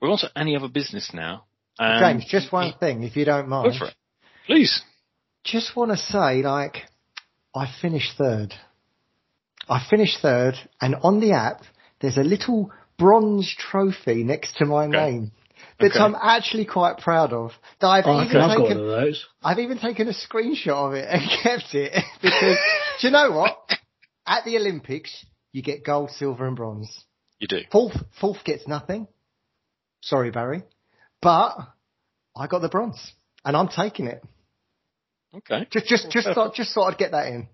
we're 0.01 0.11
on 0.11 0.17
to 0.19 0.31
any 0.35 0.55
other 0.55 0.67
business 0.67 1.11
now. 1.13 1.45
Um, 1.79 1.99
James, 1.99 2.25
just 2.27 2.51
one 2.51 2.73
thing, 2.79 3.03
if 3.03 3.15
you 3.15 3.25
don't 3.25 3.47
mind. 3.47 3.71
Go 3.73 3.77
for 3.79 3.87
it, 3.87 3.95
please. 4.45 4.81
Just 5.43 5.75
want 5.75 5.91
to 5.91 5.97
say, 5.97 6.41
like, 6.41 6.77
I 7.53 7.67
finished 7.81 8.13
third. 8.17 8.53
I 9.67 9.85
finished 9.89 10.19
third, 10.21 10.55
and 10.79 10.95
on 11.03 11.19
the 11.19 11.33
app, 11.33 11.61
there's 12.01 12.17
a 12.17 12.23
little 12.23 12.71
bronze 12.97 13.53
trophy 13.57 14.23
next 14.23 14.57
to 14.57 14.65
my 14.65 14.85
Okay. 14.85 15.11
name 15.11 15.31
that 15.79 15.91
Okay. 15.91 15.99
I'm 15.99 16.15
actually 16.15 16.65
quite 16.65 16.97
proud 16.99 17.33
of. 17.33 17.51
That 17.81 17.87
I've 17.87 18.03
Oh, 18.05 18.23
even 18.23 18.27
okay, 18.27 18.39
I've 18.39 18.57
got 18.57 18.59
one 18.59 18.69
taken, 18.69 18.83
of 18.83 18.87
those. 18.87 19.25
I've 19.43 19.59
even 19.59 19.77
taken 19.79 20.07
a 20.07 20.13
screenshot 20.13 20.87
of 20.87 20.93
it 20.93 21.07
and 21.09 21.21
kept 21.43 21.73
it 21.73 21.93
because 22.21 22.57
do 23.01 23.07
you 23.07 23.11
know 23.11 23.31
what? 23.31 23.57
At 24.25 24.45
the 24.45 24.57
Olympics, 24.57 25.25
you 25.51 25.61
get 25.61 25.83
gold, 25.85 26.11
silver, 26.11 26.47
and 26.47 26.55
bronze. 26.55 27.05
You 27.39 27.47
do. 27.47 27.59
Fourth, 27.71 27.95
fourth 28.19 28.43
gets 28.43 28.67
nothing. 28.67 29.07
Sorry, 30.01 30.31
Barry, 30.31 30.63
but 31.21 31.55
I 32.35 32.47
got 32.47 32.61
the 32.61 32.69
bronze, 32.69 33.13
and 33.43 33.55
I'm 33.55 33.67
taking 33.67 34.07
it. 34.07 34.23
Okay. 35.35 35.67
Just, 35.71 35.87
just, 35.87 36.11
just 36.11 36.29
thought, 36.29 36.53
just 36.55 36.73
thought 36.73 36.93
I'd 36.93 36.97
get 36.97 37.11
that 37.11 37.27
in. 37.27 37.47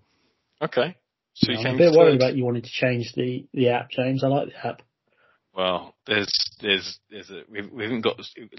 Okay. 0.60 0.96
So 1.34 1.50
you 1.50 1.58
I'm 1.58 1.74
a 1.74 1.78
bit 1.78 1.92
worried 1.92 2.16
about 2.16 2.36
you 2.36 2.44
wanting 2.44 2.62
to 2.62 2.70
change 2.70 3.12
the, 3.16 3.46
the 3.52 3.70
app, 3.70 3.90
James. 3.90 4.22
I 4.22 4.28
like 4.28 4.48
the 4.48 4.66
app. 4.66 4.82
Well, 5.54 5.94
there's, 6.06 6.32
there's, 6.60 6.98
there's 7.10 7.30
a, 7.30 7.42
we, 7.50 7.62
we 7.66 7.82
haven't 7.84 8.00
got, 8.00 8.18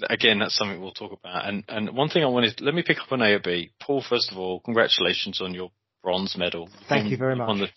again, 0.10 0.40
that's 0.40 0.56
something 0.56 0.80
we'll 0.80 0.92
talk 0.92 1.12
about. 1.12 1.48
And, 1.48 1.64
and 1.68 1.96
one 1.96 2.10
thing 2.10 2.24
I 2.24 2.28
wanted, 2.28 2.62
let 2.62 2.76
me 2.76 2.84
pick 2.86 3.00
up 3.00 3.12
on 3.12 3.22
A 3.22 3.34
or 3.34 3.40
B. 3.40 3.72
Paul, 3.82 4.04
first 4.08 4.32
of 4.32 4.38
all, 4.38 4.60
congratulations 4.60 5.42
on 5.42 5.54
your 5.54 5.72
bronze 6.04 6.36
medal. 6.38 6.70
Thank 6.88 7.10
you 7.10 7.18
very 7.18 7.38
won 7.38 7.60
much. 7.60 7.70
the, 7.70 7.74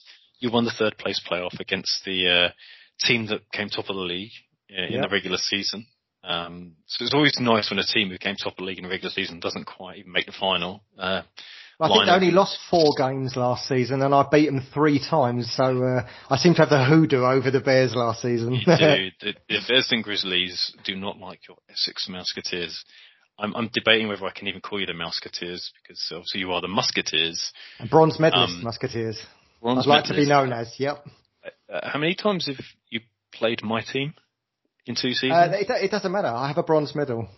you 0.46 0.52
won 0.52 0.64
the 0.64 0.70
third 0.76 0.98
place 0.98 1.20
playoff 1.30 1.58
against 1.60 2.02
the, 2.04 2.28
uh, 2.28 2.48
team 3.06 3.26
that 3.26 3.50
came 3.52 3.68
top 3.68 3.88
of 3.90 3.96
the 3.96 4.02
league 4.02 4.32
in 4.68 4.92
Yeah. 4.92 5.02
the 5.02 5.08
regular 5.08 5.36
season. 5.38 5.86
Um, 6.24 6.76
so 6.86 7.04
it's 7.04 7.14
always 7.14 7.38
nice 7.38 7.70
when 7.70 7.78
a 7.78 7.84
team 7.84 8.08
who 8.10 8.18
came 8.18 8.36
top 8.36 8.54
of 8.54 8.56
the 8.58 8.64
league 8.64 8.78
in 8.78 8.84
the 8.84 8.90
regular 8.90 9.10
season 9.12 9.38
doesn't 9.38 9.64
quite 9.66 9.98
even 9.98 10.12
make 10.12 10.26
the 10.26 10.32
final. 10.32 10.82
Uh, 10.98 11.22
I 11.79 11.89
think 11.89 12.07
they 12.07 12.12
only 12.12 12.31
lost 12.31 12.59
four 12.70 12.93
games 12.97 13.37
last 13.37 13.68
season, 13.68 14.01
and 14.01 14.14
I 14.14 14.24
beat 14.31 14.47
them 14.47 14.62
three 14.72 14.99
times. 14.99 15.53
So 15.55 15.83
uh, 15.85 16.09
I 16.31 16.37
seem 16.39 16.55
to 16.55 16.61
have 16.61 16.70
the 16.70 16.85
hoodoo 16.85 17.22
over 17.22 17.51
the 17.51 17.61
Bears 17.61 17.95
last 17.95 18.22
season. 18.22 18.55
You 18.55 18.64
do. 18.64 19.11
The, 19.20 19.35
the 19.49 19.61
Bears 19.68 19.89
and 19.91 20.03
Grizzlies 20.03 20.74
do 20.85 20.97
not 20.97 21.18
like 21.18 21.41
your 21.49 21.59
Essex 21.70 22.09
Musketeers. 22.09 22.85
I'm, 23.39 23.55
I'm 23.55 23.68
debating 23.72 24.09
whether 24.09 24.24
I 24.24 24.31
can 24.31 24.47
even 24.49 24.61
call 24.62 24.81
you 24.81 24.87
the 24.87 24.95
Musketeers 24.95 25.70
because 25.83 26.03
obviously 26.11 26.41
you 26.41 26.53
are 26.53 26.62
the 26.62 26.68
Musketeers. 26.68 27.53
Bronze 27.91 28.18
medalist 28.18 28.55
Um, 28.55 28.64
Musketeers. 28.64 29.22
Bronze 29.61 29.87
I'd 29.87 29.91
like 29.91 30.05
to 30.05 30.14
be 30.14 30.27
known 30.27 30.53
as. 30.53 30.74
Yep. 30.79 31.05
Uh, 31.70 31.89
how 31.89 31.99
many 31.99 32.14
times 32.14 32.47
have 32.47 32.57
you 32.89 33.01
played 33.33 33.62
my 33.62 33.83
team 33.83 34.14
in 34.87 34.95
two 34.95 35.12
seasons? 35.12 35.33
Uh, 35.33 35.53
it, 35.53 35.66
it 35.85 35.91
doesn't 35.91 36.11
matter. 36.12 36.29
I 36.29 36.49
have 36.49 36.59
a 36.59 36.62
bronze 36.62 36.95
medal. 36.95 37.29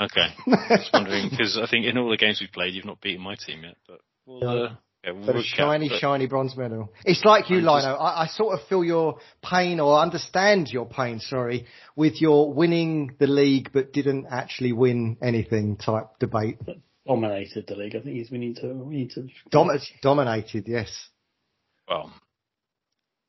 Okay, 0.00 0.28
just 0.68 0.90
wondering 0.92 1.28
because 1.30 1.58
I 1.62 1.66
think 1.68 1.86
in 1.86 1.98
all 1.98 2.10
the 2.10 2.16
games 2.16 2.38
we've 2.40 2.52
played, 2.52 2.74
you've 2.74 2.84
not 2.84 3.00
beaten 3.00 3.22
my 3.22 3.34
team 3.36 3.62
yet. 3.64 3.76
But 3.86 4.00
we'll, 4.26 4.48
uh, 4.48 4.76
yeah, 5.04 5.12
we'll 5.12 5.26
But 5.26 5.34
a 5.34 5.38
work 5.38 5.44
out, 5.52 5.56
shiny, 5.56 5.88
but- 5.88 5.98
shiny 6.00 6.26
bronze 6.26 6.56
medal. 6.56 6.92
It's 7.04 7.24
like 7.24 7.50
you, 7.50 7.56
I'm 7.58 7.62
Lino. 7.64 7.76
just- 7.76 8.00
I, 8.00 8.22
I 8.22 8.26
sort 8.28 8.58
of 8.58 8.66
feel 8.68 8.84
your 8.84 9.18
pain 9.42 9.80
or 9.80 9.98
understand 10.00 10.68
your 10.70 10.86
pain, 10.86 11.20
sorry, 11.20 11.66
with 11.96 12.20
your 12.20 12.52
winning 12.52 13.14
the 13.18 13.26
league 13.26 13.70
but 13.72 13.92
didn't 13.92 14.26
actually 14.30 14.72
win 14.72 15.16
anything 15.22 15.76
type 15.76 16.06
debate. 16.18 16.58
Dominated 17.06 17.66
the 17.66 17.74
league. 17.76 17.96
I 17.96 18.00
think 18.00 18.20
is 18.20 18.30
we 18.30 18.38
need 18.38 18.56
to 18.56 18.68
we 18.74 18.94
need 18.96 19.10
to 19.12 19.26
Dom- 19.50 19.70
dominated, 20.02 20.68
yes. 20.68 21.08
well, 21.88 22.12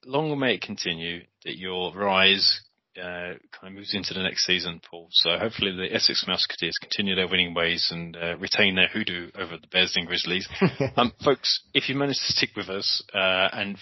long 0.06 0.38
may 0.38 0.56
it 0.56 0.62
continue 0.62 1.22
that 1.46 1.58
your 1.58 1.94
rise 1.96 2.62
uh, 2.98 3.38
kind 3.52 3.68
of 3.68 3.74
moves 3.74 3.94
into 3.94 4.14
the 4.14 4.24
next 4.24 4.46
season, 4.46 4.82
Paul. 4.90 5.08
So 5.12 5.38
hopefully 5.38 5.72
the 5.72 5.94
Essex 5.94 6.26
Musketeers 6.28 6.78
continue 6.82 7.16
their 7.16 7.28
winning 7.28 7.54
ways 7.54 7.88
and 7.92 8.16
uh, 8.16 8.38
retain 8.38 8.76
their 8.76 8.88
hoodoo 8.88 9.32
over 9.36 9.58
the 9.58 9.68
Bears 9.68 9.94
and 9.96 10.08
Grizzlies. 10.08 10.48
um, 10.98 11.14
folks, 11.24 11.62
if 11.74 11.90
you 11.90 11.96
managed 11.96 12.22
to 12.28 12.34
stick 12.34 12.50
with 12.56 12.70
us, 12.70 13.04
uh, 13.14 13.50
and 13.54 13.78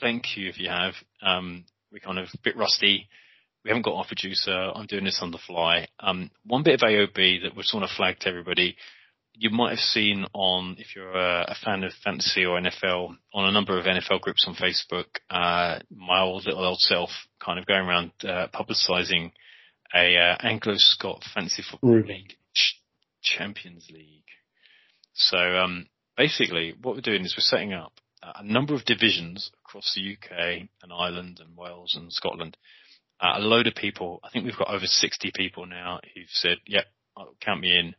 thank 0.00 0.36
you 0.36 0.48
if 0.48 0.58
you 0.58 0.68
have, 0.68 0.94
um, 1.22 1.64
we're 1.92 2.00
kind 2.00 2.18
of 2.18 2.26
a 2.26 2.38
bit 2.44 2.56
rusty. 2.56 3.08
We 3.64 3.70
haven't 3.70 3.84
got 3.84 3.96
our 3.96 4.06
producer. 4.06 4.70
I'm 4.74 4.86
doing 4.86 5.04
this 5.04 5.20
on 5.22 5.30
the 5.30 5.40
fly. 5.46 5.88
Um, 5.98 6.30
one 6.46 6.62
bit 6.62 6.74
of 6.74 6.88
AOB 6.88 7.42
that 7.42 7.56
was 7.56 7.70
sort 7.70 7.82
of 7.82 7.90
flagged 7.90 8.22
to 8.22 8.28
everybody 8.28 8.76
you 9.40 9.48
might 9.48 9.70
have 9.70 9.78
seen 9.78 10.26
on, 10.34 10.76
if 10.78 10.94
you're 10.94 11.16
a, 11.16 11.46
a 11.48 11.54
fan 11.64 11.82
of 11.82 11.92
fantasy 12.04 12.44
or 12.44 12.60
NFL, 12.60 13.16
on 13.32 13.48
a 13.48 13.52
number 13.52 13.78
of 13.78 13.86
NFL 13.86 14.20
groups 14.20 14.44
on 14.46 14.54
Facebook, 14.54 15.06
uh, 15.30 15.78
my 15.90 16.20
old 16.20 16.44
little 16.44 16.62
old 16.62 16.78
self 16.78 17.08
kind 17.42 17.58
of 17.58 17.64
going 17.64 17.86
around 17.88 18.10
uh, 18.22 18.48
publicising 18.52 19.32
a 19.94 20.14
uh, 20.18 20.36
Anglo-Scot 20.46 21.24
fantasy 21.34 21.62
football 21.68 22.00
league, 22.00 22.34
Ch- 22.54 22.82
Champions 23.22 23.88
League. 23.90 24.24
So 25.14 25.38
um, 25.38 25.86
basically, 26.18 26.74
what 26.82 26.94
we're 26.94 27.00
doing 27.00 27.24
is 27.24 27.34
we're 27.34 27.40
setting 27.40 27.72
up 27.72 27.94
a 28.22 28.44
number 28.44 28.74
of 28.74 28.84
divisions 28.84 29.50
across 29.64 29.94
the 29.94 30.18
UK 30.18 30.68
and 30.82 30.92
Ireland 30.92 31.40
and 31.42 31.56
Wales 31.56 31.94
and 31.98 32.12
Scotland. 32.12 32.58
Uh, 33.18 33.36
a 33.36 33.40
load 33.40 33.66
of 33.66 33.74
people. 33.74 34.20
I 34.22 34.28
think 34.28 34.44
we've 34.44 34.58
got 34.58 34.68
over 34.68 34.84
60 34.84 35.32
people 35.34 35.64
now 35.64 36.00
who've 36.14 36.28
said, 36.28 36.58
"Yep, 36.66 36.84
count 37.40 37.62
me 37.62 37.74
in." 37.74 37.94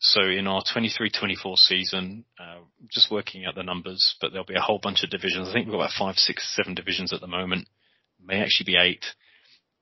So 0.00 0.22
in 0.22 0.46
our 0.46 0.62
23-24 0.74 1.56
season, 1.56 2.24
uh, 2.38 2.58
just 2.90 3.10
working 3.10 3.46
out 3.46 3.54
the 3.54 3.62
numbers, 3.62 4.16
but 4.20 4.30
there'll 4.30 4.44
be 4.44 4.54
a 4.54 4.60
whole 4.60 4.78
bunch 4.82 5.02
of 5.02 5.10
divisions. 5.10 5.48
I 5.48 5.52
think 5.52 5.66
we've 5.66 5.72
got 5.72 5.86
about 5.86 5.98
five, 5.98 6.16
six, 6.16 6.54
seven 6.54 6.74
divisions 6.74 7.12
at 7.12 7.20
the 7.20 7.26
moment. 7.26 7.68
May 8.22 8.40
actually 8.40 8.72
be 8.72 8.76
eight. 8.78 9.04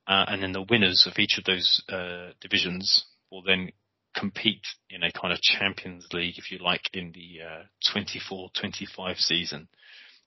Uh, 0.07 0.25
and 0.27 0.43
then 0.43 0.51
the 0.51 0.65
winners 0.69 1.07
of 1.09 1.17
each 1.17 1.37
of 1.37 1.45
those 1.45 1.81
uh, 1.89 2.31
divisions 2.41 3.05
will 3.31 3.41
then 3.41 3.71
compete 4.15 4.65
in 4.89 5.03
a 5.03 5.11
kind 5.11 5.33
of 5.33 5.41
Champions 5.41 6.07
League, 6.13 6.37
if 6.37 6.51
you 6.51 6.59
like, 6.59 6.83
in 6.93 7.11
the 7.13 7.39
uh, 7.43 7.63
24-25 7.95 9.17
season. 9.17 9.67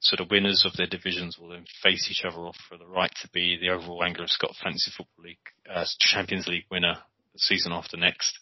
So 0.01 0.16
the 0.16 0.26
winners 0.30 0.64
of 0.66 0.76
their 0.76 0.87
divisions 0.87 1.39
will 1.39 1.51
then 1.51 1.64
face 1.82 2.09
each 2.11 2.24
other 2.24 2.41
off 2.41 2.57
for 2.68 2.76
the 2.76 2.87
right 2.87 3.12
to 3.22 3.28
be 3.32 3.59
the 3.61 3.70
overall 3.70 4.05
Anglo-Scot 4.05 4.53
Fantasy 4.62 4.91
Football 4.97 5.24
League 5.24 5.39
uh, 5.72 5.84
Champions 5.99 6.47
League 6.47 6.66
winner 6.70 6.97
season 7.37 7.72
after 7.72 7.97
next. 7.97 8.39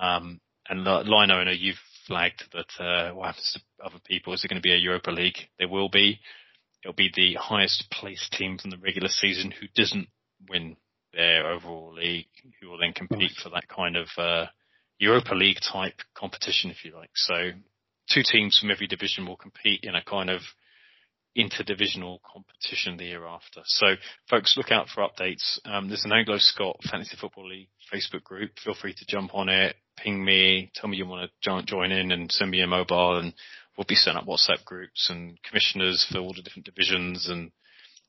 Um, 0.00 0.40
and 0.68 0.84
Li- 0.84 1.04
Lino, 1.04 1.34
I 1.34 1.44
know 1.44 1.50
you've 1.50 1.76
flagged 2.06 2.42
that 2.52 2.82
uh, 2.82 3.14
what 3.14 3.26
happens 3.26 3.52
to 3.54 3.84
other 3.84 4.00
people? 4.04 4.32
Is 4.32 4.44
it 4.44 4.48
going 4.48 4.60
to 4.60 4.62
be 4.62 4.72
a 4.72 4.76
Europa 4.76 5.10
League? 5.10 5.38
There 5.58 5.68
will 5.68 5.88
be. 5.88 6.20
It'll 6.82 6.94
be 6.94 7.12
the 7.14 7.34
highest 7.34 7.86
placed 7.90 8.32
team 8.32 8.58
from 8.58 8.70
the 8.70 8.78
regular 8.78 9.08
season 9.08 9.52
who 9.52 9.66
doesn't 9.74 10.08
win 10.48 10.76
their 11.12 11.50
overall 11.50 11.94
league, 11.94 12.26
who 12.60 12.70
will 12.70 12.78
then 12.78 12.92
compete 12.92 13.32
for 13.40 13.50
that 13.50 13.68
kind 13.68 13.96
of 13.96 14.08
uh, 14.16 14.46
Europa 14.98 15.34
League 15.34 15.60
type 15.60 15.94
competition, 16.14 16.70
if 16.70 16.84
you 16.84 16.94
like. 16.94 17.10
So 17.14 17.50
two 18.10 18.22
teams 18.24 18.58
from 18.58 18.70
every 18.70 18.86
division 18.86 19.26
will 19.26 19.36
compete 19.36 19.80
in 19.84 19.94
a 19.94 20.02
kind 20.02 20.30
of 20.30 20.40
interdivisional 21.36 22.18
competition 22.22 22.96
the 22.96 23.04
year 23.04 23.26
after. 23.26 23.62
So 23.64 23.94
folks, 24.28 24.56
look 24.56 24.70
out 24.70 24.88
for 24.88 25.06
updates. 25.06 25.58
Um, 25.64 25.88
there's 25.88 26.04
an 26.04 26.12
Anglo-Scot 26.12 26.80
Fantasy 26.90 27.16
Football 27.18 27.48
League 27.48 27.68
Facebook 27.92 28.22
group. 28.22 28.50
Feel 28.62 28.74
free 28.74 28.94
to 28.94 29.06
jump 29.06 29.34
on 29.34 29.48
it, 29.48 29.76
ping 29.96 30.24
me, 30.24 30.70
tell 30.74 30.88
me 30.88 30.96
you 30.96 31.06
want 31.06 31.30
to 31.42 31.62
join, 31.66 31.92
in 31.92 32.12
and 32.12 32.30
send 32.30 32.50
me 32.50 32.60
a 32.60 32.66
mobile 32.66 33.18
and 33.18 33.34
we'll 33.76 33.86
be 33.88 33.94
setting 33.94 34.18
up 34.18 34.26
WhatsApp 34.26 34.64
groups 34.64 35.08
and 35.10 35.38
commissioners 35.42 36.06
for 36.10 36.18
all 36.18 36.32
the 36.34 36.42
different 36.42 36.66
divisions 36.66 37.28
and 37.28 37.50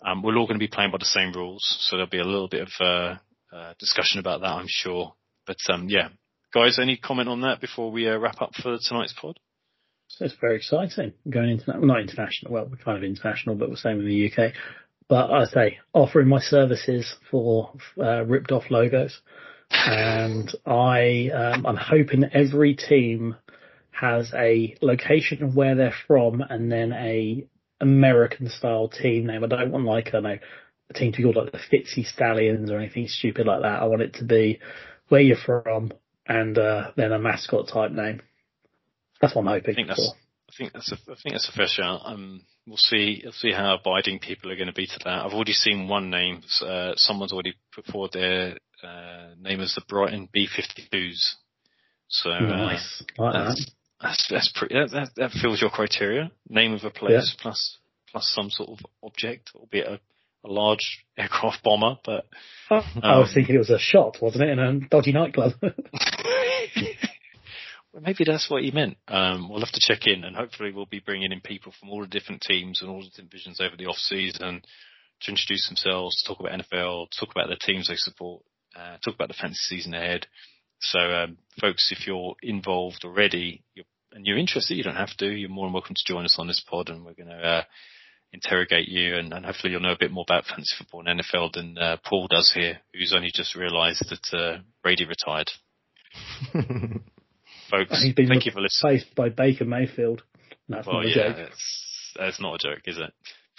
um, 0.05 0.21
we're 0.21 0.37
all 0.37 0.47
going 0.47 0.59
to 0.59 0.63
be 0.63 0.67
playing 0.67 0.91
by 0.91 0.97
the 0.97 1.05
same 1.05 1.31
rules. 1.33 1.63
So 1.81 1.95
there'll 1.95 2.09
be 2.09 2.19
a 2.19 2.25
little 2.25 2.49
bit 2.49 2.67
of 2.67 2.71
uh, 2.79 3.55
uh, 3.55 3.73
discussion 3.79 4.19
about 4.19 4.41
that, 4.41 4.47
I'm 4.47 4.67
sure. 4.67 5.13
But 5.47 5.57
um, 5.69 5.87
yeah, 5.89 6.09
guys, 6.53 6.79
any 6.79 6.97
comment 6.97 7.29
on 7.29 7.41
that 7.41 7.61
before 7.61 7.91
we 7.91 8.09
uh, 8.09 8.17
wrap 8.17 8.41
up 8.41 8.53
for 8.55 8.77
tonight's 8.77 9.13
pod? 9.13 9.39
So 10.07 10.25
it's 10.25 10.35
very 10.39 10.57
exciting 10.57 11.13
going 11.29 11.51
into 11.51 11.65
well, 11.67 11.81
not 11.81 12.01
international. 12.01 12.53
Well, 12.53 12.67
we're 12.69 12.77
kind 12.77 12.97
of 12.97 13.03
international, 13.03 13.55
but 13.55 13.69
we're 13.69 13.77
staying 13.77 13.99
in 13.99 14.05
the 14.05 14.31
UK. 14.31 14.53
But 15.07 15.31
I 15.31 15.45
say 15.45 15.79
offering 15.93 16.27
my 16.27 16.39
services 16.39 17.15
for 17.31 17.73
uh, 17.97 18.23
ripped 18.23 18.51
off 18.51 18.63
logos, 18.69 19.19
and 19.73 20.53
I 20.65 21.29
um, 21.33 21.65
I'm 21.65 21.77
hoping 21.77 22.23
every 22.33 22.75
team 22.75 23.35
has 23.91 24.31
a 24.33 24.75
location 24.81 25.43
of 25.43 25.55
where 25.55 25.75
they're 25.75 25.95
from, 26.07 26.41
and 26.41 26.71
then 26.71 26.93
a 26.93 27.45
American 27.81 28.49
style 28.49 28.87
team 28.87 29.27
name. 29.27 29.43
I 29.43 29.47
don't 29.47 29.71
want 29.71 29.85
like 29.85 30.07
I 30.07 30.11
don't 30.11 30.23
know 30.23 30.37
a 30.89 30.93
team 30.93 31.11
to 31.11 31.17
be 31.17 31.23
called 31.23 31.35
like 31.35 31.51
the 31.51 31.59
Fitzy 31.59 32.05
Stallions 32.05 32.71
or 32.71 32.77
anything 32.77 33.07
stupid 33.07 33.47
like 33.47 33.61
that. 33.61 33.81
I 33.81 33.85
want 33.85 34.01
it 34.01 34.15
to 34.15 34.25
be 34.25 34.59
where 35.09 35.21
you're 35.21 35.37
from 35.37 35.91
and 36.27 36.57
uh, 36.57 36.91
then 36.95 37.11
a 37.11 37.19
mascot 37.19 37.67
type 37.67 37.91
name. 37.91 38.21
That's 39.21 39.35
what 39.35 39.43
I'm 39.43 39.47
I 39.49 39.53
hoping 39.53 39.75
think 39.75 39.87
for. 39.89 40.15
I 40.49 40.53
think 40.57 40.73
that's 40.73 40.91
a 40.91 40.95
I 41.11 41.15
think 41.21 41.33
that's 41.33 41.49
a 41.49 41.57
fair 41.57 41.67
shout. 41.67 42.01
Um, 42.05 42.41
we'll 42.67 42.77
see 42.77 43.21
we'll 43.23 43.33
see 43.33 43.51
how 43.51 43.75
abiding 43.75 44.19
people 44.19 44.51
are 44.51 44.55
going 44.55 44.67
to 44.67 44.73
be 44.73 44.87
to 44.87 44.99
that. 45.05 45.25
I've 45.25 45.33
already 45.33 45.53
seen 45.53 45.87
one 45.87 46.09
name. 46.09 46.41
Uh, 46.61 46.93
someone's 46.95 47.33
already 47.33 47.55
put 47.73 47.85
forward 47.85 48.11
their 48.13 48.57
uh, 48.83 49.35
name 49.39 49.61
as 49.61 49.73
the 49.75 49.81
Brighton 49.87 50.29
B52s. 50.35 51.35
So 52.09 52.31
uh, 52.31 52.39
Nice. 52.39 53.03
Like 53.17 53.33
that. 53.33 53.43
that's, 53.45 53.71
that's 54.01 54.27
that's 54.29 54.53
pretty. 54.55 54.75
That, 54.75 54.91
that 54.91 55.09
that 55.15 55.31
fills 55.31 55.61
your 55.61 55.69
criteria. 55.69 56.31
Name 56.49 56.73
of 56.73 56.83
a 56.83 56.89
place 56.89 57.35
plus 57.41 57.77
plus 58.11 58.31
some 58.35 58.49
sort 58.49 58.69
of 58.69 58.79
object, 59.01 59.51
albeit 59.55 59.87
a, 59.87 59.99
a 60.45 60.49
large 60.51 61.05
aircraft 61.17 61.63
bomber. 61.63 61.97
But 62.03 62.25
I 62.69 63.19
was 63.19 63.29
um, 63.29 63.33
thinking 63.33 63.55
it 63.55 63.59
was 63.59 63.69
a 63.69 63.79
shot, 63.79 64.17
wasn't 64.21 64.43
it, 64.43 64.49
in 64.49 64.59
a 64.59 64.79
dodgy 64.89 65.11
nightclub? 65.11 65.53
Well, 67.93 68.01
maybe 68.01 68.23
that's 68.25 68.49
what 68.49 68.63
he 68.63 68.71
meant. 68.71 68.97
Um, 69.07 69.49
we'll 69.49 69.59
have 69.59 69.71
to 69.71 69.79
check 69.79 70.07
in, 70.07 70.23
and 70.23 70.35
hopefully 70.35 70.71
we'll 70.73 70.87
be 70.87 70.99
bringing 70.99 71.31
in 71.31 71.41
people 71.41 71.71
from 71.79 71.89
all 71.91 72.01
the 72.01 72.07
different 72.07 72.41
teams 72.41 72.81
and 72.81 72.89
all 72.89 73.01
the 73.01 73.09
different 73.09 73.29
divisions 73.29 73.61
over 73.61 73.75
the 73.77 73.85
off 73.85 73.97
season 73.97 74.63
to 75.21 75.31
introduce 75.31 75.67
themselves, 75.67 76.23
talk 76.23 76.39
about 76.39 76.59
NFL, 76.59 77.07
talk 77.17 77.29
about 77.29 77.49
the 77.49 77.55
teams 77.55 77.87
they 77.87 77.95
support, 77.95 78.43
uh, 78.75 78.97
talk 79.03 79.15
about 79.15 79.27
the 79.27 79.33
fantasy 79.39 79.77
season 79.77 79.93
ahead. 79.93 80.27
So, 80.79 80.99
um, 80.99 81.37
folks, 81.61 81.91
if 81.91 82.07
you're 82.07 82.35
involved 82.41 83.03
already 83.05 83.63
you're, 83.73 83.85
and 84.11 84.25
you're 84.27 84.37
interested, 84.37 84.75
you 84.75 84.83
don't 84.83 84.95
have 84.95 85.15
to. 85.17 85.27
You're 85.27 85.49
more 85.49 85.65
than 85.65 85.73
welcome 85.73 85.95
to 85.95 86.03
join 86.13 86.25
us 86.25 86.35
on 86.37 86.47
this 86.47 86.63
pod, 86.69 86.89
and 86.89 87.03
we're 87.05 87.13
going 87.13 87.29
to 87.29 87.35
uh, 87.35 87.63
interrogate 88.31 88.87
you, 88.87 89.15
and, 89.15 89.33
and 89.33 89.45
hopefully 89.45 89.71
you'll 89.71 89.81
know 89.81 89.91
a 89.93 89.97
bit 89.99 90.11
more 90.11 90.25
about 90.27 90.45
fantasy 90.45 90.75
football 90.77 91.03
and 91.07 91.21
NFL 91.21 91.53
than 91.53 91.77
uh, 91.77 91.97
Paul 92.07 92.27
does 92.29 92.51
here, 92.53 92.79
who's 92.93 93.13
only 93.15 93.31
just 93.33 93.55
realised 93.55 94.03
that 94.09 94.37
uh, 94.37 94.59
Brady 94.83 95.05
retired. 95.05 95.49
folks. 97.71 98.03
He's 98.03 98.13
been 98.13 98.27
Thank 98.27 98.45
you 98.45 98.51
for 98.51 98.61
listening. 98.61 98.93
replaced 98.93 99.15
by 99.15 99.29
Baker 99.29 99.65
Mayfield. 99.65 100.23
That's 100.69 100.85
Well, 100.87 100.97
not 100.97 101.05
a 101.05 101.09
yeah, 101.09 101.15
joke. 101.15 101.37
it's, 101.51 102.13
that's 102.17 102.41
not 102.41 102.55
a 102.55 102.69
joke, 102.69 102.81
is 102.85 102.97
it? 102.97 103.13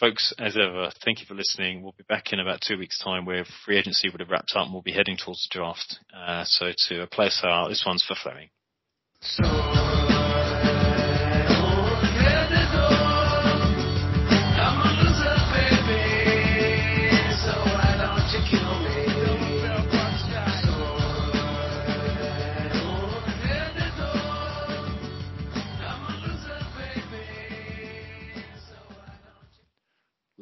Folks, 0.05 0.34
as 0.38 0.55
ever, 0.59 0.90
thank 1.02 1.20
you 1.20 1.26
for 1.26 1.32
listening. 1.32 1.82
We'll 1.82 1.94
be 1.96 2.05
back 2.07 2.34
in 2.34 2.38
about 2.38 2.61
two 2.61 2.76
weeks' 2.76 2.98
time 3.02 3.24
where 3.24 3.46
free 3.64 3.78
agency 3.78 4.11
would 4.11 4.20
have 4.20 4.28
wrapped 4.28 4.52
up 4.55 4.66
and 4.66 4.72
we'll 4.74 4.82
be 4.82 4.92
heading 4.92 5.16
towards 5.16 5.48
the 5.48 5.59
draft. 5.59 5.98
Uh, 6.14 6.44
so 6.44 6.72
to 6.88 7.05
a 7.05 7.07
place 7.07 7.40
out, 7.42 7.68
this 7.68 7.84
one's 7.86 8.05
for 8.05 8.14
Fleming. 8.14 8.50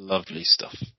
Lovely 0.04 0.42
stuff. 0.42 0.91